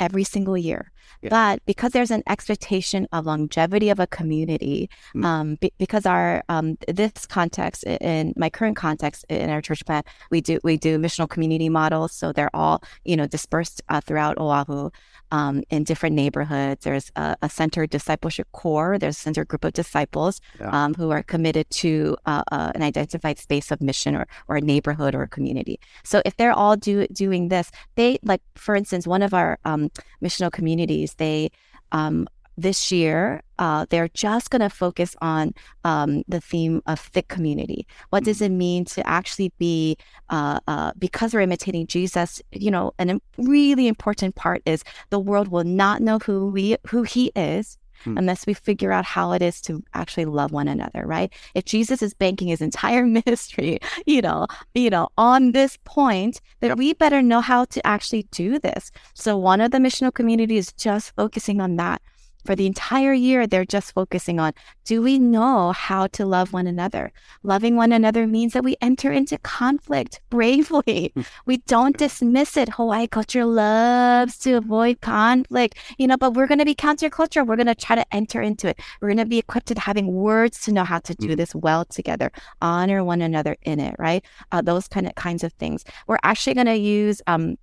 every 0.07 0.23
single 0.35 0.57
year 0.69 0.81
Yeah. 1.21 1.29
but 1.37 1.55
because 1.71 1.91
there's 1.95 2.11
an 2.17 2.23
expectation 2.33 3.01
of 3.15 3.25
longevity 3.31 3.89
of 3.95 3.99
a 3.99 4.07
community 4.19 4.77
Mm. 5.15 5.25
um, 5.31 5.47
be, 5.61 5.67
because 5.83 6.05
our 6.15 6.29
um, 6.53 6.67
this 7.01 7.25
context 7.37 7.79
in 7.83 8.23
my 8.43 8.49
current 8.57 8.77
context 8.85 9.19
in 9.29 9.49
our 9.55 9.61
church 9.67 9.83
plant 9.87 10.05
we 10.33 10.39
do 10.49 10.53
we 10.63 10.77
do 10.87 10.91
missional 11.05 11.27
community 11.33 11.69
models 11.81 12.11
so 12.19 12.25
they're 12.35 12.55
all 12.61 12.77
you 13.09 13.15
know 13.19 13.27
dispersed 13.37 13.77
uh, 13.91 14.01
throughout 14.05 14.35
oahu 14.43 14.89
um, 15.31 15.63
in 15.69 15.83
different 15.83 16.15
neighborhoods. 16.15 16.83
There's 16.83 17.11
a, 17.15 17.35
a 17.41 17.49
centered 17.49 17.89
discipleship 17.89 18.47
core. 18.51 18.97
There's 18.97 19.17
a 19.17 19.19
center 19.19 19.45
group 19.45 19.63
of 19.63 19.73
disciples 19.73 20.41
Yeah. 20.59 20.69
um, 20.71 20.93
who 20.95 21.09
are 21.11 21.23
committed 21.23 21.69
to 21.81 22.17
uh, 22.25 22.43
uh, 22.51 22.71
an 22.75 22.81
identified 22.83 23.37
space 23.39 23.71
of 23.71 23.81
mission 23.81 24.15
or, 24.15 24.27
or 24.47 24.57
a 24.57 24.61
neighborhood 24.61 25.13
or 25.15 25.23
a 25.23 25.27
community. 25.27 25.79
So 26.03 26.21
if 26.25 26.35
they're 26.37 26.53
all 26.53 26.75
do, 26.75 27.07
doing 27.07 27.49
this 27.49 27.71
they 27.95 28.17
like 28.23 28.41
for 28.55 28.75
instance 28.75 29.05
one 29.07 29.21
of 29.21 29.33
our 29.33 29.59
um, 29.65 29.89
missional 30.23 30.51
communities 30.51 31.15
they 31.15 31.51
um, 31.91 32.27
this 32.61 32.91
year 32.91 33.41
uh, 33.59 33.85
they're 33.89 34.07
just 34.09 34.49
going 34.49 34.61
to 34.61 34.69
focus 34.69 35.15
on 35.21 35.53
um, 35.83 36.23
the 36.27 36.39
theme 36.39 36.81
of 36.87 36.99
thick 36.99 37.27
community. 37.27 37.85
What 38.09 38.23
does 38.23 38.41
it 38.41 38.51
mean 38.51 38.85
to 38.85 39.05
actually 39.05 39.51
be 39.59 39.97
uh, 40.29 40.59
uh, 40.67 40.93
because 40.97 41.33
we're 41.33 41.41
imitating 41.41 41.87
jesus 41.87 42.41
you 42.51 42.71
know 42.71 42.93
and 42.97 43.11
a 43.11 43.21
really 43.37 43.87
important 43.87 44.35
part 44.35 44.61
is 44.65 44.83
the 45.09 45.19
world 45.19 45.47
will 45.49 45.63
not 45.63 46.01
know 46.01 46.19
who 46.19 46.47
we 46.49 46.77
who 46.87 47.03
he 47.03 47.31
is 47.35 47.77
Hmm. 48.05 48.17
unless 48.17 48.47
we 48.47 48.53
figure 48.53 48.93
out 48.93 49.03
how 49.03 49.33
it 49.33 49.41
is 49.41 49.59
to 49.63 49.83
actually 49.93 50.23
love 50.23 50.53
one 50.53 50.69
another 50.69 51.05
right? 51.05 51.33
If 51.53 51.65
jesus 51.65 52.01
is 52.01 52.13
banking 52.13 52.47
his 52.47 52.61
entire 52.61 53.05
ministry 53.19 53.79
you 54.05 54.21
know 54.21 54.47
you 54.73 54.89
know 54.89 55.09
on 55.17 55.51
this 55.51 55.77
point 55.83 56.39
that 56.61 56.77
we 56.77 56.93
better 56.93 57.21
know 57.21 57.41
how 57.41 57.65
to 57.65 57.85
actually 57.85 58.23
do 58.31 58.57
this. 58.57 58.91
So 59.15 59.37
one 59.37 59.59
of 59.59 59.71
the 59.71 59.79
missional 59.79 60.13
communities 60.13 60.67
is 60.67 60.73
just 60.73 61.13
focusing 61.15 61.59
on 61.59 61.75
that 61.75 62.01
for 62.45 62.55
the 62.55 62.65
entire 62.65 63.13
year 63.13 63.45
they're 63.47 63.65
just 63.65 63.93
focusing 63.93 64.39
on 64.39 64.53
do 64.85 65.01
we 65.03 65.19
know 65.19 65.71
how 65.71 66.07
to 66.07 66.25
love 66.25 66.51
one 66.51 66.65
another? 66.65 67.11
Loving 67.43 67.75
one 67.75 67.91
another 67.91 68.25
means 68.25 68.53
that 68.53 68.63
we 68.63 68.75
enter 68.81 69.11
into 69.11 69.37
conflict 69.39 70.19
bravely. 70.31 71.13
We 71.45 71.57
don't 71.67 71.95
dismiss 71.97 72.57
it. 72.57 72.69
Hawaii 72.69 73.07
culture 73.07 73.45
loves 73.45 74.37
to 74.39 74.53
avoid 74.53 75.01
conflict. 75.01 75.75
You 75.97 76.07
know 76.07 76.17
but 76.17 76.33
we're 76.33 76.47
going 76.47 76.59
to 76.59 76.65
be 76.65 76.75
counterculture. 76.75 77.45
We're 77.45 77.55
going 77.55 77.67
to 77.67 77.75
try 77.75 77.95
to 77.95 78.05
enter 78.13 78.41
into 78.41 78.67
it. 78.69 78.79
We're 78.99 79.09
going 79.09 79.17
to 79.17 79.25
be 79.25 79.37
equipped 79.37 79.69
at 79.71 79.77
having 79.77 80.07
words 80.07 80.59
to 80.61 80.71
know 80.71 80.83
how 80.83 80.99
to 80.99 81.13
do 81.15 81.29
Mhm. 81.29 81.37
this 81.37 81.53
well 81.53 81.85
together 81.85 82.31
honor 82.61 83.03
one 83.03 83.21
another 83.21 83.55
in 83.63 83.79
it 83.79 83.95
right? 83.99 84.25
Uh, 84.51 84.61
those 84.61 84.87
kind 84.87 85.05
of 85.07 85.13
kinds 85.15 85.43
of 85.43 85.53
things. 85.53 85.83
We're 86.07 86.17
actually 86.23 86.55
going 86.55 86.67
to 86.67 86.77
use 86.77 87.21
um 87.27 87.57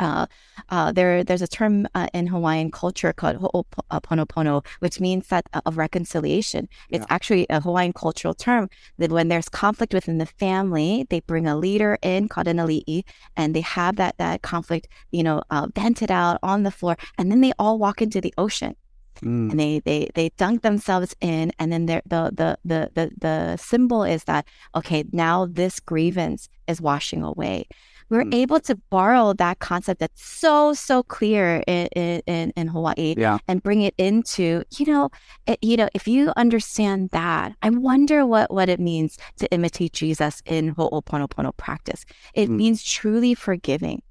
uh, 0.00 0.26
uh, 0.70 0.90
there, 0.92 1.22
there's 1.22 1.42
a 1.42 1.46
term 1.48 1.86
uh, 1.94 2.08
in 2.12 2.26
Hawaiian 2.26 2.70
culture 2.70 3.12
called 3.12 3.36
ho'oponopono, 3.36 4.66
which 4.80 5.00
means 5.00 5.28
that 5.28 5.44
uh, 5.54 5.60
of 5.66 5.76
reconciliation. 5.76 6.68
It's 6.88 7.02
Yeah. 7.08 7.14
actually 7.16 7.46
a 7.50 7.60
Hawaiian 7.60 7.92
cultural 7.92 8.34
term 8.34 8.68
that 8.98 9.12
when 9.12 9.28
there's 9.28 9.48
conflict 9.48 9.94
within 9.94 10.18
the 10.18 10.26
family, 10.26 11.06
they 11.10 11.20
bring 11.20 11.46
a 11.46 11.56
leader 11.56 11.98
in 12.02 12.28
called 12.28 12.48
an 12.48 12.58
ali'i, 12.58 13.02
and 13.36 13.54
they 13.54 13.60
have 13.62 13.96
that 13.96 14.16
that 14.18 14.42
conflict, 14.42 14.88
you 15.12 15.22
know, 15.22 15.42
uh, 15.50 15.68
vented 15.74 16.10
out 16.10 16.38
on 16.42 16.62
the 16.64 16.70
floor, 16.70 16.96
and 17.18 17.30
then 17.30 17.40
they 17.40 17.52
all 17.58 17.78
walk 17.78 18.02
into 18.02 18.20
the 18.20 18.34
ocean 18.38 18.74
Mm. 19.22 19.50
and 19.50 19.60
they 19.60 19.80
they 19.80 20.08
they 20.14 20.30
dunk 20.38 20.62
themselves 20.62 21.14
in 21.20 21.52
and 21.58 21.70
then 21.72 21.84
the 21.84 22.00
the 22.06 22.30
the 22.34 22.56
the 22.94 23.10
the 23.18 23.56
symbol 23.58 24.02
is 24.02 24.24
that 24.24 24.46
okay 24.74 25.04
now 25.12 25.44
this 25.44 25.78
grievance 25.78 26.48
is 26.66 26.80
washing 26.80 27.22
away 27.22 27.66
we're 28.10 28.24
Hmm. 28.24 28.34
able 28.34 28.60
to 28.60 28.74
borrow 28.90 29.32
that 29.34 29.58
concept 29.60 30.00
that's 30.00 30.22
so 30.22 30.72
so 30.74 31.02
clear 31.02 31.62
in 31.66 31.86
in, 32.26 32.50
in 32.56 32.66
hawaii 32.68 33.14
Yeah. 33.16 33.38
and 33.48 33.62
bring 33.62 33.80
it 33.82 33.94
into 33.98 34.62
you 34.76 34.86
know 34.86 35.08
it, 35.46 35.58
you 35.62 35.76
know 35.76 35.88
if 35.94 36.06
you 36.08 36.32
understand 36.36 37.10
that 37.10 37.54
i 37.62 37.70
wonder 37.70 38.26
what 38.26 38.52
what 38.52 38.68
it 38.68 38.80
means 38.80 39.16
to 39.38 39.50
imitate 39.52 39.92
jesus 39.92 40.42
in 40.44 40.74
ho'oponopono 40.74 41.56
practice 41.56 42.04
it 42.34 42.48
Mm. 42.50 42.56
means 42.56 42.82
truly 42.82 43.34
forgiving 43.34 44.02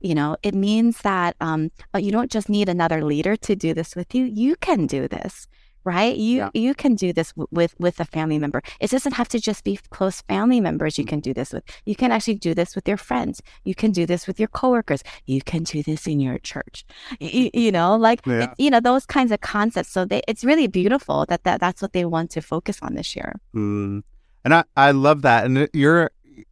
you 0.00 0.14
know 0.14 0.36
it 0.42 0.54
means 0.54 1.00
that 1.02 1.34
um 1.40 1.70
uh, 1.94 1.98
you 1.98 2.12
don't 2.12 2.30
just 2.30 2.48
need 2.48 2.68
another 2.68 3.02
leader 3.04 3.34
to 3.36 3.56
do 3.56 3.74
this 3.74 3.96
with 3.96 4.14
you 4.14 4.24
you 4.24 4.54
can 4.56 4.86
do 4.86 5.08
this 5.08 5.48
right 5.96 6.16
you 6.28 6.36
Yeah. 6.38 6.50
you 6.64 6.72
can 6.82 6.92
do 7.04 7.08
this 7.18 7.28
w- 7.38 7.48
with 7.58 7.72
with 7.84 7.96
a 8.06 8.08
family 8.16 8.38
member 8.44 8.60
it 8.84 8.88
doesn't 8.94 9.16
have 9.20 9.28
to 9.34 9.38
just 9.48 9.60
be 9.68 9.74
close 9.96 10.16
family 10.34 10.60
members 10.68 10.92
you 10.98 11.04
Mm. 11.04 11.12
can 11.12 11.20
do 11.28 11.32
this 11.38 11.48
with 11.54 11.64
you 11.88 11.94
can 12.00 12.10
actually 12.14 12.38
do 12.48 12.52
this 12.60 12.70
with 12.76 12.86
your 12.90 13.00
friends 13.08 13.34
you 13.68 13.74
can 13.82 13.90
do 14.00 14.04
this 14.12 14.22
with 14.28 14.38
your 14.42 14.50
coworkers 14.60 15.02
you 15.32 15.40
can 15.50 15.62
do 15.74 15.78
this 15.88 16.02
in 16.12 16.18
your 16.26 16.38
church 16.52 16.76
you, 17.20 17.50
you 17.64 17.70
know 17.78 17.90
like 18.08 18.20
Yeah. 18.26 18.42
it- 18.44 18.54
you 18.64 18.70
know 18.72 18.80
those 18.90 19.04
kinds 19.16 19.30
of 19.34 19.40
concepts 19.56 19.90
so 19.96 20.00
they, 20.10 20.20
it's 20.30 20.42
really 20.50 20.68
beautiful 20.80 21.18
that, 21.30 21.40
that 21.46 21.58
that's 21.64 21.80
what 21.82 21.92
they 21.96 22.04
want 22.14 22.28
to 22.36 22.40
focus 22.52 22.76
on 22.86 22.90
this 22.98 23.10
year 23.18 23.30
Mm. 23.54 24.02
And 24.44 24.52
I, 24.54 24.62
I 24.88 24.90
love 25.06 25.18
that. 25.28 25.40
And 25.46 25.68
you're 25.82 26.10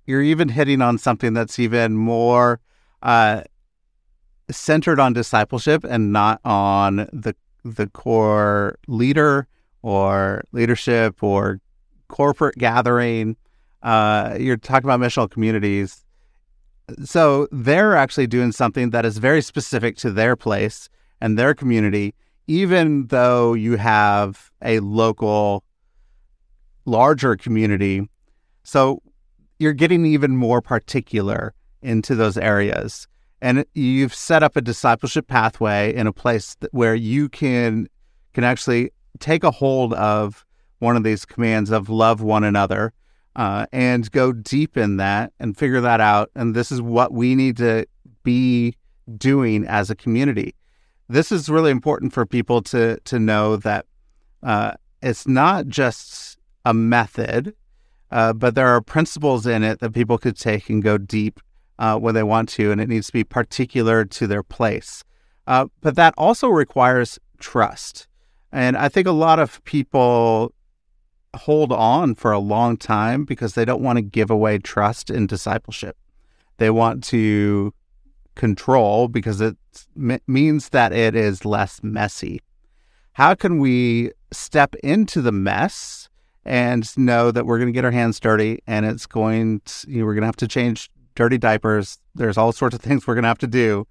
you're 0.08 0.26
even 0.32 0.48
hitting 0.58 0.80
on 0.88 0.98
something 0.98 1.32
that's 1.38 1.56
even 1.66 1.88
more 2.14 2.58
uh, 3.02 3.38
centered 4.50 4.98
on 5.00 5.12
discipleship 5.12 5.84
and 5.84 6.12
not 6.12 6.40
on 6.44 6.96
the 7.24 7.34
the 7.74 7.86
core 7.88 8.78
leader 8.86 9.48
or 9.82 10.44
leadership 10.52 11.22
or 11.22 11.60
corporate 12.08 12.56
gathering. 12.56 13.36
Uh, 13.82 14.36
you're 14.38 14.56
talking 14.56 14.88
about 14.88 15.00
missional 15.00 15.30
communities. 15.30 16.04
So 17.04 17.48
they're 17.50 17.96
actually 17.96 18.28
doing 18.28 18.52
something 18.52 18.90
that 18.90 19.04
is 19.04 19.18
very 19.18 19.42
specific 19.42 19.96
to 19.98 20.10
their 20.10 20.36
place 20.36 20.88
and 21.20 21.38
their 21.38 21.54
community, 21.54 22.14
even 22.46 23.08
though 23.08 23.54
you 23.54 23.76
have 23.76 24.50
a 24.62 24.80
local 24.80 25.64
larger 26.84 27.36
community. 27.36 28.08
So 28.62 29.02
you're 29.58 29.72
getting 29.72 30.06
even 30.06 30.36
more 30.36 30.60
particular 30.60 31.54
into 31.82 32.14
those 32.14 32.36
areas. 32.36 33.08
And 33.42 33.64
you've 33.74 34.14
set 34.14 34.42
up 34.42 34.56
a 34.56 34.60
discipleship 34.60 35.26
pathway 35.26 35.94
in 35.94 36.06
a 36.06 36.12
place 36.12 36.56
where 36.70 36.94
you 36.94 37.28
can 37.28 37.88
can 38.32 38.44
actually 38.44 38.90
take 39.18 39.44
a 39.44 39.50
hold 39.50 39.94
of 39.94 40.44
one 40.78 40.96
of 40.96 41.02
these 41.04 41.24
commands 41.24 41.70
of 41.70 41.88
love 41.88 42.20
one 42.20 42.44
another 42.44 42.92
uh, 43.34 43.66
and 43.72 44.10
go 44.10 44.32
deep 44.32 44.76
in 44.76 44.96
that 44.96 45.32
and 45.40 45.56
figure 45.56 45.80
that 45.80 46.00
out. 46.00 46.30
And 46.34 46.54
this 46.54 46.72
is 46.72 46.80
what 46.82 47.12
we 47.12 47.34
need 47.34 47.56
to 47.58 47.86
be 48.22 48.74
doing 49.16 49.66
as 49.66 49.90
a 49.90 49.94
community. 49.94 50.54
This 51.08 51.30
is 51.30 51.48
really 51.48 51.70
important 51.70 52.12
for 52.12 52.26
people 52.26 52.62
to 52.62 52.98
to 53.04 53.18
know 53.18 53.56
that 53.56 53.86
uh, 54.42 54.72
it's 55.02 55.28
not 55.28 55.68
just 55.68 56.38
a 56.64 56.74
method, 56.74 57.54
uh, 58.10 58.32
but 58.32 58.54
there 58.54 58.68
are 58.68 58.80
principles 58.80 59.46
in 59.46 59.62
it 59.62 59.80
that 59.80 59.92
people 59.92 60.18
could 60.18 60.36
take 60.36 60.68
and 60.68 60.82
go 60.82 60.98
deep 60.98 61.40
uh, 61.78 61.98
when 61.98 62.14
they 62.14 62.22
want 62.22 62.48
to, 62.50 62.70
and 62.70 62.80
it 62.80 62.88
needs 62.88 63.06
to 63.08 63.12
be 63.12 63.24
particular 63.24 64.04
to 64.04 64.26
their 64.26 64.42
place. 64.42 65.04
Uh, 65.46 65.66
but 65.80 65.94
that 65.96 66.14
also 66.16 66.48
requires 66.48 67.18
trust. 67.38 68.08
And 68.52 68.76
I 68.76 68.88
think 68.88 69.06
a 69.06 69.12
lot 69.12 69.38
of 69.38 69.62
people 69.64 70.52
hold 71.36 71.72
on 71.72 72.14
for 72.14 72.32
a 72.32 72.38
long 72.38 72.76
time 72.76 73.24
because 73.24 73.54
they 73.54 73.64
don't 73.64 73.82
want 73.82 73.98
to 73.98 74.02
give 74.02 74.30
away 74.30 74.58
trust 74.58 75.10
in 75.10 75.26
discipleship. 75.26 75.96
They 76.58 76.70
want 76.70 77.04
to 77.04 77.74
control 78.34 79.08
because 79.08 79.40
it 79.40 79.56
means 80.26 80.70
that 80.70 80.92
it 80.92 81.14
is 81.14 81.44
less 81.44 81.82
messy. 81.82 82.40
How 83.12 83.34
can 83.34 83.58
we 83.58 84.12
step 84.32 84.74
into 84.76 85.20
the 85.22 85.32
mess 85.32 86.08
and 86.44 86.96
know 86.96 87.30
that 87.30 87.46
we're 87.46 87.58
going 87.58 87.68
to 87.68 87.72
get 87.72 87.84
our 87.84 87.90
hands 87.90 88.20
dirty 88.20 88.62
and 88.66 88.86
it's 88.86 89.06
going 89.06 89.60
to, 89.60 89.90
you 89.90 90.00
know, 90.00 90.06
we're 90.06 90.14
going 90.14 90.22
to 90.22 90.28
have 90.28 90.36
to 90.36 90.48
change 90.48 90.90
dirty 91.16 91.38
diapers. 91.38 91.98
There's 92.14 92.38
all 92.38 92.52
sorts 92.52 92.76
of 92.76 92.80
things 92.80 93.06
we're 93.06 93.14
going 93.14 93.24
to 93.24 93.28
have 93.28 93.38
to 93.38 93.48
do. 93.48 93.88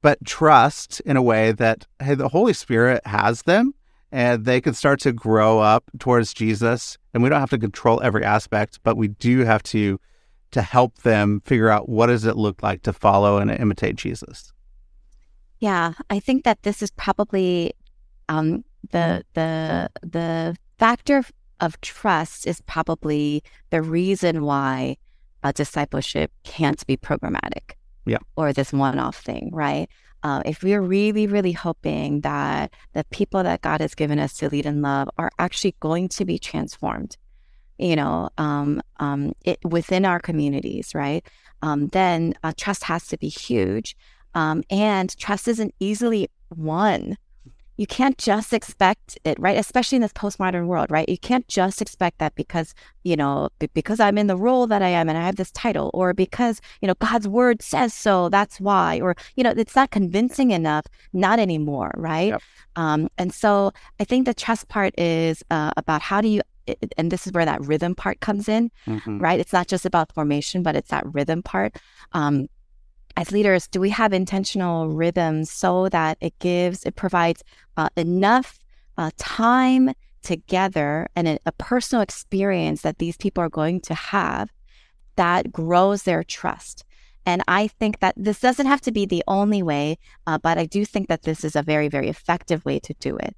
But 0.00 0.24
trust 0.24 1.00
in 1.00 1.16
a 1.16 1.22
way 1.22 1.50
that, 1.52 1.86
hey, 2.00 2.14
the 2.14 2.28
Holy 2.28 2.52
Spirit 2.52 3.04
has 3.06 3.42
them 3.42 3.74
and 4.12 4.44
they 4.44 4.60
can 4.60 4.74
start 4.74 5.00
to 5.00 5.12
grow 5.12 5.58
up 5.58 5.90
towards 5.98 6.32
Jesus. 6.32 6.98
And 7.12 7.22
we 7.22 7.28
don't 7.28 7.40
have 7.40 7.50
to 7.50 7.58
control 7.58 8.00
every 8.02 8.22
aspect, 8.22 8.78
but 8.84 8.96
we 8.96 9.08
do 9.08 9.40
have 9.40 9.62
to 9.64 9.98
to 10.52 10.62
help 10.62 10.98
them 10.98 11.40
figure 11.44 11.68
out 11.68 11.88
what 11.88 12.06
does 12.06 12.24
it 12.24 12.36
look 12.36 12.62
like 12.62 12.82
to 12.82 12.92
follow 12.92 13.38
and 13.38 13.50
imitate 13.50 13.96
Jesus. 13.96 14.52
Yeah, 15.58 15.94
I 16.10 16.20
think 16.20 16.44
that 16.44 16.62
this 16.62 16.80
is 16.80 16.92
probably 16.92 17.72
um, 18.28 18.64
the 18.90 19.24
the 19.34 19.90
the 20.02 20.56
factor 20.78 21.24
of 21.60 21.80
trust 21.80 22.46
is 22.46 22.60
probably 22.60 23.42
the 23.70 23.82
reason 23.82 24.44
why 24.44 24.96
a 25.44 25.52
discipleship 25.52 26.32
can't 26.42 26.84
be 26.86 26.96
programmatic. 26.96 27.74
Yeah. 28.06 28.18
Or 28.36 28.52
this 28.52 28.72
one-off 28.72 29.16
thing, 29.16 29.50
right? 29.52 29.88
Uh, 30.22 30.42
if 30.44 30.62
we're 30.62 30.80
really, 30.80 31.26
really 31.26 31.52
hoping 31.52 32.22
that 32.22 32.72
the 32.94 33.04
people 33.10 33.42
that 33.42 33.60
God 33.60 33.80
has 33.80 33.94
given 33.94 34.18
us 34.18 34.32
to 34.38 34.48
lead 34.48 34.66
and 34.66 34.82
love 34.82 35.08
are 35.18 35.30
actually 35.38 35.76
going 35.80 36.08
to 36.08 36.24
be 36.24 36.38
transformed, 36.38 37.16
you 37.78 37.94
know, 37.94 38.30
um, 38.38 38.82
um, 38.98 39.34
it, 39.44 39.58
within 39.64 40.04
our 40.04 40.18
communities, 40.18 40.94
right? 40.94 41.24
Um, 41.62 41.88
then 41.88 42.34
uh, 42.42 42.52
trust 42.56 42.84
has 42.84 43.06
to 43.08 43.18
be 43.18 43.28
huge. 43.28 43.96
Um, 44.34 44.64
and 44.70 45.16
trust 45.18 45.46
isn't 45.46 45.74
easily 45.78 46.28
won 46.56 47.16
you 47.76 47.86
can't 47.86 48.16
just 48.18 48.52
expect 48.52 49.18
it, 49.24 49.38
right? 49.38 49.58
Especially 49.58 49.96
in 49.96 50.02
this 50.02 50.12
postmodern 50.12 50.66
world, 50.66 50.90
right? 50.90 51.08
You 51.08 51.18
can't 51.18 51.46
just 51.48 51.82
expect 51.82 52.18
that 52.18 52.34
because, 52.34 52.74
you 53.02 53.16
know, 53.16 53.48
because 53.74 54.00
I'm 54.00 54.18
in 54.18 54.28
the 54.28 54.36
role 54.36 54.66
that 54.68 54.82
I 54.82 54.88
am 54.88 55.08
and 55.08 55.18
I 55.18 55.22
have 55.22 55.36
this 55.36 55.50
title, 55.50 55.90
or 55.92 56.14
because, 56.14 56.60
you 56.80 56.88
know, 56.88 56.94
God's 56.94 57.26
word 57.26 57.62
says 57.62 57.92
so, 57.92 58.28
that's 58.28 58.60
why, 58.60 59.00
or, 59.00 59.16
you 59.36 59.42
know, 59.42 59.52
it's 59.56 59.74
not 59.74 59.90
convincing 59.90 60.52
enough, 60.52 60.86
not 61.12 61.38
anymore, 61.38 61.92
right? 61.96 62.28
Yep. 62.28 62.42
Um, 62.76 63.08
and 63.18 63.32
so 63.32 63.72
I 63.98 64.04
think 64.04 64.26
the 64.26 64.34
trust 64.34 64.68
part 64.68 64.98
is 64.98 65.42
uh, 65.50 65.72
about 65.76 66.02
how 66.02 66.20
do 66.20 66.28
you 66.28 66.42
and 66.96 67.10
this 67.10 67.26
is 67.26 67.32
where 67.34 67.44
that 67.44 67.60
rhythm 67.60 67.94
part 67.94 68.20
comes 68.20 68.48
in, 68.48 68.70
mm-hmm. 68.86 69.18
right? 69.18 69.38
It's 69.38 69.52
not 69.52 69.68
just 69.68 69.84
about 69.84 70.12
formation, 70.14 70.62
but 70.62 70.74
it's 70.74 70.88
that 70.88 71.04
rhythm 71.12 71.42
part. 71.42 71.76
Um, 72.12 72.48
as 73.16 73.30
leaders, 73.30 73.68
do 73.68 73.80
we 73.80 73.90
have 73.90 74.12
intentional 74.12 74.88
rhythms 74.88 75.50
so 75.50 75.88
that 75.90 76.18
it 76.20 76.38
gives, 76.38 76.84
it 76.84 76.96
provides 76.96 77.44
uh, 77.76 77.88
enough 77.96 78.58
uh, 78.98 79.10
time 79.16 79.92
together 80.22 81.06
and 81.14 81.28
a, 81.28 81.38
a, 81.46 81.52
personal 81.52 82.02
experience 82.02 82.82
that 82.82 82.98
these 82.98 83.16
people 83.16 83.42
are 83.42 83.48
going 83.48 83.80
to 83.80 83.94
have 83.94 84.50
that 85.16 85.52
grows 85.52 86.02
their 86.02 86.24
trust? 86.24 86.84
And 87.26 87.42
I 87.46 87.68
think 87.68 88.00
that 88.00 88.14
this 88.16 88.40
doesn't 88.40 88.66
have 88.66 88.80
to 88.82 88.92
be 88.92 89.06
the 89.06 89.22
only 89.28 89.62
way, 89.62 89.98
uh, 90.26 90.38
but 90.38 90.58
I 90.58 90.66
do 90.66 90.84
think 90.84 91.08
that 91.08 91.22
this 91.22 91.44
is 91.44 91.56
a 91.56 91.62
very, 91.62 91.88
very 91.88 92.08
effective 92.08 92.64
way 92.64 92.80
to 92.80 92.94
do 92.94 93.16
it. 93.16 93.36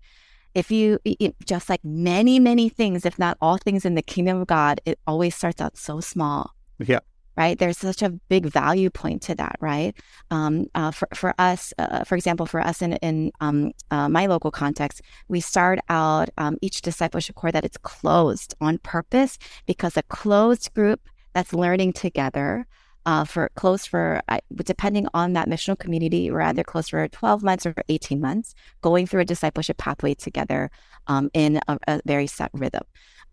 If 0.55 0.71
you, 0.71 0.99
just 1.45 1.69
like 1.69 1.85
many, 1.85 2.41
many 2.41 2.71
things, 2.71 3.05
if 3.05 3.19
not 3.19 3.37
all 3.43 3.59
things 3.59 3.85
in 3.85 3.95
the 3.95 4.03
kingdom 4.03 4.41
of 4.41 4.47
God, 4.47 4.81
it 4.87 4.99
always 5.07 5.35
starts 5.35 5.61
out 5.61 5.77
so 5.77 6.01
small. 6.01 6.53
Yeah 6.79 7.01
right? 7.37 7.59
There's 7.59 7.79
such 7.79 8.03
a 8.03 8.11
big 8.11 8.47
value 8.47 8.91
point 8.91 9.23
to 9.23 9.35
that, 9.35 9.57
right? 9.61 9.95
Um, 10.31 10.67
uh, 10.75 10.91
for, 10.91 11.09
for 11.15 11.35
us, 11.39 11.73
uh, 11.79 12.05
for 12.05 12.17
example, 12.17 12.47
for 12.47 12.61
us 12.61 12.81
in, 12.83 12.95
in 12.95 13.31
um, 13.41 13.73
uh, 13.91 14.09
my 14.09 14.27
local 14.27 14.51
context, 14.51 15.03
we 15.29 15.41
start 15.41 15.79
out 15.89 16.31
um, 16.39 16.57
each 16.63 16.83
discipleship 16.83 17.37
core 17.37 17.53
that 17.53 17.65
it's 17.65 17.79
closed 17.79 18.55
on 18.61 18.79
purpose 18.79 19.39
because 19.67 19.97
a 19.97 20.03
closed 20.05 20.73
group 20.75 21.01
that's 21.35 21.53
learning 21.53 21.93
together. 21.93 22.67
Uh, 23.05 23.25
for 23.25 23.49
close 23.55 23.87
for 23.87 24.21
depending 24.65 25.07
on 25.15 25.33
that 25.35 25.49
missional 25.49 25.79
community, 25.79 26.29
we're 26.29 26.41
either 26.41 26.65
close 26.65 26.89
for 26.89 27.07
12 27.07 27.41
months 27.41 27.65
or 27.65 27.73
18 27.89 28.21
months, 28.21 28.53
going 28.81 29.07
through 29.07 29.21
a 29.21 29.25
discipleship 29.25 29.77
pathway 29.77 30.13
together 30.13 30.73
um, 31.07 31.31
in 31.33 31.61
a, 31.69 31.79
a 31.87 32.01
very 32.05 32.27
set 32.27 32.51
rhythm. 32.53 32.83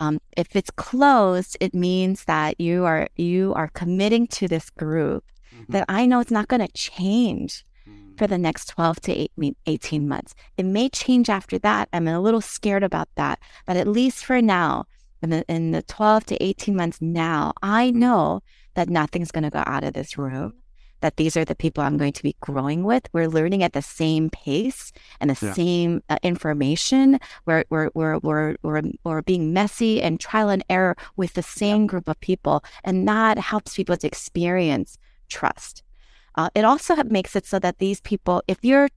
Um, 0.04 0.20
if 0.36 0.56
it's 0.56 0.72
closed, 0.72 1.56
it 1.60 1.74
means 1.74 2.26
that 2.26 2.60
you 2.60 2.84
are 2.86 3.08
you 3.16 3.54
are 3.56 3.70
committing 3.70 4.28
to 4.28 4.48
this 4.48 4.70
group 4.70 5.24
mm-hmm. 5.54 5.72
that 5.72 5.86
I 5.88 6.06
know 6.06 6.20
it's 6.20 6.32
not 6.32 6.50
going 6.50 6.66
to 6.66 6.74
change 6.74 7.64
mm. 7.88 8.18
for 8.18 8.28
the 8.28 8.38
next 8.38 8.66
12 8.66 9.00
to 9.02 9.28
18 9.66 10.08
months. 10.08 10.36
It 10.58 10.66
may 10.66 10.90
change 10.90 11.30
after 11.30 11.58
that. 11.60 11.88
I'm 11.94 12.08
a 12.08 12.20
little 12.20 12.42
scared 12.42 12.84
about 12.84 13.10
that. 13.16 13.40
But 13.66 13.78
at 13.78 13.88
least 13.88 14.26
for 14.26 14.42
now, 14.42 14.86
in 15.22 15.30
the, 15.30 15.46
in 15.48 15.72
the 15.72 15.84
12 15.84 16.26
to 16.26 16.44
18 16.44 16.76
months 16.76 17.02
now, 17.02 17.54
I 17.62 17.92
know 17.92 18.42
that 18.74 18.90
nothing's 18.90 19.32
going 19.32 19.46
to 19.46 19.50
go 19.50 19.64
out 19.66 19.86
of 19.86 19.94
this 19.94 20.18
room 20.18 20.54
that 21.04 21.18
these 21.18 21.36
are 21.36 21.44
the 21.44 21.54
people 21.54 21.84
I'm 21.84 21.98
going 21.98 22.14
to 22.14 22.24
be 22.24 22.36
growing 22.40 22.86
with. 22.86 23.10
We're 23.12 23.28
learning 23.28 23.62
at 23.62 23.74
the 23.74 23.82
same 23.82 24.30
pace 24.30 24.94
and 25.20 25.30
the 25.30 25.46
yeah. 25.46 25.54
same 25.54 26.02
uh, 26.10 26.18
information. 26.24 27.20
We're, 27.46 27.66
we're, 27.70 27.90
we're, 27.94 28.20
we're, 28.20 28.56
we're, 28.64 28.82
we're 29.04 29.22
being 29.22 29.52
messy 29.52 30.02
and 30.02 30.18
trial 30.18 30.48
and 30.48 30.64
error 30.70 30.96
with 31.18 31.34
the 31.34 31.44
same 31.44 31.82
yeah. 31.82 31.88
group 31.88 32.08
of 32.08 32.20
people. 32.22 32.64
And 32.86 33.06
that 33.10 33.38
helps 33.38 33.76
people 33.76 33.98
to 33.98 34.08
experience 34.08 34.98
trust. 35.28 35.84
Uh, 36.36 36.50
it 36.56 36.64
also 36.64 36.96
makes 37.04 37.36
it 37.36 37.46
so 37.46 37.60
that 37.60 37.80
these 37.80 38.00
people, 38.00 38.42
if 38.48 38.60
you're 38.62 38.88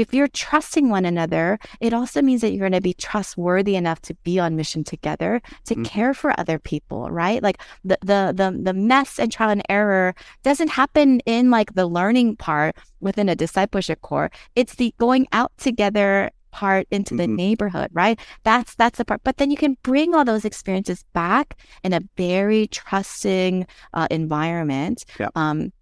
if 0.00 0.14
you're 0.14 0.28
trusting 0.28 0.88
one 0.88 1.04
another, 1.04 1.58
it 1.80 1.92
also 1.92 2.22
means 2.22 2.40
that 2.40 2.50
you're 2.50 2.68
going 2.68 2.72
to 2.72 2.80
be 2.80 2.94
trustworthy 2.94 3.76
enough 3.76 4.00
to 4.02 4.14
be 4.24 4.38
on 4.38 4.56
mission 4.56 4.84
together, 4.84 5.42
to 5.66 5.74
mm. 5.74 5.84
care 5.84 6.14
for 6.14 6.38
other 6.40 6.58
people, 6.58 7.10
right? 7.10 7.42
Like 7.42 7.60
the, 7.84 7.98
the 8.00 8.32
the 8.34 8.58
the 8.62 8.72
mess 8.72 9.18
and 9.18 9.30
trial 9.30 9.50
and 9.50 9.62
error 9.68 10.14
doesn't 10.42 10.68
happen 10.68 11.20
in 11.20 11.50
like 11.50 11.74
the 11.74 11.86
learning 11.86 12.36
part 12.36 12.74
within 13.00 13.28
a 13.28 13.36
discipleship 13.36 14.00
core. 14.00 14.30
It's 14.56 14.76
the 14.76 14.94
going 14.98 15.26
out 15.32 15.52
together 15.58 16.30
part 16.52 16.86
into 16.90 17.14
the 17.14 17.24
mm-hmm. 17.24 17.36
neighborhood, 17.36 17.90
right? 17.92 18.18
That's 18.44 18.74
that's 18.74 18.96
the 18.96 19.04
part. 19.04 19.20
But 19.24 19.36
then 19.36 19.50
you 19.50 19.58
can 19.58 19.76
bring 19.82 20.14
all 20.14 20.24
those 20.24 20.46
experiences 20.46 21.04
back 21.12 21.58
in 21.84 21.92
a 21.92 22.00
very 22.16 22.66
trusting 22.68 23.66
uh, 23.92 24.08
environment. 24.10 25.04
Yep. 25.18 25.32
Um, 25.34 25.72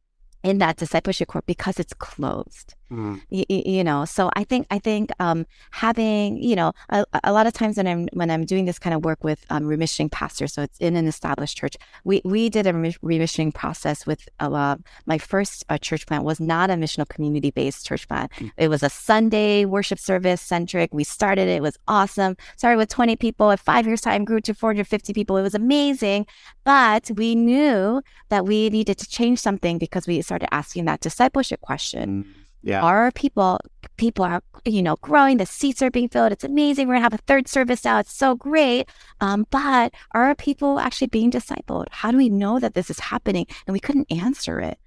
in 0.43 0.57
that 0.57 0.79
discipleship 0.79 1.29
core 1.29 1.43
because 1.45 1.79
it's 1.79 1.93
closed. 1.93 2.75
Mm. 2.91 3.21
You, 3.31 3.45
you, 3.49 3.85
know, 3.85 4.05
so 4.05 4.31
I 4.35 4.43
think 4.43 4.67
I 4.71 4.81
think 4.81 5.11
um, 5.21 5.47
having 5.71 6.43
you 6.43 6.57
know 6.57 6.73
a, 6.89 7.05
a, 7.23 7.33
lot 7.33 7.47
of 7.47 7.53
times 7.53 7.77
when 7.77 7.87
I'm 7.87 8.09
when 8.13 8.31
I'm 8.31 8.45
doing 8.45 8.65
this 8.65 8.81
kind 8.81 8.95
of 8.95 9.05
work 9.05 9.23
with 9.23 9.47
um, 9.49 9.65
remissioning 9.65 10.11
pastors, 10.11 10.55
so 10.55 10.63
it's 10.63 10.79
in 10.79 10.97
an 10.97 11.07
established 11.07 11.57
church. 11.57 11.77
We 12.03 12.21
we 12.25 12.49
did 12.49 12.67
a 12.67 12.73
remissioning 12.73 13.55
process 13.55 14.07
with 14.07 14.29
uh, 14.41 14.77
my 15.07 15.19
first 15.19 15.65
uh, 15.69 15.79
church 15.79 16.05
plant 16.07 16.25
was 16.25 16.41
not 16.41 16.69
a 16.69 16.75
missional 16.75 17.09
community 17.09 17.53
based 17.53 17.87
church 17.87 18.09
plant. 18.09 18.33
Mm. 18.33 18.51
It 18.57 18.69
was 18.69 18.83
a 18.83 18.91
Sunday 18.91 19.65
worship 19.65 20.01
service 20.01 20.41
centric. 20.41 20.93
We 20.93 21.05
started 21.05 21.49
it, 21.49 21.57
it 21.57 21.63
was 21.63 21.79
awesome. 21.87 22.37
Started 22.57 22.79
with 22.79 22.89
20 22.89 23.15
people. 23.17 23.53
At 23.53 23.61
five 23.61 23.87
years 23.87 24.01
time, 24.01 24.25
grew 24.25 24.41
to 24.41 24.55
450 24.55 25.13
people. 25.13 25.37
It 25.37 25.43
was 25.43 25.55
amazing, 25.55 26.27
but 26.65 27.11
we 27.15 27.37
knew 27.37 28.03
that 28.31 28.45
we 28.45 28.69
needed 28.71 28.99
to 28.99 29.09
change 29.09 29.39
something 29.39 29.79
because 29.79 30.09
we 30.09 30.21
started 30.23 30.53
asking 30.53 30.87
that 30.87 31.01
discipleship 31.01 31.61
question. 31.61 32.25
Mm 32.25 32.40
yeah. 32.63 32.83
Are 32.83 33.11
people 33.13 33.59
people 33.97 34.25
are 34.25 34.43
you 34.65 34.83
know 34.83 34.97
growing? 34.97 35.39
The 35.39 35.47
seats 35.47 35.83
are 35.83 35.91
being 35.91 36.09
filled. 36.09 36.33
It's 36.33 36.45
amazing. 36.45 36.89
We're 36.89 36.95
gonna 36.95 37.05
have 37.05 37.15
a 37.15 37.19
third 37.19 37.49
service 37.49 37.85
now. 37.85 37.99
It's 37.99 38.15
so 38.15 38.35
great. 38.35 38.89
Um, 39.21 39.47
but 39.51 39.95
are 40.13 40.35
people 40.35 40.79
actually 40.79 41.09
being 41.09 41.31
discipled? 41.31 41.87
How 41.91 42.11
do 42.11 42.17
we 42.17 42.29
know 42.29 42.59
that 42.59 42.75
this 42.75 42.91
is 42.91 43.01
happening? 43.01 43.47
And 43.67 43.73
we 43.73 43.81
couldn't 43.81 44.13
answer 44.13 44.61
it. 44.61 44.79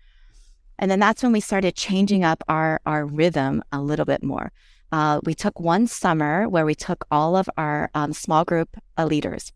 And 0.78 0.90
then 0.90 1.00
that's 1.00 1.24
when 1.24 1.32
we 1.32 1.40
started 1.40 1.76
changing 1.76 2.24
up 2.24 2.44
our 2.48 2.80
our 2.86 3.06
rhythm 3.06 3.64
a 3.72 3.82
little 3.82 4.06
bit 4.06 4.24
more. 4.24 4.52
Uh, 4.92 5.20
we 5.24 5.34
took 5.34 5.60
one 5.60 5.88
summer 5.88 6.48
where 6.48 6.66
we 6.66 6.76
took 6.76 7.06
all 7.10 7.36
of 7.36 7.50
our 7.58 7.90
um, 7.96 8.14
small 8.14 8.46
group 8.46 8.78
uh, 8.98 9.06
leaders, 9.06 9.52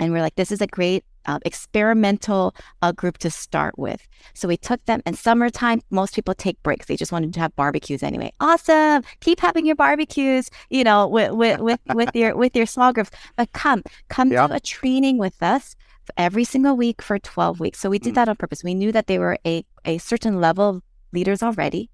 and 0.00 0.12
we're 0.12 0.22
like, 0.22 0.34
this 0.34 0.50
is 0.50 0.60
a 0.60 0.66
great 0.66 1.04
uh, 1.26 1.38
experimental 1.44 2.54
uh, 2.82 2.92
group 2.92 3.18
to 3.18 3.30
start 3.30 3.78
with. 3.78 4.06
So 4.34 4.48
we 4.48 4.56
took 4.56 4.84
them 4.86 5.02
in 5.06 5.14
summertime. 5.14 5.82
Most 5.90 6.14
people 6.14 6.34
take 6.34 6.62
breaks. 6.62 6.86
They 6.86 6.96
just 6.96 7.12
wanted 7.12 7.34
to 7.34 7.40
have 7.40 7.54
barbecues 7.56 8.02
anyway. 8.02 8.32
Awesome. 8.40 9.02
Keep 9.20 9.40
having 9.40 9.66
your 9.66 9.76
barbecues, 9.76 10.50
you 10.70 10.84
know, 10.84 11.06
with, 11.06 11.32
with, 11.32 11.60
with, 11.60 11.80
with 11.94 12.14
your, 12.14 12.36
with 12.36 12.56
your 12.56 12.66
small 12.66 12.92
groups, 12.92 13.10
but 13.36 13.52
come, 13.52 13.82
come 14.08 14.30
to 14.30 14.54
a 14.54 14.60
training 14.60 15.18
with 15.18 15.42
us 15.42 15.76
every 16.16 16.44
single 16.44 16.76
week 16.76 17.02
for 17.02 17.18
12 17.18 17.60
weeks. 17.60 17.78
So 17.80 17.90
we 17.90 17.98
did 17.98 18.12
mm. 18.12 18.16
that 18.16 18.28
on 18.28 18.36
purpose. 18.36 18.62
We 18.62 18.74
knew 18.74 18.92
that 18.92 19.06
they 19.06 19.18
were 19.18 19.38
a, 19.46 19.64
a 19.84 19.98
certain 19.98 20.40
level 20.40 20.68
of 20.68 20.82
leaders 21.12 21.42
already. 21.42 21.90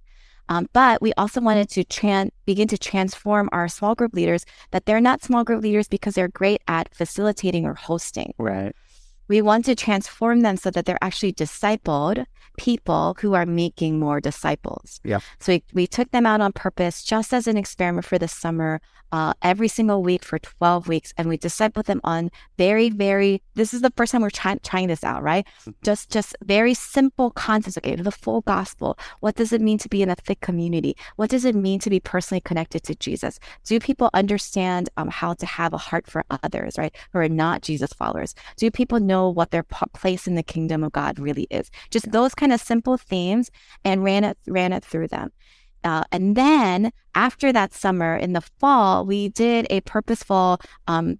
Um, 0.48 0.68
but 0.72 1.00
we 1.00 1.12
also 1.14 1.40
wanted 1.40 1.70
to 1.70 1.84
tran- 1.84 2.30
begin 2.46 2.68
to 2.68 2.78
transform 2.78 3.48
our 3.52 3.68
small 3.68 3.94
group 3.94 4.12
leaders 4.12 4.44
that 4.72 4.86
they're 4.86 5.00
not 5.00 5.22
small 5.22 5.44
group 5.44 5.62
leaders 5.62 5.88
because 5.88 6.14
they're 6.14 6.28
great 6.28 6.60
at 6.68 6.94
facilitating 6.94 7.64
or 7.64 7.74
hosting. 7.74 8.34
Right. 8.38 8.74
We 9.28 9.42
want 9.42 9.64
to 9.66 9.74
transform 9.74 10.40
them 10.40 10.56
so 10.56 10.70
that 10.70 10.84
they're 10.84 11.02
actually 11.02 11.32
discipled 11.32 12.24
people 12.56 13.16
who 13.20 13.34
are 13.34 13.46
making 13.46 13.98
more 13.98 14.20
disciples. 14.20 15.00
Yeah. 15.04 15.20
So 15.40 15.52
we, 15.52 15.64
we 15.72 15.86
took 15.86 16.10
them 16.10 16.26
out 16.26 16.40
on 16.40 16.52
purpose 16.52 17.02
just 17.02 17.32
as 17.32 17.46
an 17.46 17.56
experiment 17.56 18.04
for 18.04 18.18
the 18.18 18.28
summer, 18.28 18.80
uh, 19.12 19.34
every 19.42 19.68
single 19.68 20.02
week 20.02 20.24
for 20.24 20.38
12 20.38 20.88
weeks. 20.88 21.12
And 21.16 21.28
we 21.28 21.36
discipled 21.36 21.84
them 21.84 22.00
on 22.04 22.30
very, 22.58 22.88
very, 22.88 23.42
this 23.54 23.74
is 23.74 23.82
the 23.82 23.92
first 23.96 24.12
time 24.12 24.22
we're 24.22 24.30
try- 24.30 24.58
trying 24.62 24.88
this 24.88 25.04
out, 25.04 25.22
right? 25.22 25.46
just, 25.82 26.10
just 26.10 26.36
very 26.42 26.74
simple 26.74 27.30
concepts. 27.30 27.78
Okay. 27.78 27.94
The 27.94 28.10
full 28.10 28.40
gospel. 28.42 28.98
What 29.20 29.36
does 29.36 29.52
it 29.52 29.60
mean 29.60 29.78
to 29.78 29.88
be 29.88 30.02
in 30.02 30.08
a 30.08 30.14
thick 30.14 30.40
community? 30.40 30.96
What 31.16 31.30
does 31.30 31.44
it 31.44 31.54
mean 31.54 31.78
to 31.80 31.90
be 31.90 32.00
personally 32.00 32.40
connected 32.40 32.82
to 32.84 32.94
Jesus? 32.94 33.38
Do 33.64 33.78
people 33.80 34.10
understand 34.14 34.88
um, 34.96 35.08
how 35.08 35.34
to 35.34 35.46
have 35.46 35.72
a 35.72 35.78
heart 35.78 36.06
for 36.06 36.24
others, 36.42 36.78
right? 36.78 36.94
Who 37.12 37.18
are 37.18 37.28
not 37.28 37.62
Jesus 37.62 37.92
followers? 37.92 38.34
Do 38.56 38.70
people 38.70 38.98
know 39.00 39.11
what 39.20 39.50
their 39.50 39.64
place 39.92 40.26
in 40.26 40.34
the 40.34 40.42
kingdom 40.42 40.82
of 40.84 40.92
God 40.92 41.18
really 41.18 41.46
is? 41.50 41.70
Just 41.90 42.10
those 42.12 42.34
kind 42.34 42.52
of 42.52 42.60
simple 42.60 42.96
themes 42.96 43.50
and 43.84 44.04
ran 44.04 44.24
it, 44.24 44.38
ran 44.46 44.72
it 44.72 44.84
through 44.84 45.08
them. 45.08 45.30
Uh, 45.84 46.04
and 46.12 46.36
then 46.36 46.92
after 47.14 47.52
that 47.52 47.74
summer 47.74 48.16
in 48.16 48.32
the 48.32 48.40
fall, 48.60 49.04
we 49.04 49.28
did 49.28 49.66
a 49.68 49.80
purposeful 49.80 50.60
um, 50.86 51.18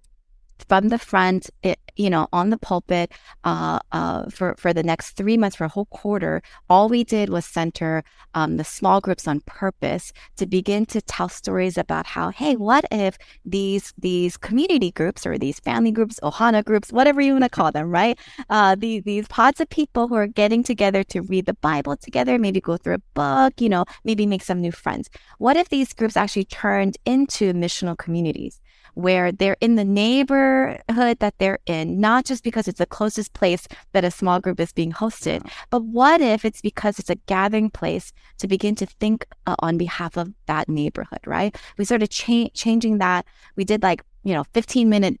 from 0.67 0.89
the 0.89 0.97
front, 0.97 1.49
it, 1.63 1.79
you 1.95 2.09
know, 2.09 2.27
on 2.33 2.49
the 2.49 2.57
pulpit 2.57 3.11
uh, 3.43 3.79
uh, 3.91 4.29
for 4.29 4.55
for 4.57 4.73
the 4.73 4.83
next 4.83 5.11
three 5.11 5.37
months, 5.37 5.55
for 5.55 5.65
a 5.65 5.69
whole 5.69 5.85
quarter. 5.85 6.41
All 6.69 6.89
we 6.89 7.03
did 7.03 7.29
was 7.29 7.45
center 7.45 8.03
um, 8.33 8.57
the 8.57 8.63
small 8.63 8.99
groups 9.01 9.27
on 9.27 9.41
purpose 9.41 10.11
to 10.37 10.45
begin 10.45 10.85
to 10.87 11.01
tell 11.01 11.29
stories 11.29 11.77
about 11.77 12.05
how, 12.05 12.29
hey, 12.29 12.55
what 12.55 12.85
if 12.91 13.17
these 13.45 13.93
these 13.97 14.37
community 14.37 14.91
groups 14.91 15.25
or 15.25 15.37
these 15.37 15.59
family 15.59 15.91
groups, 15.91 16.19
Ohana 16.23 16.63
groups, 16.63 16.91
whatever 16.91 17.21
you 17.21 17.33
want 17.33 17.43
to 17.43 17.49
call 17.49 17.71
them, 17.71 17.89
right? 17.89 18.17
Uh, 18.49 18.75
these 18.75 19.03
these 19.03 19.27
pods 19.27 19.61
of 19.61 19.69
people 19.69 20.07
who 20.07 20.15
are 20.15 20.27
getting 20.27 20.63
together 20.63 21.03
to 21.03 21.21
read 21.21 21.45
the 21.45 21.53
Bible 21.55 21.95
together, 21.97 22.39
maybe 22.39 22.61
go 22.61 22.77
through 22.77 22.95
a 22.95 23.01
book, 23.13 23.53
you 23.59 23.69
know, 23.69 23.85
maybe 24.03 24.25
make 24.25 24.43
some 24.43 24.61
new 24.61 24.71
friends. 24.71 25.09
What 25.37 25.57
if 25.57 25.69
these 25.69 25.93
groups 25.93 26.17
actually 26.17 26.45
turned 26.45 26.97
into 27.05 27.53
missional 27.53 27.97
communities? 27.97 28.61
Where 28.93 29.31
they're 29.31 29.57
in 29.59 29.75
the 29.75 29.83
neighborhood 29.85 31.19
that 31.19 31.35
they're 31.37 31.59
in, 31.65 31.99
not 31.99 32.25
just 32.25 32.43
because 32.43 32.67
it's 32.67 32.79
the 32.79 32.85
closest 32.85 33.33
place 33.33 33.67
that 33.91 34.03
a 34.03 34.11
small 34.11 34.39
group 34.39 34.59
is 34.59 34.71
being 34.71 34.91
hosted, 34.91 35.49
but 35.69 35.83
what 35.83 36.21
if 36.21 36.45
it's 36.45 36.61
because 36.61 36.99
it's 36.99 37.09
a 37.09 37.15
gathering 37.27 37.69
place 37.69 38.13
to 38.39 38.47
begin 38.47 38.75
to 38.75 38.85
think 38.85 39.25
uh, 39.47 39.55
on 39.59 39.77
behalf 39.77 40.17
of 40.17 40.31
that 40.45 40.69
neighborhood, 40.69 41.19
right? 41.25 41.55
We 41.77 41.85
started 41.85 42.09
cha- 42.11 42.49
changing 42.53 42.97
that. 42.99 43.25
We 43.55 43.63
did 43.63 43.83
like, 43.83 44.03
you 44.23 44.33
know, 44.33 44.45
15 44.53 44.89
minute 44.89 45.19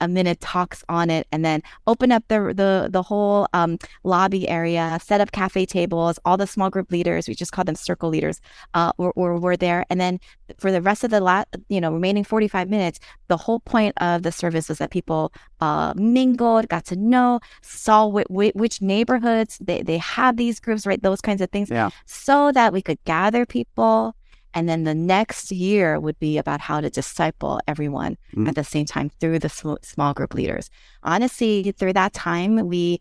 a 0.00 0.08
minute 0.08 0.40
talks 0.40 0.84
on 0.88 1.10
it 1.10 1.26
and 1.32 1.44
then 1.44 1.62
open 1.86 2.12
up 2.12 2.22
the 2.28 2.52
the 2.54 2.88
the 2.90 3.02
whole 3.02 3.46
um, 3.52 3.78
lobby 4.04 4.48
area 4.48 4.98
set 5.02 5.20
up 5.20 5.32
cafe 5.32 5.66
tables 5.66 6.18
all 6.24 6.36
the 6.36 6.46
small 6.46 6.70
group 6.70 6.90
leaders 6.92 7.26
we 7.28 7.34
just 7.34 7.52
call 7.52 7.64
them 7.64 7.74
circle 7.74 8.08
leaders 8.08 8.40
uh, 8.74 8.92
were, 8.98 9.12
were, 9.16 9.38
were 9.38 9.56
there 9.56 9.84
and 9.90 10.00
then 10.00 10.20
for 10.58 10.70
the 10.70 10.80
rest 10.82 11.02
of 11.04 11.10
the 11.10 11.20
last 11.20 11.48
you 11.68 11.80
know 11.80 11.92
remaining 11.92 12.24
45 12.24 12.68
minutes 12.70 13.00
the 13.28 13.36
whole 13.36 13.60
point 13.60 13.94
of 14.00 14.22
the 14.22 14.32
service 14.32 14.68
was 14.68 14.78
that 14.78 14.90
people 14.90 15.32
uh, 15.60 15.92
mingled 15.96 16.68
got 16.68 16.84
to 16.84 16.96
know 16.96 17.40
saw 17.62 18.10
wh- 18.10 18.28
wh- 18.30 18.54
which 18.54 18.80
neighborhoods 18.80 19.58
they, 19.60 19.82
they 19.82 19.98
have 19.98 20.36
these 20.36 20.60
groups 20.60 20.86
right 20.86 21.02
those 21.02 21.20
kinds 21.20 21.40
of 21.40 21.50
things 21.50 21.70
Yeah. 21.70 21.90
so 22.06 22.52
that 22.52 22.72
we 22.72 22.82
could 22.82 23.02
gather 23.04 23.44
people 23.46 24.14
and 24.54 24.68
then 24.68 24.84
the 24.84 24.94
next 24.94 25.50
year 25.50 25.98
would 26.00 26.18
be 26.18 26.38
about 26.38 26.60
how 26.60 26.80
to 26.80 26.88
disciple 26.90 27.60
everyone 27.66 28.16
Mm. 28.36 28.48
at 28.48 28.54
the 28.54 28.64
same 28.64 28.86
time 28.86 29.10
through 29.20 29.38
the 29.40 29.48
sm- 29.48 29.82
small 29.82 30.14
group 30.14 30.34
leaders. 30.34 30.70
Honestly, 31.02 31.72
through 31.72 31.92
that 31.94 32.12
time, 32.12 32.66
we, 32.68 33.00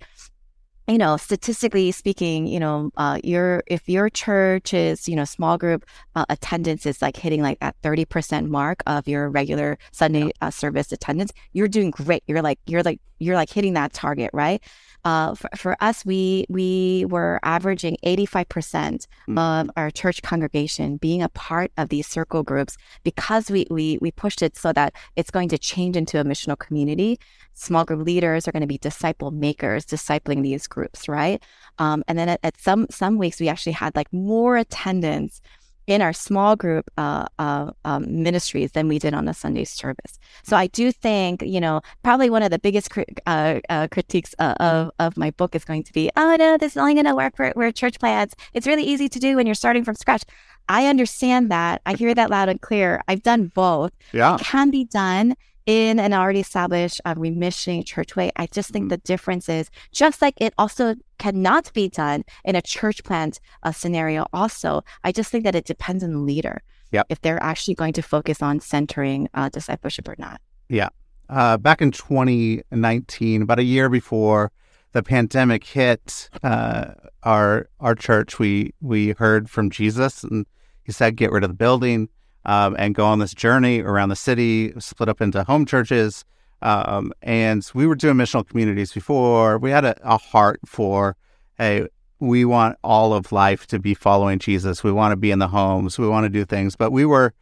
you 0.87 0.97
know, 0.97 1.15
statistically 1.15 1.91
speaking, 1.91 2.45
you 2.45 2.59
know, 2.59 2.91
uh, 2.97 3.17
your 3.23 3.63
if 3.67 3.87
your 3.87 4.09
church 4.09 4.73
is, 4.73 5.07
you 5.07 5.15
know, 5.15 5.23
small 5.23 5.57
group 5.57 5.85
uh, 6.15 6.25
attendance 6.29 6.85
is 6.85 7.01
like 7.01 7.15
hitting 7.15 7.41
like 7.41 7.59
that 7.59 7.75
thirty 7.81 8.03
percent 8.05 8.49
mark 8.49 8.83
of 8.85 9.07
your 9.07 9.29
regular 9.29 9.77
Sunday 9.91 10.31
uh, 10.41 10.51
service 10.51 10.91
attendance, 10.91 11.31
you're 11.53 11.69
doing 11.69 11.91
great. 11.91 12.23
You're 12.27 12.41
like 12.41 12.59
you're 12.65 12.83
like 12.83 12.99
you're 13.24 13.36
like 13.36 13.49
hitting 13.49 13.74
that 13.74 13.93
target, 13.93 14.30
right? 14.34 14.61
Uh, 15.05 15.36
for, 15.36 15.49
for 15.57 15.76
us, 15.82 16.05
we 16.05 16.45
we 16.49 17.05
were 17.09 17.39
averaging 17.43 17.97
85% 18.05 19.07
Mm. 19.28 19.38
of 19.39 19.69
our 19.76 19.89
church 19.91 20.21
congregation 20.21 20.97
being 20.97 21.21
a 21.21 21.30
part 21.30 21.71
of 21.78 21.89
these 21.89 22.07
circle 22.07 22.43
groups 22.43 22.78
because 23.03 23.49
we, 23.51 23.65
we 23.69 23.97
we 24.01 24.11
pushed 24.11 24.41
it 24.41 24.55
so 24.57 24.71
that 24.74 24.93
it's 25.15 25.32
going 25.32 25.49
to 25.49 25.57
change 25.57 25.95
into 25.97 26.19
a 26.19 26.24
missional 26.24 26.57
community. 26.57 27.19
Small 27.53 27.86
group 27.86 28.05
leaders 28.05 28.47
are 28.47 28.51
going 28.51 28.61
to 28.61 28.67
be 28.67 28.78
disciple 28.78 29.32
makers, 29.32 29.86
discipling 29.86 30.41
these 30.41 30.67
groups, 30.67 31.07
right? 31.09 31.41
Um, 31.80 32.03
and 32.07 32.17
then 32.17 32.30
at, 32.30 32.39
at 32.43 32.59
some 32.59 32.88
some 32.89 33.17
weeks, 33.17 33.39
we 33.39 33.49
actually 33.49 33.74
had 33.74 33.95
like 33.95 34.11
more 34.13 34.57
attendance 34.57 35.41
in 35.88 36.01
our 36.01 36.13
small 36.13 36.55
group 36.55 36.89
uh, 36.97 37.25
uh, 37.39 37.71
um, 37.86 38.23
ministries 38.23 38.71
than 38.71 38.88
we 38.88 38.99
did 38.99 39.13
on 39.13 39.27
a 39.27 39.34
Sunday 39.34 39.65
service. 39.65 40.19
So 40.43 40.55
I 40.55 40.67
do 40.67 40.91
think, 40.91 41.41
you 41.41 41.59
know, 41.59 41.81
probably 42.03 42.29
one 42.29 42.43
of 42.43 42.51
the 42.51 42.59
biggest 42.59 42.89
cri- 42.89 43.05
uh, 43.25 43.59
uh, 43.69 43.88
critiques 43.89 44.34
uh, 44.39 44.55
of, 44.59 44.91
of 44.99 45.17
my 45.17 45.31
book 45.31 45.55
is 45.55 45.65
going 45.65 45.84
to 45.84 45.93
be, 45.93 46.09
oh 46.15 46.36
no, 46.38 46.57
this 46.57 46.73
is 46.73 46.77
only 46.77 46.93
going 46.93 47.05
to 47.05 47.15
work 47.15 47.36
for, 47.36 47.51
for 47.53 47.71
church 47.71 47.99
plants. 47.99 48.36
It's 48.53 48.67
really 48.67 48.84
easy 48.84 49.09
to 49.09 49.19
do 49.19 49.36
when 49.36 49.45
you're 49.45 49.55
starting 49.55 49.84
from 49.84 49.95
scratch. 49.95 50.23
I 50.69 50.88
understand 50.88 51.51
that. 51.51 51.81
I 51.86 51.95
hear 51.95 52.15
that 52.15 52.29
loud 52.29 52.47
and 52.47 52.61
clear. 52.61 53.01
I've 53.07 53.23
done 53.23 53.51
both. 53.53 53.91
Yeah. 54.13 54.36
it 54.36 54.41
Can 54.41 54.69
be 54.69 54.86
done 54.86 55.36
in 55.66 55.99
an 55.99 56.14
already 56.14 56.39
established 56.41 56.99
uh, 57.05 57.16
remissioning 57.16 57.86
church 57.86 58.16
way. 58.16 58.32
I 58.36 58.47
just 58.47 58.70
think 58.72 58.86
Mhm. 58.86 58.89
the 58.89 58.97
difference 58.97 59.47
is 59.49 59.70
just 59.91 60.22
like 60.22 60.34
it 60.38 60.53
also 60.57 60.95
cannot 61.20 61.72
be 61.74 61.88
done 61.89 62.24
in 62.43 62.55
a 62.55 62.61
church 62.61 63.03
plant 63.03 63.39
uh, 63.64 63.72
scenario. 63.72 64.26
Also, 64.34 64.84
I 65.03 65.11
just 65.11 65.32
think 65.32 65.43
that 65.45 65.55
it 65.55 65.66
depends 65.66 66.03
on 66.03 66.11
the 66.11 66.20
leader. 66.20 66.61
Yep. 66.91 67.07
If 67.09 67.22
they're 67.22 67.41
actually 67.41 67.76
going 67.76 67.93
to 67.93 68.01
focus 68.01 68.41
on 68.41 68.59
centering 68.59 69.28
uh, 69.34 69.49
discipleship 69.49 70.07
or 70.07 70.16
not. 70.18 70.39
Yeah. 70.70 70.89
Uh, 71.30 71.57
back 71.57 71.82
in 71.82 71.91
2019, 71.91 73.41
about 73.41 73.59
a 73.59 73.64
year 73.64 73.89
before 73.89 74.51
the 74.91 75.01
pandemic 75.01 75.64
hit 75.64 76.30
uh, 76.43 76.93
our 77.24 77.68
our 77.80 77.95
church, 77.95 78.38
we 78.38 78.74
we 78.82 79.11
heard 79.11 79.49
from 79.49 79.70
Jesus, 79.70 80.24
and 80.24 80.45
he 80.84 80.91
said, 80.91 81.16
"Get 81.16 81.32
rid 81.32 81.43
of 81.43 81.49
the 81.49 81.55
building 81.55 82.09
um, 82.45 82.75
and 82.77 82.95
go 82.95 83.05
on 83.05 83.19
this 83.19 83.33
journey 83.33 83.81
around 83.81 84.09
the 84.09 84.15
city, 84.15 84.73
split 84.79 85.09
up 85.09 85.21
into 85.21 85.43
home 85.43 85.65
churches." 85.65 86.25
Um, 86.63 87.11
and 87.21 87.69
we 87.73 87.85
were 87.85 87.95
doing 87.95 88.15
missional 88.15 88.47
communities 88.47 88.93
before. 88.93 89.57
We 89.57 89.69
had 89.69 89.83
a, 89.83 89.95
a 90.01 90.17
heart 90.17 90.61
for, 90.65 91.17
hey, 91.57 91.87
we 92.19 92.45
want 92.45 92.77
all 92.85 93.13
of 93.13 93.33
life 93.33 93.67
to 93.67 93.79
be 93.79 93.93
following 93.93 94.39
Jesus. 94.39 94.81
We 94.81 94.93
want 94.93 95.11
to 95.11 95.17
be 95.17 95.29
in 95.29 95.39
the 95.39 95.49
homes. 95.49 95.99
We 95.99 96.07
want 96.07 96.23
to 96.23 96.29
do 96.29 96.45
things, 96.45 96.77
but 96.77 96.91
we 96.91 97.05
were 97.05 97.33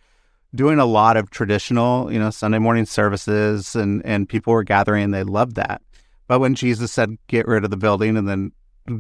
doing 0.56 0.80
a 0.80 0.86
lot 0.86 1.18
of 1.18 1.30
traditional, 1.30 2.12
you 2.12 2.18
know, 2.18 2.32
Sunday 2.32 2.58
morning 2.58 2.86
services 2.86 3.76
and 3.76 4.04
and 4.06 4.28
people 4.28 4.54
were 4.54 4.64
gathering 4.64 5.06
and 5.06 5.14
they 5.14 5.24
loved 5.24 5.56
that. 5.56 5.84
But 6.28 6.40
when 6.40 6.56
Jesus 6.56 6.92
said 6.92 7.18
get 7.28 7.48
rid 7.48 7.64
of 7.64 7.70
the 7.70 7.78
building 7.78 8.18
and 8.18 8.28
then 8.28 8.52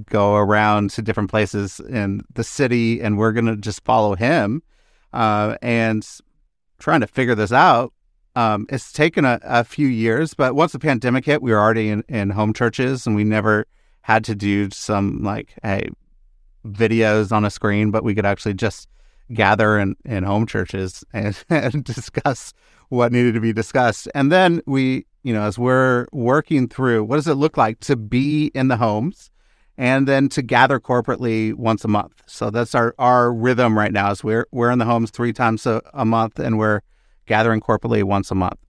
go 0.05 0.35
around 0.35 0.91
to 0.91 1.01
different 1.01 1.31
places 1.31 1.79
in 1.79 2.21
the 2.35 2.43
city 2.43 3.01
and 3.01 3.17
we're 3.17 3.31
going 3.31 3.47
to 3.47 3.57
just 3.57 3.83
follow 3.83 4.15
him 4.15 4.61
uh, 5.13 5.57
and 5.61 6.07
trying 6.79 7.01
to 7.01 7.07
figure 7.07 7.35
this 7.35 7.51
out 7.51 7.93
um, 8.35 8.65
it's 8.69 8.93
taken 8.93 9.25
a, 9.25 9.39
a 9.43 9.63
few 9.63 9.87
years 9.87 10.33
but 10.33 10.55
once 10.55 10.71
the 10.71 10.79
pandemic 10.79 11.25
hit 11.25 11.41
we 11.41 11.51
were 11.51 11.59
already 11.59 11.89
in, 11.89 12.03
in 12.07 12.29
home 12.29 12.53
churches 12.53 13.05
and 13.05 13.15
we 13.15 13.23
never 13.23 13.65
had 14.01 14.23
to 14.23 14.35
do 14.35 14.69
some 14.71 15.21
like 15.21 15.53
hey 15.63 15.87
videos 16.65 17.31
on 17.31 17.45
a 17.45 17.49
screen 17.49 17.91
but 17.91 18.03
we 18.03 18.15
could 18.15 18.25
actually 18.25 18.53
just 18.53 18.87
gather 19.33 19.79
in, 19.79 19.95
in 20.05 20.23
home 20.23 20.45
churches 20.45 21.03
and, 21.13 21.37
and 21.49 21.83
discuss 21.83 22.53
what 22.89 23.11
needed 23.11 23.33
to 23.33 23.39
be 23.39 23.53
discussed. 23.53 24.07
And 24.13 24.31
then 24.31 24.61
we, 24.65 25.05
you 25.23 25.33
know, 25.33 25.43
as 25.43 25.57
we're 25.57 26.07
working 26.11 26.67
through 26.67 27.03
what 27.03 27.15
does 27.15 27.27
it 27.27 27.35
look 27.35 27.57
like 27.57 27.79
to 27.81 27.95
be 27.95 28.51
in 28.53 28.67
the 28.67 28.77
homes 28.77 29.31
and 29.77 30.07
then 30.07 30.29
to 30.29 30.41
gather 30.41 30.79
corporately 30.79 31.53
once 31.53 31.83
a 31.83 31.87
month. 31.87 32.21
So 32.27 32.49
that's 32.49 32.75
our, 32.75 32.93
our 32.99 33.33
rhythm 33.33 33.77
right 33.77 33.91
now 33.91 34.11
is 34.11 34.23
we're, 34.23 34.47
we're 34.51 34.71
in 34.71 34.79
the 34.79 34.85
homes 34.85 35.11
three 35.11 35.33
times 35.33 35.65
a, 35.65 35.81
a 35.93 36.05
month 36.05 36.39
and 36.39 36.57
we're 36.57 36.81
gathering 37.25 37.61
corporately 37.61 38.03
once 38.03 38.31
a 38.31 38.35
month. 38.35 38.59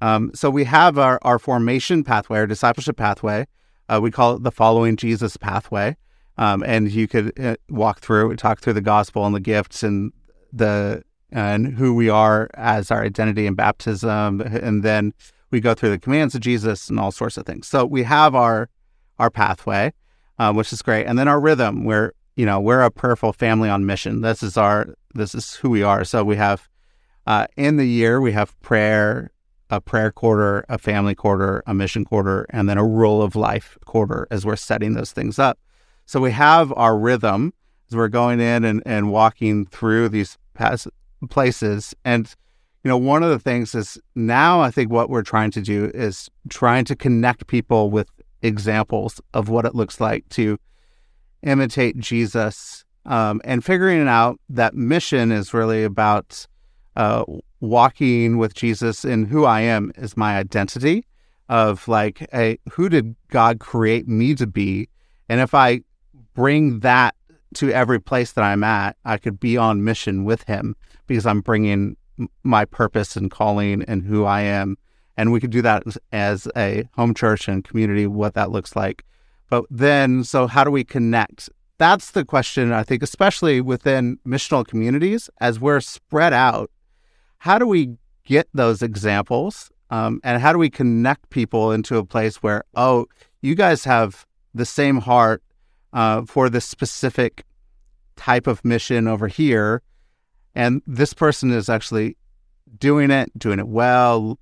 Um, 0.00 0.30
so 0.34 0.48
we 0.50 0.64
have 0.64 0.98
our, 0.98 1.18
our 1.22 1.38
formation 1.38 2.04
pathway, 2.04 2.38
our 2.38 2.46
discipleship 2.46 2.96
pathway. 2.96 3.46
Uh, 3.88 4.00
we 4.02 4.10
call 4.10 4.36
it 4.36 4.42
the 4.42 4.52
following 4.52 4.96
Jesus 4.96 5.36
pathway. 5.36 5.96
Um, 6.38 6.62
and 6.64 6.90
you 6.90 7.06
could 7.08 7.38
uh, 7.38 7.56
walk 7.68 8.00
through, 8.00 8.34
talk 8.36 8.60
through 8.60 8.72
the 8.74 8.80
gospel 8.80 9.26
and 9.26 9.34
the 9.34 9.40
gifts 9.40 9.82
and 9.82 10.12
the 10.52 11.02
and 11.32 11.74
who 11.74 11.94
we 11.94 12.08
are 12.08 12.48
as 12.54 12.90
our 12.90 13.02
identity 13.02 13.46
in 13.46 13.54
baptism, 13.54 14.40
and 14.40 14.82
then 14.82 15.12
we 15.50 15.60
go 15.60 15.74
through 15.74 15.90
the 15.90 15.98
commands 15.98 16.34
of 16.34 16.40
Jesus 16.40 16.88
and 16.88 16.98
all 16.98 17.12
sorts 17.12 17.36
of 17.36 17.46
things. 17.46 17.68
So 17.68 17.84
we 17.84 18.02
have 18.04 18.34
our 18.34 18.68
our 19.18 19.30
pathway, 19.30 19.92
uh, 20.40 20.52
which 20.52 20.72
is 20.72 20.82
great, 20.82 21.06
and 21.06 21.16
then 21.18 21.28
our 21.28 21.40
rhythm, 21.48 21.84
where 21.84 22.12
you 22.40 22.46
know, 22.46 22.58
we're 22.58 22.80
a 22.80 22.90
prayerful 22.90 23.34
family 23.34 23.68
on 23.68 23.84
mission. 23.84 24.22
This 24.22 24.42
is 24.42 24.56
our, 24.56 24.94
this 25.14 25.34
is 25.34 25.56
who 25.56 25.68
we 25.68 25.82
are. 25.82 26.04
So 26.04 26.24
we 26.24 26.36
have, 26.36 26.70
uh, 27.26 27.46
in 27.56 27.76
the 27.76 27.84
year, 27.84 28.18
we 28.18 28.32
have 28.32 28.58
prayer, 28.62 29.30
a 29.68 29.78
prayer 29.78 30.10
quarter, 30.10 30.64
a 30.68 30.78
family 30.78 31.14
quarter, 31.14 31.62
a 31.66 31.74
mission 31.74 32.04
quarter, 32.04 32.46
and 32.48 32.66
then 32.66 32.78
a 32.78 32.84
rule 32.84 33.20
of 33.20 33.36
life 33.36 33.76
quarter 33.84 34.26
as 34.30 34.46
we're 34.46 34.56
setting 34.56 34.94
those 34.94 35.12
things 35.12 35.38
up. 35.38 35.58
So 36.06 36.18
we 36.18 36.30
have 36.30 36.72
our 36.76 36.96
rhythm 36.96 37.52
as 37.90 37.96
we're 37.96 38.08
going 38.08 38.40
in 38.40 38.64
and, 38.64 38.82
and 38.86 39.12
walking 39.12 39.66
through 39.66 40.08
these 40.08 40.38
past 40.54 40.88
places. 41.28 41.94
And, 42.06 42.34
you 42.84 42.88
know, 42.88 42.96
one 42.96 43.22
of 43.22 43.28
the 43.28 43.38
things 43.38 43.74
is 43.74 43.98
now 44.14 44.62
I 44.62 44.70
think 44.70 44.90
what 44.90 45.10
we're 45.10 45.22
trying 45.22 45.50
to 45.50 45.60
do 45.60 45.90
is 45.92 46.30
trying 46.48 46.86
to 46.86 46.96
connect 46.96 47.48
people 47.48 47.90
with 47.90 48.08
examples 48.42 49.20
of 49.34 49.48
what 49.48 49.64
it 49.64 49.74
looks 49.74 50.00
like 50.00 50.28
to 50.30 50.58
imitate 51.42 51.96
Jesus 51.98 52.84
um, 53.06 53.40
and 53.44 53.64
figuring 53.64 54.06
out 54.08 54.38
that 54.48 54.74
mission 54.74 55.32
is 55.32 55.54
really 55.54 55.84
about 55.84 56.46
uh, 56.96 57.24
walking 57.60 58.38
with 58.38 58.54
Jesus 58.54 59.04
and 59.04 59.26
who 59.26 59.44
I 59.44 59.60
am 59.60 59.92
is 59.96 60.16
my 60.16 60.36
identity 60.36 61.06
of 61.48 61.88
like, 61.88 62.26
hey, 62.32 62.58
who 62.70 62.88
did 62.88 63.16
God 63.28 63.58
create 63.58 64.06
me 64.06 64.34
to 64.36 64.46
be? 64.46 64.88
And 65.28 65.40
if 65.40 65.54
I 65.54 65.80
bring 66.34 66.80
that 66.80 67.14
to 67.54 67.70
every 67.72 68.00
place 68.00 68.32
that 68.32 68.44
I'm 68.44 68.62
at, 68.62 68.96
I 69.04 69.18
could 69.18 69.40
be 69.40 69.56
on 69.56 69.84
mission 69.84 70.24
with 70.24 70.44
Him 70.44 70.76
because 71.06 71.26
I'm 71.26 71.40
bringing 71.40 71.96
my 72.44 72.64
purpose 72.64 73.16
and 73.16 73.30
calling 73.30 73.82
and 73.84 74.02
who 74.02 74.24
I 74.24 74.42
am. 74.42 74.76
And 75.20 75.32
we 75.32 75.38
could 75.38 75.50
do 75.50 75.60
that 75.60 75.82
as 76.12 76.48
a 76.56 76.88
home 76.94 77.12
church 77.12 77.46
and 77.46 77.62
community, 77.62 78.06
what 78.06 78.32
that 78.32 78.50
looks 78.50 78.74
like. 78.74 79.04
But 79.50 79.66
then, 79.68 80.24
so 80.24 80.46
how 80.46 80.64
do 80.64 80.70
we 80.70 80.82
connect? 80.82 81.50
That's 81.76 82.12
the 82.12 82.24
question, 82.24 82.72
I 82.72 82.84
think, 82.84 83.02
especially 83.02 83.60
within 83.60 84.18
missional 84.26 84.66
communities 84.66 85.28
as 85.38 85.60
we're 85.60 85.82
spread 85.82 86.32
out. 86.32 86.70
How 87.36 87.58
do 87.58 87.66
we 87.66 87.98
get 88.24 88.48
those 88.54 88.80
examples? 88.80 89.70
Um, 89.90 90.22
and 90.24 90.40
how 90.40 90.54
do 90.54 90.58
we 90.58 90.70
connect 90.70 91.28
people 91.28 91.70
into 91.70 91.98
a 91.98 92.04
place 92.04 92.36
where, 92.36 92.64
oh, 92.74 93.04
you 93.42 93.54
guys 93.54 93.84
have 93.84 94.24
the 94.54 94.64
same 94.64 95.00
heart 95.00 95.42
uh, 95.92 96.22
for 96.22 96.48
this 96.48 96.64
specific 96.64 97.44
type 98.16 98.46
of 98.46 98.64
mission 98.64 99.06
over 99.06 99.28
here? 99.28 99.82
And 100.54 100.80
this 100.86 101.12
person 101.12 101.50
is 101.50 101.68
actually 101.68 102.16
doing 102.78 103.10
it, 103.10 103.38
doing 103.38 103.58
it 103.58 103.68
well, 103.68 104.38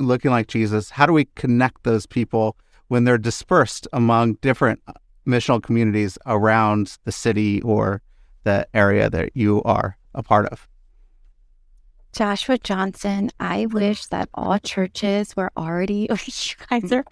looking 0.00 0.30
like 0.30 0.48
Jesus. 0.48 0.90
How 0.90 1.06
do 1.06 1.12
we 1.12 1.26
connect 1.36 1.84
those 1.84 2.06
people 2.06 2.56
when 2.88 3.04
they're 3.04 3.18
dispersed 3.18 3.86
among 3.92 4.34
different 4.34 4.80
uh, 4.86 4.92
missional 5.26 5.62
communities 5.62 6.18
around 6.26 6.98
the 7.04 7.12
city 7.12 7.60
or 7.62 8.02
the 8.44 8.66
area 8.74 9.10
that 9.10 9.30
you 9.34 9.62
are 9.62 9.96
a 10.14 10.22
part 10.22 10.46
of? 10.46 10.66
Joshua 12.12 12.58
Johnson, 12.58 13.30
I 13.38 13.66
wish 13.66 14.06
that 14.06 14.28
all 14.34 14.58
churches 14.58 15.36
were 15.36 15.50
already, 15.56 16.08
you 16.26 16.54
guys 16.68 16.92
are 16.92 17.04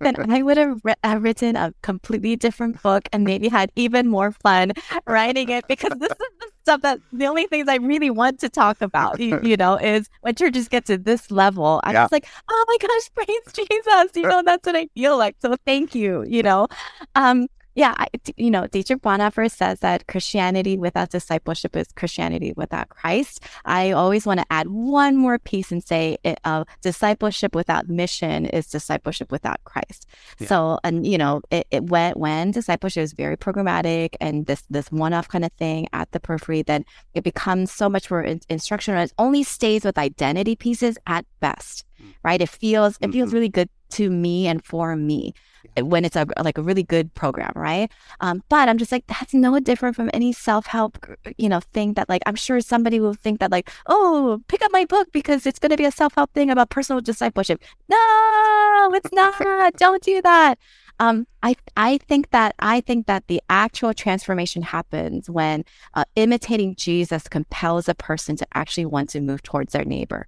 then 0.00 0.30
I 0.30 0.42
would 0.42 0.56
have 0.56 0.80
uh, 1.02 1.18
written 1.20 1.56
a 1.56 1.72
completely 1.82 2.36
different 2.36 2.82
book 2.82 3.08
and 3.12 3.24
maybe 3.24 3.48
had 3.48 3.70
even 3.76 4.08
more 4.08 4.32
fun 4.32 4.72
writing 5.06 5.48
it 5.48 5.66
because 5.68 5.92
this 5.98 6.10
is 6.10 6.16
the 6.40 6.50
stuff 6.62 6.82
that 6.82 6.98
the 7.12 7.26
only 7.26 7.46
things 7.46 7.68
I 7.68 7.76
really 7.76 8.10
want 8.10 8.40
to 8.40 8.48
talk 8.48 8.82
about, 8.82 9.20
you, 9.20 9.40
you 9.42 9.56
know, 9.56 9.76
is 9.76 10.08
when 10.20 10.34
churches 10.34 10.68
get 10.68 10.84
to 10.86 10.98
this 10.98 11.30
level, 11.30 11.80
I'm 11.84 11.94
yeah. 11.94 12.02
just 12.02 12.12
like, 12.12 12.26
oh 12.48 12.64
my 12.68 12.76
gosh, 12.80 13.10
praise 13.14 13.68
Jesus. 13.68 14.10
You 14.16 14.28
know, 14.28 14.42
that's 14.44 14.66
what 14.66 14.76
I 14.76 14.88
feel 14.94 15.16
like. 15.16 15.36
So 15.40 15.54
thank 15.64 15.94
you, 15.94 16.24
you 16.26 16.42
know. 16.42 16.68
Um, 17.14 17.46
yeah, 17.76 17.94
I, 17.98 18.06
you 18.38 18.50
know, 18.50 18.66
Dietrich 18.66 19.02
Bonhoeffer 19.02 19.50
says 19.50 19.80
that 19.80 20.06
Christianity 20.08 20.78
without 20.78 21.10
discipleship 21.10 21.76
is 21.76 21.88
Christianity 21.94 22.54
without 22.56 22.88
Christ. 22.88 23.40
I 23.66 23.92
always 23.92 24.24
want 24.24 24.40
to 24.40 24.46
add 24.50 24.68
one 24.68 25.16
more 25.16 25.38
piece 25.38 25.70
and 25.70 25.84
say 25.84 26.16
it, 26.24 26.40
uh, 26.44 26.64
discipleship 26.80 27.54
without 27.54 27.88
mission 27.88 28.46
is 28.46 28.66
discipleship 28.66 29.30
without 29.30 29.62
Christ. 29.64 30.06
Yeah. 30.38 30.48
So, 30.48 30.78
and 30.84 31.06
you 31.06 31.18
know, 31.18 31.42
it, 31.50 31.66
it 31.70 31.84
when, 31.84 32.14
when 32.14 32.50
discipleship 32.50 33.02
is 33.02 33.12
very 33.12 33.36
programmatic 33.36 34.16
and 34.22 34.46
this 34.46 34.64
this 34.70 34.90
one 34.90 35.12
off 35.12 35.28
kind 35.28 35.44
of 35.44 35.52
thing 35.52 35.86
at 35.92 36.10
the 36.12 36.18
periphery, 36.18 36.62
then 36.62 36.84
it 37.12 37.24
becomes 37.24 37.70
so 37.70 37.90
much 37.90 38.10
more 38.10 38.22
in, 38.22 38.40
instructional. 38.48 39.02
It 39.02 39.12
only 39.18 39.42
stays 39.42 39.84
with 39.84 39.98
identity 39.98 40.56
pieces 40.56 40.96
at 41.06 41.26
best. 41.40 41.85
Right? 42.22 42.40
It 42.40 42.48
feels 42.48 42.98
it 43.00 43.12
feels 43.12 43.28
mm-hmm. 43.28 43.34
really 43.34 43.48
good 43.48 43.68
to 43.90 44.10
me 44.10 44.46
and 44.46 44.64
for 44.64 44.96
me 44.96 45.34
when 45.82 46.04
it's 46.04 46.16
a 46.16 46.26
like 46.42 46.58
a 46.58 46.62
really 46.62 46.82
good 46.82 47.12
program, 47.14 47.52
right? 47.54 47.90
Um, 48.20 48.42
but 48.48 48.68
I'm 48.68 48.78
just 48.78 48.92
like 48.92 49.06
that's 49.06 49.34
no 49.34 49.58
different 49.60 49.96
from 49.96 50.10
any 50.14 50.32
self 50.32 50.66
help, 50.66 50.98
you 51.36 51.48
know, 51.48 51.60
thing 51.60 51.94
that 51.94 52.08
like 52.08 52.22
I'm 52.26 52.34
sure 52.34 52.60
somebody 52.60 53.00
will 53.00 53.14
think 53.14 53.40
that 53.40 53.50
like, 53.50 53.70
oh, 53.86 54.42
pick 54.48 54.62
up 54.62 54.72
my 54.72 54.84
book 54.84 55.08
because 55.12 55.46
it's 55.46 55.58
going 55.58 55.70
to 55.70 55.76
be 55.76 55.84
a 55.84 55.92
self 55.92 56.14
help 56.14 56.32
thing 56.32 56.50
about 56.50 56.70
personal 56.70 57.00
discipleship. 57.00 57.62
No, 57.88 58.90
it's 58.94 59.12
not. 59.12 59.74
Don't 59.74 60.02
do 60.02 60.22
that. 60.22 60.58
Um, 60.98 61.26
I 61.42 61.56
I 61.76 61.98
think 61.98 62.30
that 62.30 62.54
I 62.58 62.80
think 62.80 63.06
that 63.06 63.26
the 63.26 63.42
actual 63.50 63.92
transformation 63.92 64.62
happens 64.62 65.28
when 65.28 65.64
uh, 65.94 66.04
imitating 66.14 66.74
Jesus 66.74 67.28
compels 67.28 67.88
a 67.88 67.94
person 67.94 68.36
to 68.36 68.46
actually 68.54 68.86
want 68.86 69.10
to 69.10 69.20
move 69.20 69.42
towards 69.42 69.72
their 69.72 69.84
neighbor 69.84 70.26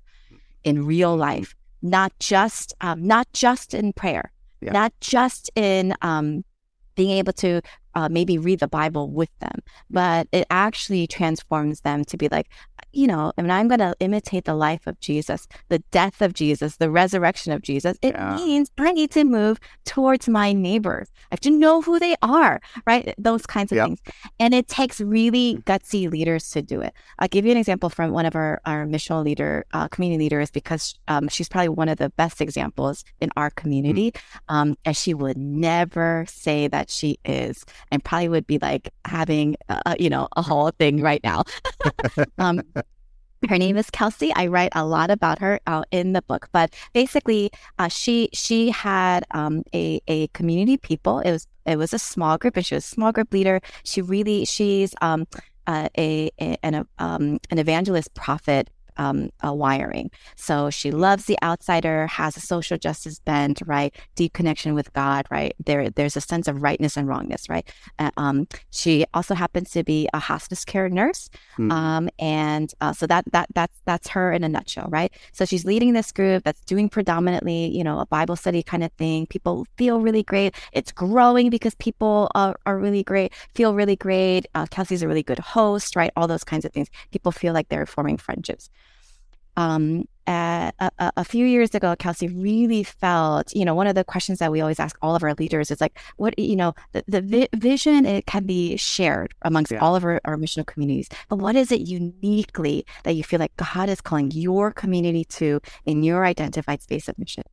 in 0.64 0.86
real 0.86 1.16
life, 1.16 1.54
not 1.82 2.12
just 2.18 2.74
um, 2.80 3.06
not 3.06 3.32
just 3.32 3.74
in 3.74 3.92
prayer, 3.92 4.32
yeah. 4.60 4.72
not 4.72 4.92
just 5.00 5.50
in 5.54 5.94
um, 6.02 6.44
being 6.94 7.10
able 7.10 7.32
to 7.32 7.60
uh, 7.98 8.08
maybe 8.08 8.38
read 8.38 8.60
the 8.60 8.68
Bible 8.68 9.10
with 9.10 9.32
them, 9.40 9.58
but 9.90 10.28
it 10.30 10.46
actually 10.50 11.08
transforms 11.08 11.80
them 11.80 12.04
to 12.04 12.16
be 12.16 12.28
like, 12.28 12.48
you 12.92 13.06
know, 13.06 13.32
and 13.36 13.52
I'm 13.52 13.68
going 13.68 13.80
to 13.80 13.94
imitate 14.00 14.44
the 14.44 14.54
life 14.54 14.86
of 14.86 14.98
Jesus, 15.00 15.46
the 15.68 15.80
death 15.90 16.22
of 16.22 16.32
Jesus, 16.32 16.76
the 16.76 16.90
resurrection 16.90 17.52
of 17.52 17.60
Jesus. 17.60 17.98
It 18.00 18.14
yeah. 18.14 18.36
means 18.36 18.70
I 18.78 18.92
need 18.92 19.10
to 19.10 19.24
move 19.24 19.58
towards 19.84 20.28
my 20.28 20.52
neighbors. 20.52 21.08
I 21.30 21.34
have 21.34 21.40
to 21.40 21.50
know 21.50 21.82
who 21.82 21.98
they 21.98 22.14
are, 22.22 22.60
right? 22.86 23.14
Those 23.18 23.44
kinds 23.46 23.72
of 23.72 23.76
yep. 23.76 23.86
things. 23.88 24.00
And 24.40 24.54
it 24.54 24.68
takes 24.68 25.00
really 25.00 25.56
gutsy 25.66 26.10
leaders 26.10 26.48
to 26.50 26.62
do 26.62 26.80
it. 26.80 26.94
I'll 27.18 27.28
give 27.28 27.44
you 27.44 27.50
an 27.50 27.58
example 27.58 27.90
from 27.90 28.12
one 28.12 28.26
of 28.26 28.34
our, 28.34 28.60
our 28.64 28.86
missional 28.86 29.24
leader, 29.24 29.66
uh, 29.72 29.88
community 29.88 30.24
leaders, 30.24 30.50
because 30.50 30.94
um, 31.08 31.28
she's 31.28 31.48
probably 31.48 31.68
one 31.68 31.88
of 31.88 31.98
the 31.98 32.10
best 32.10 32.40
examples 32.40 33.04
in 33.20 33.30
our 33.36 33.50
community. 33.50 34.12
Mm. 34.12 34.20
Um, 34.48 34.76
and 34.84 34.96
she 34.96 35.12
would 35.14 35.36
never 35.36 36.24
say 36.28 36.68
that 36.68 36.90
she 36.90 37.18
is, 37.24 37.64
and 37.90 38.02
probably 38.04 38.28
would 38.28 38.46
be 38.46 38.58
like 38.58 38.92
having, 39.04 39.56
uh, 39.68 39.94
you 39.98 40.10
know, 40.10 40.28
a 40.36 40.42
whole 40.42 40.70
thing 40.70 41.00
right 41.00 41.22
now. 41.22 41.44
um, 42.38 42.62
her 43.48 43.58
name 43.58 43.76
is 43.76 43.90
Kelsey. 43.90 44.32
I 44.34 44.48
write 44.48 44.72
a 44.74 44.84
lot 44.84 45.10
about 45.10 45.38
her 45.38 45.60
uh, 45.66 45.84
in 45.90 46.12
the 46.12 46.22
book, 46.22 46.48
but 46.52 46.74
basically, 46.92 47.50
uh, 47.78 47.88
she 47.88 48.30
she 48.32 48.70
had 48.70 49.24
um, 49.30 49.62
a 49.74 50.00
a 50.08 50.26
community 50.28 50.76
people. 50.76 51.20
It 51.20 51.30
was 51.30 51.46
it 51.64 51.76
was 51.76 51.92
a 51.92 51.98
small 51.98 52.36
group, 52.36 52.56
and 52.56 52.66
she 52.66 52.74
was 52.74 52.84
a 52.84 52.88
small 52.88 53.12
group 53.12 53.32
leader. 53.32 53.60
She 53.84 54.02
really 54.02 54.44
she's 54.44 54.92
um, 55.00 55.26
uh, 55.66 55.88
a, 55.96 56.30
a 56.40 56.56
an 56.64 56.86
um, 56.98 57.38
an 57.50 57.58
evangelist 57.58 58.12
prophet 58.14 58.70
um, 58.98 59.30
wiring. 59.42 60.10
So 60.36 60.70
she 60.70 60.90
loves 60.90 61.24
the 61.24 61.38
outsider, 61.42 62.06
has 62.08 62.36
a 62.36 62.40
social 62.40 62.78
justice 62.78 63.18
bent, 63.20 63.62
right? 63.66 63.94
Deep 64.14 64.32
connection 64.32 64.74
with 64.74 64.92
God, 64.92 65.26
right? 65.30 65.54
There, 65.64 65.90
there's 65.90 66.16
a 66.16 66.20
sense 66.20 66.48
of 66.48 66.62
rightness 66.62 66.96
and 66.96 67.08
wrongness, 67.08 67.48
right? 67.48 67.68
Uh, 67.98 68.10
um, 68.16 68.48
she 68.70 69.06
also 69.14 69.34
happens 69.34 69.70
to 69.70 69.84
be 69.84 70.08
a 70.12 70.18
hospice 70.18 70.64
care 70.64 70.88
nurse, 70.88 71.30
mm. 71.58 71.72
um, 71.72 72.08
and 72.18 72.72
uh, 72.80 72.92
so 72.92 73.06
that 73.06 73.24
that 73.32 73.48
that's 73.54 73.76
that's 73.84 74.08
her 74.08 74.32
in 74.32 74.44
a 74.44 74.48
nutshell, 74.48 74.88
right? 74.90 75.12
So 75.32 75.44
she's 75.44 75.64
leading 75.64 75.92
this 75.92 76.12
group 76.12 76.44
that's 76.44 76.60
doing 76.64 76.88
predominantly, 76.88 77.66
you 77.66 77.84
know, 77.84 78.00
a 78.00 78.06
Bible 78.06 78.36
study 78.36 78.62
kind 78.62 78.84
of 78.84 78.92
thing. 78.92 79.26
People 79.26 79.66
feel 79.76 80.00
really 80.00 80.22
great. 80.22 80.54
It's 80.72 80.92
growing 80.92 81.50
because 81.50 81.74
people 81.76 82.30
are, 82.34 82.58
are 82.66 82.78
really 82.78 83.02
great, 83.02 83.32
feel 83.54 83.74
really 83.74 83.96
great. 83.96 84.46
Uh, 84.54 84.66
Kelsey's 84.66 85.02
a 85.02 85.08
really 85.08 85.22
good 85.22 85.38
host, 85.38 85.96
right? 85.96 86.10
All 86.16 86.26
those 86.26 86.44
kinds 86.44 86.64
of 86.64 86.72
things. 86.72 86.88
People 87.12 87.32
feel 87.32 87.52
like 87.52 87.68
they're 87.68 87.86
forming 87.86 88.16
friendships 88.16 88.70
um, 89.58 90.04
a, 90.28 90.72
a, 90.78 91.12
a, 91.16 91.24
few 91.24 91.44
years 91.44 91.74
ago, 91.74 91.96
Kelsey 91.98 92.28
really 92.28 92.84
felt, 92.84 93.52
you 93.56 93.64
know, 93.64 93.74
one 93.74 93.88
of 93.88 93.96
the 93.96 94.04
questions 94.04 94.38
that 94.38 94.52
we 94.52 94.60
always 94.60 94.78
ask 94.78 94.96
all 95.02 95.16
of 95.16 95.24
our 95.24 95.34
leaders 95.34 95.72
is 95.72 95.80
like, 95.80 95.98
what, 96.16 96.38
you 96.38 96.54
know, 96.54 96.74
the, 96.92 97.02
the 97.08 97.20
vi- 97.22 97.48
vision, 97.56 98.06
it 98.06 98.26
can 98.26 98.44
be 98.44 98.76
shared 98.76 99.34
amongst 99.42 99.72
yeah. 99.72 99.80
all 99.80 99.96
of 99.96 100.04
our, 100.04 100.20
our 100.24 100.36
missional 100.36 100.64
communities, 100.64 101.08
but 101.28 101.36
what 101.36 101.56
is 101.56 101.72
it 101.72 101.80
uniquely 101.80 102.86
that 103.02 103.14
you 103.14 103.24
feel 103.24 103.40
like 103.40 103.56
God 103.56 103.88
is 103.88 104.00
calling 104.00 104.30
your 104.30 104.70
community 104.70 105.24
to 105.24 105.60
in 105.86 106.04
your 106.04 106.24
identified 106.24 106.82
space 106.82 107.08
of 107.08 107.18
mission? 107.18 107.44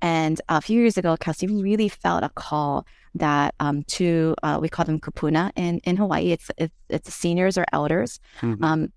And 0.00 0.40
a 0.48 0.60
few 0.60 0.80
years 0.80 0.98
ago, 0.98 1.16
Kelsey 1.16 1.46
really 1.46 1.88
felt 1.88 2.24
a 2.24 2.30
call 2.30 2.86
that 3.14 3.54
um, 3.60 3.84
to, 3.84 4.34
uh, 4.42 4.58
we 4.60 4.68
call 4.68 4.84
them 4.84 4.98
kupuna 4.98 5.52
in, 5.54 5.78
in 5.84 5.96
Hawaii. 5.96 6.32
It's, 6.32 6.50
it's, 6.56 6.74
it's 6.88 7.14
seniors 7.14 7.56
or 7.56 7.66
elders. 7.72 8.18
Mm-hmm. 8.40 8.64
Um, 8.64 8.92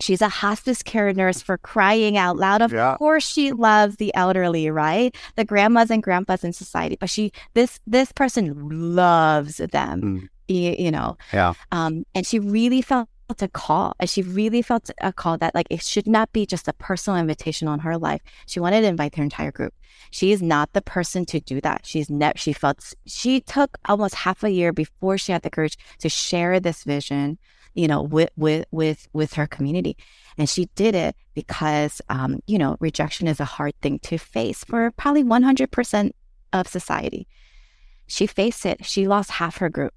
She's 0.00 0.20
a 0.20 0.28
hospice 0.28 0.82
care 0.82 1.12
nurse 1.12 1.40
for 1.40 1.58
crying 1.58 2.16
out 2.16 2.36
loud. 2.36 2.62
Of 2.62 2.72
yeah. 2.72 2.96
course, 2.96 3.26
she 3.26 3.52
loves 3.52 3.96
the 3.96 4.14
elderly, 4.14 4.70
right? 4.70 5.14
The 5.36 5.44
grandmas 5.44 5.90
and 5.90 6.02
grandpas 6.02 6.44
in 6.44 6.52
society. 6.52 6.96
But 6.98 7.10
she, 7.10 7.32
this, 7.54 7.80
this 7.86 8.12
person 8.12 8.94
loves 8.94 9.56
them. 9.56 10.02
Mm. 10.02 10.28
you, 10.48 10.74
you 10.78 10.90
know. 10.90 11.16
Yeah. 11.32 11.54
Um, 11.72 12.04
and 12.14 12.26
she 12.26 12.38
really 12.38 12.82
felt 12.82 13.08
a 13.40 13.48
call, 13.48 13.94
and 13.98 14.08
she 14.08 14.22
really 14.22 14.62
felt 14.62 14.90
a 15.00 15.12
call 15.12 15.38
that 15.38 15.54
like 15.54 15.66
it 15.70 15.82
should 15.82 16.06
not 16.06 16.32
be 16.32 16.46
just 16.46 16.68
a 16.68 16.72
personal 16.74 17.18
invitation 17.18 17.68
on 17.68 17.80
her 17.80 17.96
life. 17.96 18.20
She 18.46 18.60
wanted 18.60 18.82
to 18.82 18.86
invite 18.86 19.16
her 19.16 19.22
entire 19.22 19.50
group. 19.50 19.74
She 20.10 20.32
is 20.32 20.42
not 20.42 20.72
the 20.72 20.82
person 20.82 21.24
to 21.26 21.40
do 21.40 21.60
that. 21.62 21.86
She's 21.86 22.10
never. 22.10 22.36
She 22.36 22.52
felt 22.52 22.94
she 23.06 23.40
took 23.40 23.78
almost 23.86 24.14
half 24.14 24.44
a 24.44 24.50
year 24.50 24.72
before 24.72 25.18
she 25.18 25.32
had 25.32 25.42
the 25.42 25.50
courage 25.50 25.76
to 26.00 26.08
share 26.08 26.60
this 26.60 26.84
vision, 26.84 27.38
you 27.74 27.88
know, 27.88 28.02
with 28.02 28.30
with 28.36 28.64
with 28.70 29.08
with 29.12 29.34
her 29.34 29.46
community, 29.46 29.96
and 30.38 30.48
she 30.48 30.66
did 30.74 30.94
it 30.94 31.16
because, 31.34 32.00
um, 32.08 32.40
you 32.46 32.58
know, 32.58 32.76
rejection 32.80 33.28
is 33.28 33.40
a 33.40 33.44
hard 33.44 33.74
thing 33.82 33.98
to 34.00 34.18
face 34.18 34.64
for 34.64 34.90
probably 34.92 35.24
one 35.24 35.42
hundred 35.42 35.70
percent 35.70 36.14
of 36.52 36.66
society. 36.68 37.26
She 38.06 38.26
faced 38.26 38.64
it. 38.66 38.84
She 38.84 39.08
lost 39.08 39.30
half 39.32 39.56
her 39.58 39.68
group 39.68 39.92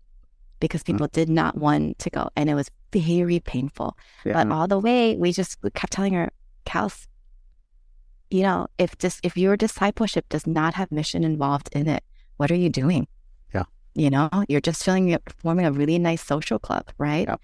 because 0.59 0.81
Hmm. 0.81 0.93
people 0.93 1.07
did 1.07 1.29
not 1.29 1.57
want 1.57 1.99
to 1.99 2.09
go, 2.09 2.29
and 2.35 2.49
it 2.49 2.55
was 2.55 2.69
very 2.91 3.39
painful. 3.39 3.97
Yeah. 4.25 4.33
But 4.33 4.51
all 4.51 4.67
the 4.67 4.79
way, 4.79 5.15
we 5.15 5.31
just 5.31 5.57
kept 5.73 5.93
telling 5.93 6.13
her, 6.13 6.31
Kels, 6.65 7.07
you 8.31 8.41
know, 8.41 8.67
if 8.77 8.97
this 8.97 9.19
if 9.23 9.37
your 9.37 9.55
discipleship 9.55 10.25
does 10.29 10.47
not 10.47 10.73
have 10.73 10.91
mission 10.91 11.23
involved 11.23 11.69
in 11.73 11.87
it, 11.87 12.03
what 12.37 12.49
are 12.51 12.55
you 12.55 12.69
doing? 12.69 13.07
Yeah. 13.53 13.63
You 13.93 14.09
know, 14.09 14.29
you're 14.47 14.61
just 14.61 14.83
feeling 14.83 15.17
forming 15.41 15.65
a 15.65 15.71
really 15.71 15.99
nice 15.99 16.23
social 16.23 16.59
club, 16.59 16.85
right? 16.97 17.27
Yeah. 17.27 17.35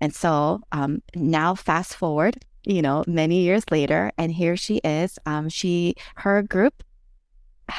And 0.00 0.14
so 0.14 0.60
um, 0.72 1.02
now, 1.14 1.54
fast 1.54 1.94
forward, 1.94 2.36
you 2.64 2.82
know, 2.82 3.04
many 3.06 3.40
years 3.42 3.64
later, 3.70 4.12
and 4.18 4.32
here 4.32 4.56
she 4.56 4.76
is. 4.78 5.18
Um, 5.26 5.48
she 5.48 5.94
her 6.16 6.42
group 6.42 6.82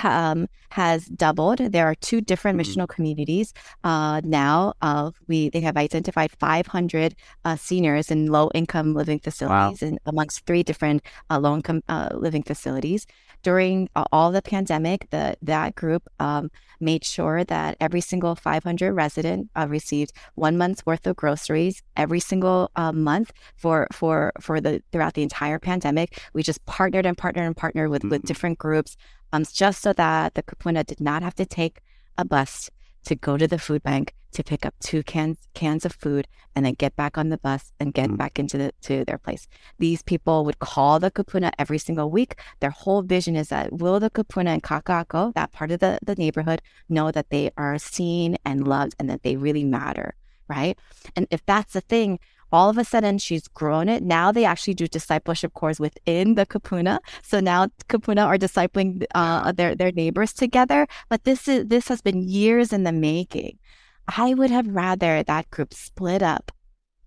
um, 0.03 0.47
has 0.71 1.05
doubled. 1.05 1.59
There 1.59 1.85
are 1.85 1.95
two 1.95 2.21
different 2.21 2.57
Mhm. 2.57 2.61
missional 2.63 2.87
communities 2.87 3.53
uh, 3.83 4.21
now. 4.23 4.73
Of 4.81 5.15
we 5.27 5.49
they 5.49 5.61
have 5.61 5.77
identified 5.77 6.31
500 6.31 7.15
uh, 7.45 7.55
seniors 7.55 8.09
in 8.11 8.27
low 8.27 8.49
income 8.53 8.93
living 8.93 9.19
facilities 9.19 9.81
and 9.81 9.99
amongst 10.05 10.45
three 10.45 10.63
different 10.63 11.01
uh, 11.29 11.39
low 11.39 11.55
income 11.55 11.81
uh, 11.89 12.09
living 12.13 12.43
facilities. 12.43 13.05
During 13.43 13.89
uh, 13.95 14.05
all 14.11 14.31
the 14.31 14.41
pandemic, 14.41 15.07
the 15.09 15.35
that 15.41 15.73
group 15.75 16.03
um, 16.19 16.51
made 16.79 17.03
sure 17.03 17.43
that 17.45 17.75
every 17.81 18.01
single 18.01 18.35
500 18.35 18.93
resident 18.93 19.49
uh, 19.55 19.65
received 19.67 20.11
one 20.35 20.57
month's 20.57 20.85
worth 20.85 21.05
of 21.07 21.15
groceries 21.15 21.81
every 21.97 22.19
single 22.19 22.69
uh, 22.75 22.91
month 22.91 23.31
for 23.55 23.87
for 23.91 24.31
for 24.39 24.61
the 24.61 24.81
throughout 24.91 25.15
the 25.15 25.23
entire 25.23 25.57
pandemic. 25.59 26.21
We 26.33 26.43
just 26.43 26.63
partnered 26.65 27.05
and 27.07 27.17
partnered 27.17 27.47
and 27.47 27.57
partnered 27.57 27.89
with 27.89 28.03
with 28.03 28.21
Mhm. 28.21 28.27
different 28.27 28.57
groups, 28.59 28.95
um, 29.33 29.43
just 29.45 29.81
so 29.81 29.93
that 29.93 30.35
the 30.35 30.43
Kupuna 30.43 30.85
did 30.85 30.99
not 31.01 31.23
have 31.23 31.35
to 31.35 31.45
take 31.45 31.81
a 32.17 32.25
bus 32.25 32.69
to 33.05 33.15
go 33.15 33.37
to 33.37 33.47
the 33.47 33.57
food 33.59 33.83
bank 33.83 34.13
to 34.31 34.43
pick 34.43 34.65
up 34.65 34.73
two 34.79 35.03
cans 35.03 35.37
cans 35.53 35.85
of 35.85 35.91
food 35.93 36.27
and 36.55 36.65
then 36.65 36.73
get 36.73 36.95
back 36.95 37.17
on 37.17 37.29
the 37.29 37.37
bus 37.37 37.73
and 37.79 37.93
get 37.93 38.09
Mm. 38.09 38.17
back 38.17 38.39
into 38.39 38.57
the 38.57 38.71
to 38.81 39.03
their 39.05 39.17
place. 39.17 39.47
These 39.79 40.03
people 40.03 40.45
would 40.45 40.59
call 40.59 40.99
the 40.99 41.11
Kupuna 41.11 41.51
every 41.59 41.77
single 41.77 42.09
week. 42.09 42.35
Their 42.59 42.69
whole 42.69 43.01
vision 43.01 43.35
is 43.35 43.49
that 43.49 43.73
will 43.73 43.99
the 43.99 44.09
Kupuna 44.09 44.53
in 44.55 44.61
Kaka'ako, 44.61 45.33
that 45.33 45.51
part 45.51 45.71
of 45.71 45.79
the, 45.79 45.99
the 46.01 46.15
neighborhood, 46.15 46.61
know 46.87 47.11
that 47.11 47.29
they 47.29 47.51
are 47.57 47.77
seen 47.77 48.37
and 48.45 48.67
loved 48.67 48.95
and 48.99 49.09
that 49.09 49.23
they 49.23 49.35
really 49.35 49.65
matter, 49.65 50.15
right? 50.47 50.77
And 51.15 51.27
if 51.29 51.45
that's 51.45 51.73
the 51.73 51.81
thing, 51.81 52.19
all 52.51 52.69
of 52.69 52.77
a 52.77 52.83
sudden 52.83 53.17
she's 53.17 53.47
grown 53.47 53.89
it. 53.89 54.03
Now 54.03 54.31
they 54.31 54.45
actually 54.45 54.73
do 54.73 54.87
discipleship 54.87 55.53
course 55.53 55.79
within 55.79 56.35
the 56.35 56.45
Kupuna. 56.45 56.99
So 57.21 57.39
now 57.39 57.67
Kupuna 57.87 58.25
are 58.25 58.37
discipling 58.37 59.05
uh, 59.15 59.51
their 59.51 59.75
their 59.75 59.91
neighbors 59.91 60.33
together. 60.33 60.87
But 61.09 61.23
this 61.23 61.47
is 61.47 61.67
this 61.67 61.87
has 61.87 62.01
been 62.01 62.21
years 62.27 62.73
in 62.73 62.83
the 62.83 62.91
making. 62.91 63.59
I 64.07 64.33
would 64.33 64.51
have 64.51 64.67
rather 64.67 65.23
that 65.23 65.49
group 65.51 65.73
split 65.73 66.21
up 66.21 66.51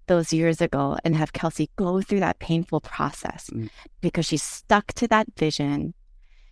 those 0.06 0.32
years 0.32 0.60
ago 0.60 0.96
and 1.04 1.16
have 1.16 1.32
Kelsey 1.32 1.70
go 1.76 2.00
through 2.00 2.20
that 2.20 2.38
painful 2.38 2.80
process 2.80 3.48
Mm. 3.50 3.70
because 4.00 4.26
she 4.26 4.36
stuck 4.36 4.92
to 4.94 5.08
that 5.08 5.26
vision. 5.36 5.94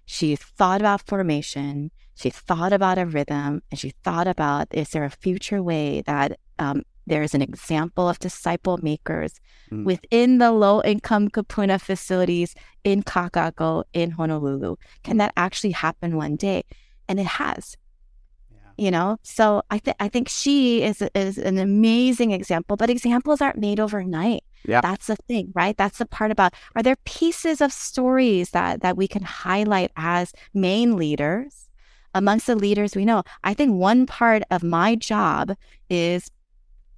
She 0.05 0.37
thought 0.37 0.81
about 0.81 1.07
formation. 1.07 1.91
She 2.15 2.31
thought 2.31 2.73
about 2.73 2.99
a 2.99 3.07
rhythm 3.07 3.63
and 3.71 3.79
she 3.79 3.91
thought 4.05 4.27
about 4.27 4.69
is 4.71 4.91
there 4.91 5.05
a 5.05 5.11
future 5.11 5.63
way 5.63 6.03
that 6.07 6.39
um, 6.59 6.83
there 7.07 7.23
is 7.23 7.35
an 7.35 7.43
example 7.43 8.09
of 8.09 8.19
disciple 8.19 8.79
makers 8.83 9.35
Mm. 9.71 9.85
within 9.85 10.39
the 10.39 10.53
low 10.53 10.83
income 10.83 11.29
Kupuna 11.31 11.81
facilities 11.81 12.55
in 12.85 13.03
Kaka'ako, 13.03 13.85
in 13.95 14.11
Honolulu? 14.11 14.77
Can 15.03 15.17
that 15.17 15.33
actually 15.37 15.71
happen 15.73 16.17
one 16.17 16.37
day? 16.37 16.63
And 17.09 17.19
it 17.19 17.27
has 17.27 17.77
you 18.79 18.91
know 18.91 19.19
so 19.23 19.61
i 19.71 19.77
think 19.79 19.97
i 20.01 20.09
think 20.09 20.31
she 20.31 20.83
is 20.83 21.03
is 21.15 21.37
an 21.37 21.59
amazing 21.59 22.31
example 22.31 22.75
but 22.75 22.89
examples 22.89 23.43
aren't 23.43 23.59
made 23.59 23.79
overnight 23.79 24.43
Yeah. 24.65 24.81
that's 24.81 25.09
the 25.09 25.17
thing 25.29 25.53
right 25.55 25.77
that's 25.77 25.99
the 25.99 26.07
part 26.07 26.31
about 26.31 26.55
are 26.75 26.83
there 26.83 26.97
pieces 27.05 27.61
of 27.61 27.71
stories 27.71 28.51
that 28.51 28.81
that 28.81 28.97
we 28.97 29.07
can 29.07 29.23
highlight 29.25 29.91
as 29.95 30.33
main 30.55 30.97
leaders 30.97 31.69
amongst 32.15 32.47
the 32.47 32.57
leaders 32.57 32.97
we 32.97 33.05
know 33.05 33.23
i 33.45 33.53
think 33.53 33.75
one 33.75 34.07
part 34.07 34.43
of 34.51 34.63
my 34.63 34.95
job 34.97 35.53
is 35.91 36.31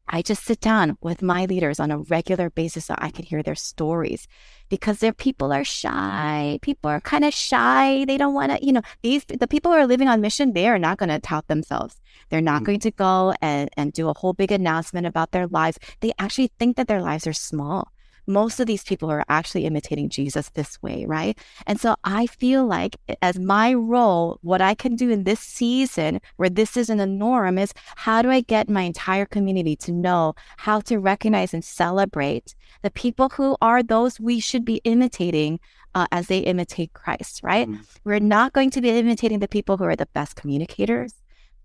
I 0.07 0.21
just 0.23 0.45
sit 0.45 0.61
down 0.61 0.99
with 1.01 1.23
my 1.23 1.47
leaders 1.47 1.81
on 1.81 1.91
a 1.91 1.99
regular 1.99 2.51
basis 2.51 2.85
so 2.87 2.95
I 2.99 3.11
can 3.11 3.25
hear 3.25 3.43
their 3.43 3.55
stories 3.55 4.29
because 4.69 4.99
their 4.99 5.15
people 5.15 5.53
are 5.53 5.65
shy. 5.65 6.59
People 6.61 6.91
are 6.91 7.01
kind 7.01 7.25
of 7.25 7.33
shy. 7.33 8.05
They 8.05 8.19
don't 8.19 8.35
want 8.35 8.53
to, 8.53 8.65
you 8.65 8.73
know, 8.73 8.83
these 9.03 9.25
the 9.25 9.49
people 9.49 9.73
who 9.73 9.79
are 9.79 9.87
living 9.87 10.09
on 10.09 10.21
mission, 10.21 10.53
they 10.53 10.69
are 10.69 10.79
not 10.79 10.99
going 10.99 11.09
to 11.09 11.19
tout 11.19 11.47
themselves. 11.49 12.01
They're 12.29 12.41
not 12.43 12.63
Mm. 12.63 12.67
going 12.67 12.81
to 12.81 12.91
go 12.91 13.35
and, 13.41 13.71
and 13.77 13.93
do 13.93 14.09
a 14.09 14.15
whole 14.15 14.35
big 14.35 14.53
announcement 14.53 15.07
about 15.07 15.31
their 15.33 15.47
lives. 15.47 15.79
They 16.01 16.13
actually 16.19 16.51
think 16.59 16.77
that 16.77 16.87
their 16.87 17.01
lives 17.03 17.27
are 17.27 17.33
small. 17.33 17.89
Most 18.27 18.61
of 18.61 18.66
these 18.66 18.85
people 18.85 19.11
are 19.11 19.25
actually 19.29 19.66
imitating 19.66 20.09
Jesus 20.09 20.51
this 20.51 20.81
way, 20.83 21.05
right? 21.07 21.39
And 21.66 21.81
so 21.81 21.97
I 22.05 22.27
feel 22.27 22.66
like 22.66 22.97
as 23.22 23.39
my 23.39 23.75
role, 23.75 24.39
what 24.43 24.61
I 24.61 24.75
can 24.75 24.97
do 24.97 25.11
in 25.11 25.25
this 25.25 25.41
season 25.41 26.20
where 26.37 26.51
this 26.51 26.77
isn't 26.77 27.01
a 27.01 27.07
norm 27.07 27.59
is 27.59 27.72
how 27.97 28.22
do 28.22 28.31
I 28.31 28.41
get 28.41 28.68
my 28.68 28.83
entire 28.83 29.27
community 29.27 29.77
to 29.77 29.93
know 29.93 30.35
how 30.57 30.81
to 30.81 30.99
recognize 30.99 31.55
and 31.55 31.64
celebrate 31.64 32.55
the 32.83 32.91
people 32.91 33.29
who 33.31 33.57
are 33.61 33.83
those 33.83 34.20
we 34.20 34.41
should 34.41 34.64
be 34.64 34.81
imitating 34.85 35.61
uh, 35.95 36.07
as 36.12 36.27
they 36.27 36.41
imitate 36.41 36.93
Christ, 36.93 37.41
right? 37.43 37.68
Mm. 37.68 37.81
We're 38.05 38.20
not 38.20 38.53
going 38.53 38.70
to 38.70 38.81
be 38.81 38.91
imitating 38.91 39.39
the 39.39 39.49
people 39.49 39.77
who 39.77 39.85
are 39.85 39.97
the 39.97 40.09
best 40.12 40.37
communicators, 40.37 41.14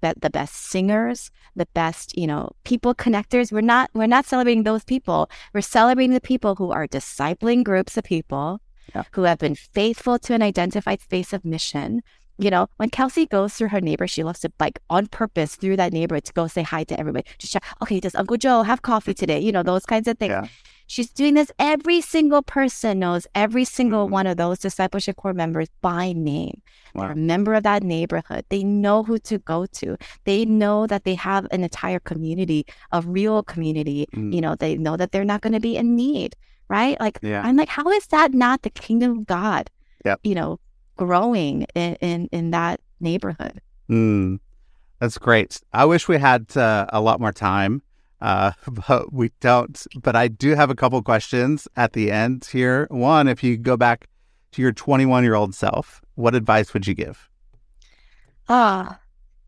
that 0.01 0.21
the 0.21 0.29
best 0.29 0.55
singers, 0.55 1.31
the 1.55 1.67
best, 1.73 2.17
you 2.17 2.27
know, 2.27 2.51
people 2.63 2.93
connectors. 2.95 3.51
We're 3.51 3.61
not 3.61 3.89
we're 3.93 4.07
not 4.07 4.25
celebrating 4.25 4.63
those 4.63 4.83
people. 4.83 5.29
We're 5.53 5.61
celebrating 5.61 6.13
the 6.13 6.21
people 6.21 6.55
who 6.55 6.71
are 6.71 6.87
discipling 6.87 7.63
groups 7.63 7.97
of 7.97 8.03
people 8.03 8.61
Yeah. 8.95 9.03
who 9.11 9.23
have 9.23 9.39
been 9.39 9.55
faithful 9.55 10.17
to 10.19 10.33
an 10.33 10.41
identified 10.41 11.01
space 11.01 11.33
of 11.33 11.45
mission. 11.45 12.01
You 12.41 12.49
know, 12.49 12.67
when 12.77 12.89
Kelsey 12.89 13.25
goes 13.25 13.53
through 13.55 13.67
her 13.69 13.81
neighbor, 13.81 14.07
she 14.07 14.23
loves 14.23 14.39
to 14.39 14.49
bike 14.57 14.79
on 14.89 15.07
purpose 15.07 15.55
through 15.57 15.75
that 15.77 15.91
neighborhood 15.91 16.23
to 16.25 16.33
go 16.33 16.47
say 16.47 16.63
hi 16.63 16.85
to 16.85 16.97
everybody. 16.97 17.25
Just 17.37 17.51
check, 17.53 17.63
okay, 17.81 17.99
does 17.99 18.15
Uncle 18.15 18.37
Joe 18.37 18.63
have 18.63 18.81
coffee 18.81 19.13
today? 19.13 19.39
You 19.41 19.51
know, 19.51 19.61
those 19.61 19.85
kinds 19.85 20.07
of 20.07 20.17
things. 20.17 20.31
Yeah. 20.31 20.47
She's 20.93 21.11
doing 21.11 21.35
this. 21.35 21.51
Every 21.59 22.01
single 22.01 22.41
person 22.41 22.97
knows 22.97 23.27
every 23.35 23.63
single 23.63 24.07
Mhm. 24.07 24.11
one 24.11 24.27
of 24.27 24.37
those 24.37 24.57
discipleship 24.57 25.17
core 25.17 25.33
members 25.43 25.67
by 25.81 26.13
name. 26.13 26.61
Wow. 26.95 27.03
They're 27.03 27.11
a 27.11 27.15
member 27.15 27.53
of 27.53 27.61
that 27.63 27.83
neighborhood. 27.83 28.43
They 28.49 28.63
know 28.63 29.03
who 29.03 29.19
to 29.29 29.37
go 29.37 29.67
to. 29.79 29.97
They 30.25 30.45
know 30.45 30.87
that 30.87 31.03
they 31.03 31.13
have 31.13 31.45
an 31.51 31.61
entire 31.63 31.99
community, 31.99 32.65
a 32.91 33.01
real 33.03 33.43
community. 33.43 34.07
Mm. 34.15 34.33
You 34.33 34.41
know, 34.41 34.55
they 34.55 34.77
know 34.77 34.97
that 34.97 35.11
they're 35.11 35.23
not 35.33 35.41
going 35.41 35.53
to 35.53 35.59
be 35.59 35.77
in 35.77 35.95
need, 35.95 36.35
right? 36.69 36.99
Like, 36.99 37.19
Yeah. 37.21 37.43
I'm 37.45 37.55
like, 37.55 37.69
how 37.69 37.87
is 37.91 38.07
that 38.07 38.33
not 38.33 38.63
the 38.63 38.71
kingdom 38.71 39.11
of 39.19 39.27
God? 39.27 39.69
Yep. 40.05 40.19
You 40.23 40.33
know, 40.33 40.59
growing 40.97 41.67
in 41.75 41.95
in, 42.01 42.27
in 42.31 42.49
that 42.51 42.79
neighborhood. 42.99 43.61
Mm, 43.91 44.39
that's 44.99 45.19
great. 45.19 45.61
I 45.71 45.85
wish 45.85 46.07
we 46.07 46.17
had 46.17 46.57
uh, 46.57 46.87
a 46.89 46.99
lot 46.99 47.19
more 47.19 47.31
time, 47.31 47.83
uh, 48.21 48.51
but 48.87 49.11
we 49.13 49.31
don't. 49.39 49.85
But 50.01 50.15
I 50.15 50.27
do 50.27 50.55
have 50.55 50.69
a 50.69 50.75
couple 50.75 51.01
questions 51.01 51.67
at 51.75 51.93
the 51.93 52.11
end 52.11 52.47
here. 52.51 52.87
One, 52.89 53.27
if 53.27 53.43
you 53.43 53.57
go 53.57 53.77
back 53.77 54.07
to 54.53 54.61
your 54.61 54.71
21 54.71 55.23
year 55.23 55.35
old 55.35 55.53
self, 55.55 56.01
what 56.15 56.35
advice 56.35 56.73
would 56.73 56.87
you 56.87 56.93
give? 56.93 57.29
Ah, 58.47 58.99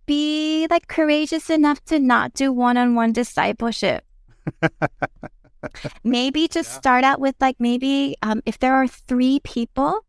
be 0.05 0.67
like 0.69 0.87
courageous 0.87 1.49
enough 1.49 1.83
to 1.85 1.99
not 1.99 2.33
do 2.33 2.53
one 2.53 2.77
on 2.77 2.95
one 2.95 3.11
discipleship. 3.13 4.05
maybe 6.03 6.47
just 6.47 6.71
Yeah. 6.71 6.77
start 6.77 7.03
out 7.03 7.19
with 7.19 7.35
like 7.39 7.55
maybe 7.59 8.15
um, 8.21 8.41
if 8.45 8.59
there 8.59 8.73
are 8.75 8.87
three 8.87 9.39
people 9.43 10.05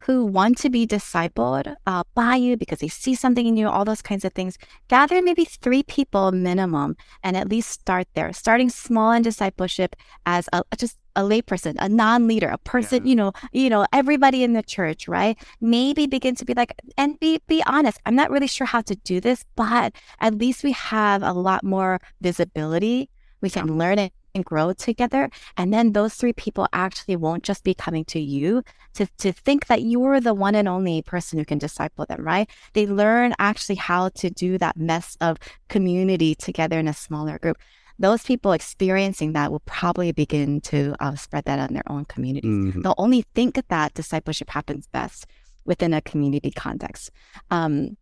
who 0.00 0.24
want 0.24 0.58
to 0.58 0.70
be 0.70 0.86
discipled 0.86 1.74
uh, 1.86 2.02
by 2.14 2.36
you 2.36 2.56
because 2.56 2.78
they 2.78 2.88
see 2.88 3.14
something 3.14 3.46
in 3.46 3.56
you, 3.56 3.68
all 3.68 3.84
those 3.84 4.02
kinds 4.02 4.24
of 4.24 4.32
things, 4.32 4.58
gather 4.88 5.20
maybe 5.22 5.44
three 5.44 5.82
people 5.82 6.32
minimum 6.32 6.96
and 7.22 7.36
at 7.36 7.48
least 7.48 7.70
start 7.70 8.06
there. 8.14 8.32
Starting 8.32 8.70
small 8.70 9.12
in 9.12 9.22
discipleship 9.22 9.96
as 10.26 10.48
a, 10.52 10.62
just 10.76 10.98
a 11.16 11.22
layperson, 11.22 11.74
a 11.78 11.88
non-leader, 11.88 12.48
a 12.48 12.58
person, 12.58 13.04
yeah. 13.04 13.10
you 13.10 13.16
know, 13.16 13.32
you 13.52 13.68
know, 13.68 13.86
everybody 13.92 14.44
in 14.44 14.52
the 14.52 14.62
church, 14.62 15.08
right? 15.08 15.36
Maybe 15.60 16.06
begin 16.06 16.36
to 16.36 16.44
be 16.44 16.54
like, 16.54 16.74
and 16.96 17.18
be 17.18 17.40
be 17.48 17.62
honest. 17.66 18.00
I'm 18.06 18.14
not 18.14 18.30
really 18.30 18.46
sure 18.46 18.66
how 18.66 18.82
to 18.82 18.94
do 18.94 19.20
this, 19.20 19.44
but 19.56 19.94
at 20.20 20.34
least 20.36 20.62
we 20.62 20.72
have 20.72 21.22
a 21.22 21.32
lot 21.32 21.64
more 21.64 22.00
visibility. 22.20 23.10
We 23.40 23.50
can 23.50 23.78
learn 23.78 23.98
it 23.98 24.12
grow 24.42 24.72
together. 24.72 25.30
And 25.56 25.72
then 25.72 25.92
those 25.92 26.14
three 26.14 26.32
people 26.32 26.66
actually 26.72 27.16
won't 27.16 27.42
just 27.42 27.64
be 27.64 27.74
coming 27.74 28.04
to 28.06 28.20
you 28.20 28.62
to, 28.94 29.06
to 29.18 29.32
think 29.32 29.66
that 29.66 29.82
you're 29.82 30.20
the 30.20 30.34
one 30.34 30.54
and 30.54 30.68
only 30.68 31.02
person 31.02 31.38
who 31.38 31.44
can 31.44 31.58
disciple 31.58 32.06
them, 32.06 32.24
right? 32.24 32.48
They 32.72 32.86
learn 32.86 33.34
actually 33.38 33.76
how 33.76 34.10
to 34.10 34.30
do 34.30 34.58
that 34.58 34.76
mess 34.76 35.16
of 35.20 35.38
community 35.68 36.34
together 36.34 36.78
in 36.78 36.88
a 36.88 36.94
smaller 36.94 37.38
group 37.38 37.58
those 37.98 38.22
people 38.22 38.52
experiencing 38.52 39.32
that 39.32 39.50
will 39.50 39.60
probably 39.60 40.12
begin 40.12 40.60
to 40.60 40.94
uh, 41.00 41.16
spread 41.16 41.44
that 41.46 41.68
in 41.68 41.74
their 41.74 41.90
own 41.90 42.04
communities. 42.04 42.48
Mm-hmm. 42.48 42.82
They'll 42.82 42.94
only 42.96 43.22
think 43.34 43.60
that 43.68 43.94
discipleship 43.94 44.50
happens 44.50 44.86
best 44.86 45.26
within 45.64 45.92
a 45.92 46.00
community 46.00 46.50
context. 46.50 47.10
Um, 47.50 47.96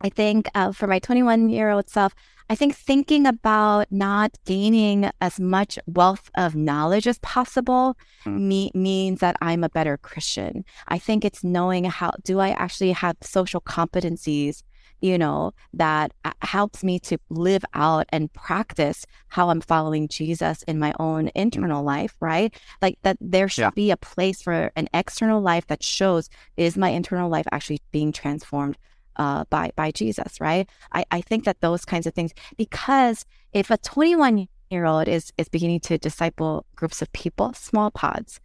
I 0.00 0.08
think 0.08 0.48
uh, 0.54 0.72
for 0.72 0.86
my 0.86 0.98
21 0.98 1.48
year 1.48 1.70
old 1.70 1.88
self, 1.88 2.14
I 2.48 2.54
think 2.54 2.76
thinking 2.76 3.26
about 3.26 3.90
not 3.90 4.36
gaining 4.44 5.10
as 5.20 5.40
much 5.40 5.78
wealth 5.86 6.30
of 6.36 6.54
knowledge 6.54 7.08
as 7.08 7.18
possible 7.18 7.96
mm. 8.24 8.38
me- 8.38 8.70
means 8.72 9.20
that 9.20 9.36
I'm 9.40 9.64
a 9.64 9.68
better 9.68 9.96
Christian. 9.96 10.64
I 10.86 10.98
think 10.98 11.24
it's 11.24 11.42
knowing 11.42 11.84
how 11.84 12.12
do 12.22 12.38
I 12.38 12.50
actually 12.50 12.92
have 12.92 13.16
social 13.20 13.60
competencies, 13.60 14.62
you 15.00 15.18
know, 15.18 15.54
that 15.72 16.12
uh, 16.24 16.32
helps 16.42 16.84
me 16.84 17.00
to 17.00 17.18
live 17.30 17.64
out 17.74 18.06
and 18.10 18.32
practice 18.32 19.06
how 19.26 19.50
I'm 19.50 19.60
following 19.60 20.06
Jesus 20.06 20.62
in 20.68 20.78
my 20.78 20.94
own 21.00 21.30
internal 21.34 21.82
life, 21.82 22.14
right? 22.20 22.54
Like 22.80 22.98
that 23.02 23.16
there 23.20 23.48
should 23.48 23.62
yeah. 23.62 23.70
be 23.70 23.90
a 23.90 23.96
place 23.96 24.40
for 24.40 24.70
an 24.76 24.88
external 24.94 25.40
life 25.40 25.66
that 25.66 25.82
shows 25.82 26.30
is 26.56 26.76
my 26.76 26.90
internal 26.90 27.28
life 27.28 27.46
actually 27.50 27.80
being 27.90 28.12
transformed 28.12 28.76
uh, 29.16 29.44
by 29.50 29.70
by 29.76 29.90
Jesus, 29.90 30.40
right? 30.40 30.68
I, 30.92 31.04
I 31.10 31.20
think 31.20 31.44
that 31.44 31.60
those 31.60 31.84
kinds 31.84 32.06
of 32.06 32.14
things 32.14 32.32
because 32.56 33.24
if 33.52 33.70
a 33.70 33.76
21 33.78 34.48
year 34.70 34.84
old 34.84 35.08
is 35.08 35.32
is 35.38 35.48
beginning 35.48 35.80
to 35.80 35.98
disciple 35.98 36.66
groups 36.74 37.02
of 37.02 37.12
people, 37.12 37.52
small 37.54 37.90
pods, 37.90 38.40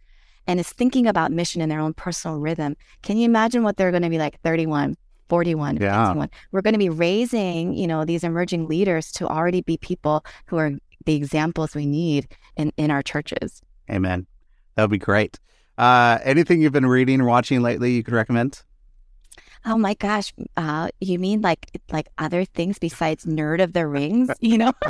and 0.46 0.58
is 0.58 0.70
thinking 0.70 1.06
about 1.06 1.32
mission 1.32 1.60
in 1.60 1.68
their 1.68 1.80
own 1.80 1.94
personal 1.94 2.38
rhythm, 2.38 2.76
can 3.02 3.16
you 3.16 3.24
imagine 3.24 3.62
what 3.62 3.76
they're 3.76 3.90
going 3.90 4.02
to 4.02 4.10
be 4.10 4.18
like 4.18 4.40
31, 4.42 4.96
41, 5.28 5.76
yeah. 5.76 6.06
51? 6.06 6.30
We're 6.50 6.62
going 6.62 6.74
to 6.74 6.78
be 6.78 6.90
raising, 6.90 7.74
you 7.74 7.86
know, 7.86 8.04
these 8.04 8.24
emerging 8.24 8.68
leaders 8.68 9.12
to 9.12 9.28
already 9.28 9.62
be 9.62 9.76
people 9.76 10.24
who 10.46 10.56
are 10.56 10.72
the 11.04 11.14
examples 11.14 11.74
we 11.74 11.86
need 11.86 12.28
in 12.56 12.72
in 12.76 12.90
our 12.90 13.02
churches. 13.02 13.62
Amen. 13.90 14.26
That 14.74 14.84
would 14.84 14.90
be 14.90 14.98
great. 14.98 15.38
Uh, 15.76 16.18
anything 16.22 16.60
you've 16.60 16.72
been 16.72 16.86
reading 16.86 17.20
or 17.20 17.24
watching 17.24 17.62
lately 17.62 17.92
you 17.92 18.02
could 18.02 18.14
recommend? 18.14 18.62
Oh 19.64 19.78
my 19.78 19.94
gosh, 19.94 20.32
uh, 20.56 20.88
you 21.00 21.18
mean 21.18 21.40
like 21.40 21.80
like 21.90 22.08
other 22.18 22.44
things 22.44 22.78
besides 22.78 23.24
Nerd 23.24 23.62
of 23.62 23.72
the 23.72 23.86
Rings? 23.86 24.30
You 24.40 24.58
know. 24.58 24.72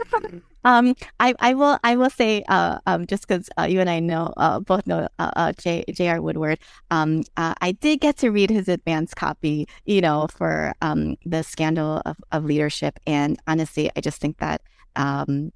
um, 0.64 0.94
I, 1.20 1.34
I 1.40 1.54
will 1.54 1.78
I 1.84 1.96
will 1.96 2.10
say 2.10 2.44
uh, 2.48 2.78
um, 2.86 3.06
just 3.06 3.26
because 3.26 3.48
uh, 3.58 3.64
you 3.64 3.80
and 3.80 3.90
I 3.90 4.00
know 4.00 4.32
uh, 4.36 4.60
both 4.60 4.86
know 4.86 5.08
uh, 5.18 5.30
uh 5.36 5.52
J 5.52 5.84
J.R. 5.90 6.20
Woodward. 6.20 6.58
Um, 6.90 7.24
uh, 7.36 7.54
I 7.60 7.72
did 7.72 8.00
get 8.00 8.16
to 8.18 8.30
read 8.30 8.50
his 8.50 8.68
advanced 8.68 9.16
copy, 9.16 9.68
you 9.84 10.00
know, 10.00 10.26
for 10.28 10.74
um 10.82 11.16
the 11.24 11.42
scandal 11.42 12.02
of, 12.04 12.16
of 12.32 12.44
leadership, 12.44 12.98
and 13.06 13.38
honestly, 13.46 13.90
I 13.96 14.00
just 14.00 14.20
think 14.20 14.38
that 14.38 14.62
um, 14.96 15.52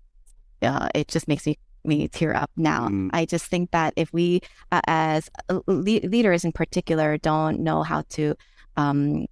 uh, 0.63 0.89
it 0.95 1.09
just 1.09 1.29
makes 1.29 1.47
me 1.47 1.59
me 1.87 2.09
tear 2.09 2.35
up 2.35 2.51
now. 2.57 2.89
Mm. 2.89 3.11
I 3.13 3.25
just 3.25 3.47
think 3.47 3.71
that 3.71 3.93
if 3.97 4.13
we, 4.13 4.41
uh, 4.73 4.81
as 4.87 5.31
uh, 5.49 5.61
le- 5.67 6.07
leaders 6.09 6.45
in 6.45 6.53
particular, 6.53 7.19
don't 7.19 7.61
know 7.61 7.83
how 7.83 8.03
to 8.11 8.35
um, 8.77 9.27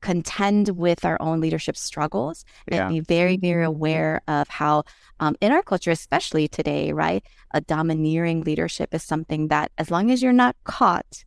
contend 0.00 0.70
with 0.70 1.04
our 1.04 1.16
own 1.20 1.40
leadership 1.40 1.76
struggles 1.76 2.44
yeah. 2.70 2.86
and 2.86 2.94
be 2.94 3.00
very, 3.00 3.36
very 3.36 3.64
aware 3.64 4.20
of 4.28 4.48
how, 4.48 4.84
um, 5.20 5.36
in 5.40 5.52
our 5.52 5.62
culture, 5.62 5.90
especially 5.90 6.48
today, 6.48 6.92
right, 6.92 7.24
a 7.54 7.60
domineering 7.60 8.42
leadership 8.42 8.92
is 8.92 9.02
something 9.02 9.48
that, 9.48 9.70
as 9.78 9.90
long 9.90 10.10
as 10.10 10.22
you're 10.22 10.32
not 10.32 10.56
caught 10.64 11.24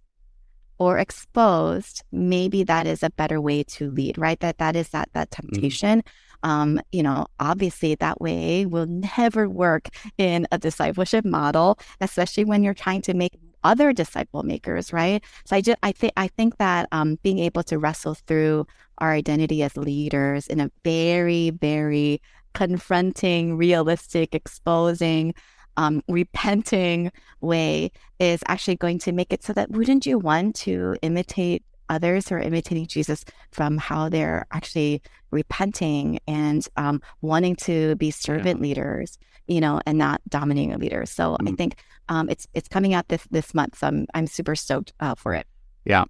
or 0.78 0.98
exposed, 0.98 2.04
maybe 2.12 2.64
that 2.64 2.86
is 2.86 3.02
a 3.02 3.10
better 3.10 3.40
way 3.40 3.64
to 3.64 3.90
lead, 3.92 4.18
right? 4.18 4.40
That 4.42 4.58
that 4.58 4.76
is 4.76 4.90
that 4.90 5.10
that 5.14 5.32
mm. 5.32 5.36
temptation. 5.36 6.00
Mm 6.00 6.12
um, 6.46 6.80
you 6.92 7.02
know, 7.02 7.26
obviously 7.40 7.96
that 7.96 8.22
way 8.22 8.68
will 8.68 8.86
never 8.86 9.50
work 9.50 9.90
in 10.20 10.48
a 10.52 10.60
discipleship 10.60 11.26
model, 11.26 11.80
especially 12.00 12.46
when 12.46 12.64
you're 12.64 12.76
trying 12.76 13.02
to 13.02 13.16
make 13.16 13.34
other 13.64 13.92
disciple 13.92 14.44
makers, 14.44 14.94
right? 14.94 15.24
So 15.46 15.56
I 15.56 15.62
just 15.62 15.80
I 15.82 15.92
think 15.92 16.14
I 16.16 16.28
think 16.28 16.58
that 16.58 16.88
um, 16.92 17.18
being 17.24 17.40
able 17.40 17.64
to 17.64 17.80
wrestle 17.80 18.14
through 18.14 18.68
our 19.00 19.12
identity 19.12 19.64
as 19.64 19.76
leaders 19.76 20.46
in 20.46 20.60
a 20.60 20.70
very 20.84 21.50
very 21.50 22.22
confronting, 22.54 23.58
realistic, 23.58 24.36
exposing, 24.36 25.34
um, 25.78 26.04
repenting 26.08 27.12
way 27.42 27.92
is 28.20 28.42
actually 28.48 28.76
going 28.78 29.00
to 29.00 29.12
make 29.12 29.34
it 29.34 29.44
so 29.44 29.52
that 29.54 29.72
wouldn't 29.72 30.06
you 30.06 30.20
want 30.20 30.56
to 30.56 30.96
imitate 31.02 31.64
others 31.90 32.28
who 32.28 32.36
are 32.36 32.40
imitating 32.40 32.88
Jesus 32.88 33.26
from 33.52 33.78
how 33.78 34.10
they're 34.10 34.46
actually 34.52 35.02
repenting 35.32 36.20
and 36.28 36.68
um, 36.78 37.02
wanting 37.22 37.56
to 37.58 37.96
be 37.96 38.12
servant 38.12 38.60
yeah. 38.60 38.64
leaders, 38.64 39.18
you 39.48 39.62
know, 39.62 39.82
and 39.86 39.98
not 39.98 40.22
dominating 40.30 40.78
leaders. 40.80 41.10
So 41.10 41.34
mm-hmm. 41.34 41.48
I 41.48 41.52
think 41.52 41.78
um, 42.10 42.30
it's 42.30 42.48
it's 42.54 42.68
coming 42.68 42.94
out 42.94 43.08
this 43.08 43.24
this 43.32 43.54
month. 43.54 43.78
So 43.78 43.88
I'm 43.88 44.08
I'm 44.14 44.28
super 44.28 44.56
stoked 44.56 44.94
uh, 45.00 45.16
for 45.16 45.34
it. 45.34 45.48
Yeah, 45.86 46.06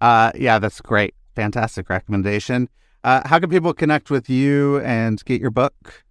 uh, 0.00 0.32
yeah, 0.34 0.58
that's 0.58 0.80
great, 0.80 1.14
fantastic 1.34 1.88
recommendation. 1.88 2.68
Uh, 3.04 3.26
how 3.26 3.38
can 3.38 3.50
people 3.50 3.74
connect 3.74 4.10
with 4.10 4.30
you 4.30 4.80
and 4.80 5.24
get 5.24 5.40
your 5.40 5.50
book? 5.50 6.04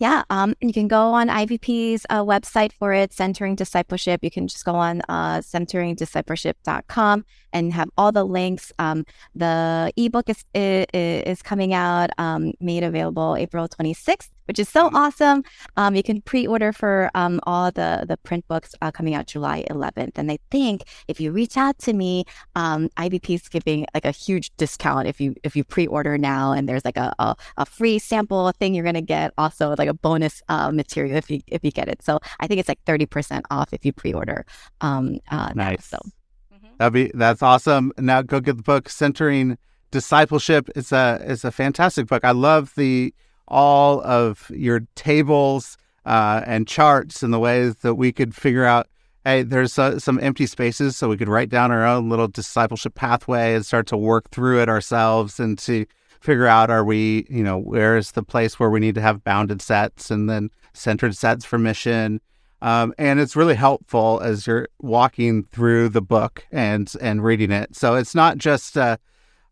Yeah, 0.00 0.22
um, 0.30 0.54
you 0.62 0.72
can 0.72 0.88
go 0.88 1.12
on 1.12 1.28
IVP's 1.28 2.06
uh, 2.08 2.22
website 2.22 2.72
for 2.72 2.94
it, 2.94 3.12
Centering 3.12 3.54
Discipleship. 3.54 4.20
You 4.22 4.30
can 4.30 4.48
just 4.48 4.64
go 4.64 4.74
on 4.74 5.02
uh, 5.10 5.40
centeringdiscipleship.com 5.40 7.26
and 7.52 7.72
have 7.74 7.90
all 7.98 8.10
the 8.10 8.24
links. 8.24 8.72
Um, 8.78 9.04
the 9.34 9.92
ebook 9.98 10.30
is, 10.30 10.42
is, 10.54 10.86
is 10.94 11.42
coming 11.42 11.74
out, 11.74 12.08
um, 12.16 12.54
made 12.60 12.82
available 12.82 13.36
April 13.36 13.68
26th 13.68 14.30
which 14.50 14.58
is 14.58 14.68
so 14.68 14.88
mm-hmm. 14.88 14.96
awesome. 14.96 15.44
Um, 15.76 15.94
you 15.94 16.02
can 16.02 16.20
pre-order 16.22 16.72
for 16.72 17.08
um, 17.14 17.38
all 17.44 17.70
the 17.70 18.04
the 18.08 18.16
print 18.16 18.44
books 18.48 18.74
uh, 18.82 18.90
coming 18.90 19.14
out 19.14 19.28
July 19.28 19.64
11th, 19.70 20.18
and 20.18 20.28
I 20.28 20.38
think 20.50 20.82
if 21.06 21.20
you 21.20 21.30
reach 21.30 21.56
out 21.56 21.78
to 21.86 21.92
me, 21.92 22.24
um, 22.56 22.88
IVP 22.96 23.36
is 23.36 23.48
giving 23.48 23.86
like 23.94 24.04
a 24.04 24.10
huge 24.10 24.50
discount 24.56 25.06
if 25.06 25.20
you 25.20 25.36
if 25.44 25.54
you 25.54 25.62
pre-order 25.62 26.18
now, 26.18 26.50
and 26.50 26.68
there's 26.68 26.84
like 26.84 26.96
a, 26.96 27.14
a, 27.20 27.36
a 27.58 27.64
free 27.64 28.00
sample 28.00 28.50
thing 28.58 28.74
you're 28.74 28.84
gonna 28.84 29.00
get, 29.00 29.32
also 29.38 29.76
like 29.78 29.88
a 29.88 29.94
bonus 29.94 30.42
uh, 30.48 30.72
material 30.72 31.16
if 31.16 31.30
you 31.30 31.38
if 31.46 31.62
you 31.62 31.70
get 31.70 31.88
it. 31.88 32.02
So 32.02 32.18
I 32.40 32.48
think 32.48 32.58
it's 32.58 32.68
like 32.68 32.84
30% 32.86 33.42
off 33.52 33.72
if 33.72 33.84
you 33.84 33.92
pre-order. 33.92 34.44
Um, 34.80 35.20
uh, 35.30 35.52
nice. 35.54 35.92
Now, 35.92 35.98
so. 35.98 36.10
Mm-hmm. 36.52 36.74
That'd 36.78 36.92
be 36.92 37.12
that's 37.14 37.40
awesome. 37.40 37.92
Now 37.98 38.22
go 38.22 38.40
get 38.40 38.56
the 38.56 38.64
book 38.64 38.88
centering 38.88 39.58
discipleship. 39.92 40.68
It's 40.74 40.90
a 40.90 41.20
it's 41.22 41.44
a 41.44 41.52
fantastic 41.52 42.08
book. 42.08 42.24
I 42.24 42.32
love 42.32 42.74
the 42.74 43.14
all 43.50 44.00
of 44.02 44.50
your 44.54 44.80
tables 44.94 45.76
uh, 46.06 46.42
and 46.46 46.66
charts 46.66 47.22
and 47.22 47.32
the 47.32 47.38
ways 47.38 47.76
that 47.76 47.96
we 47.96 48.12
could 48.12 48.34
figure 48.34 48.64
out 48.64 48.86
hey, 49.24 49.42
there's 49.42 49.78
uh, 49.78 49.98
some 49.98 50.18
empty 50.22 50.46
spaces, 50.46 50.96
so 50.96 51.08
we 51.08 51.16
could 51.16 51.28
write 51.28 51.50
down 51.50 51.70
our 51.70 51.84
own 51.84 52.08
little 52.08 52.28
discipleship 52.28 52.94
pathway 52.94 53.54
and 53.54 53.66
start 53.66 53.86
to 53.86 53.96
work 53.96 54.30
through 54.30 54.60
it 54.60 54.68
ourselves 54.68 55.38
and 55.38 55.58
to 55.58 55.84
figure 56.20 56.46
out 56.46 56.70
are 56.70 56.84
we, 56.84 57.26
you 57.28 57.42
know, 57.42 57.58
where 57.58 57.96
is 57.96 58.12
the 58.12 58.22
place 58.22 58.58
where 58.58 58.70
we 58.70 58.80
need 58.80 58.94
to 58.94 59.00
have 59.00 59.24
bounded 59.24 59.60
sets 59.62 60.10
and 60.10 60.28
then 60.28 60.50
centered 60.72 61.16
sets 61.16 61.44
for 61.44 61.58
mission. 61.58 62.20
Um, 62.62 62.92
and 62.98 63.18
it's 63.20 63.36
really 63.36 63.54
helpful 63.54 64.20
as 64.20 64.46
you're 64.46 64.68
walking 64.80 65.44
through 65.44 65.88
the 65.88 66.02
book 66.02 66.46
and 66.52 66.92
and 67.00 67.24
reading 67.24 67.50
it. 67.50 67.74
So 67.74 67.94
it's 67.94 68.14
not 68.14 68.36
just 68.36 68.76
a, 68.76 68.98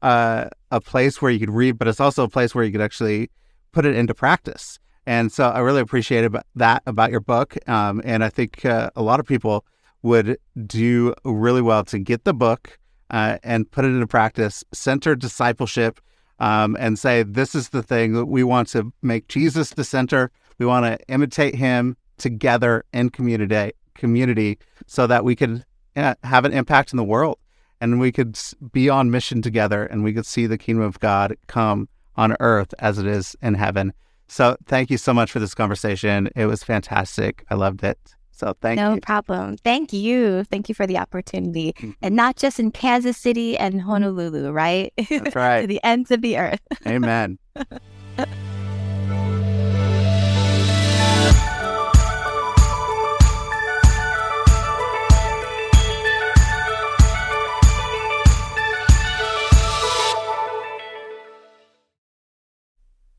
a, 0.03 0.51
a 0.71 0.81
place 0.81 1.23
where 1.23 1.31
you 1.31 1.39
could 1.39 1.51
read, 1.51 1.79
but 1.79 1.89
it's 1.89 2.01
also 2.01 2.25
a 2.25 2.29
place 2.29 2.55
where 2.55 2.65
you 2.65 2.73
could 2.73 2.83
actually 2.83 3.31
put 3.79 3.87
it 3.87 3.95
into 3.95 4.13
practice. 4.13 4.81
And 5.07 5.31
so 5.31 5.51
I 5.51 5.61
really 5.61 5.81
appreciated 5.81 6.35
that 6.57 6.83
about 6.85 7.13
your 7.13 7.21
book. 7.21 7.57
Um, 7.69 8.03
and 8.05 8.25
I 8.25 8.29
think 8.29 8.65
uh, 8.65 8.91
a 8.97 9.03
lot 9.03 9.21
of 9.21 9.27
people 9.27 9.65
would 10.03 10.37
do 10.67 11.15
really 11.25 11.63
well 11.63 11.85
to 11.85 12.01
get 12.01 12.25
the 12.25 12.35
book 12.35 12.77
uh, 13.11 13.39
and 13.45 13.71
put 13.71 13.85
it 13.85 13.91
into 13.91 14.09
practice, 14.09 14.65
center 14.73 15.15
discipleship, 15.15 16.01
um, 16.41 16.77
and 16.81 16.99
say, 16.99 17.23
this 17.23 17.55
is 17.55 17.69
the 17.69 17.85
thing 17.85 18.15
that 18.15 18.27
we 18.27 18.43
want 18.43 18.67
to 18.71 18.93
make 19.01 19.29
Jesus 19.29 19.71
the 19.71 19.85
center. 19.85 20.33
We 20.59 20.67
want 20.67 20.85
to 20.87 20.99
imitate 21.07 21.55
him 21.55 21.97
together 22.17 22.85
in 22.93 23.11
community, 23.11 23.75
community 23.95 24.59
so 24.89 25.07
that 25.07 25.23
we 25.25 25.37
could 25.37 25.65
uh, 25.95 26.17
have 26.25 26.45
an 26.45 26.53
impact 26.53 26.93
in 26.93 26.97
the 26.97 27.05
world 27.05 27.39
and 27.81 28.01
we 28.01 28.11
could 28.11 28.37
be 28.73 28.89
on 28.89 29.13
mission 29.13 29.41
together 29.41 29.85
and 29.85 30.03
we 30.03 30.13
could 30.13 30.27
see 30.27 30.49
the 30.49 30.59
kingdom 30.59 30.85
of 30.85 30.99
God 30.99 31.37
come 31.47 31.89
on 32.19 32.37
earth 32.41 32.75
as 32.81 32.99
it 32.99 33.07
is 33.07 33.35
in 33.41 33.55
heaven. 33.55 33.95
So 34.27 34.57
thank 34.67 34.91
you 34.91 34.99
so 34.99 35.15
much 35.15 35.33
for 35.33 35.39
this 35.39 35.55
conversation. 35.55 36.29
It 36.37 36.45
was 36.45 36.63
fantastic. 36.63 37.47
I 37.49 37.55
loved 37.55 37.83
it. 37.83 37.99
So 38.33 38.55
thank 38.61 38.77
no 38.77 38.91
you. 38.91 38.95
No 38.97 39.01
problem. 39.01 39.57
Thank 39.57 39.93
you. 39.93 40.45
Thank 40.45 40.69
you 40.69 40.75
for 40.75 40.87
the 40.87 40.99
opportunity. 40.99 41.73
Mm-hmm. 41.73 41.93
And 42.03 42.15
not 42.15 42.37
just 42.37 42.61
in 42.61 42.71
Kansas 42.71 43.17
City 43.17 43.57
and 43.57 43.81
Honolulu, 43.81 44.53
right? 44.53 44.93
That's 45.09 45.35
right. 45.35 45.61
to 45.63 45.67
the 45.67 45.81
ends 45.83 46.11
of 46.11 46.21
the 46.21 46.37
earth. 46.37 46.61
Amen. 46.87 47.39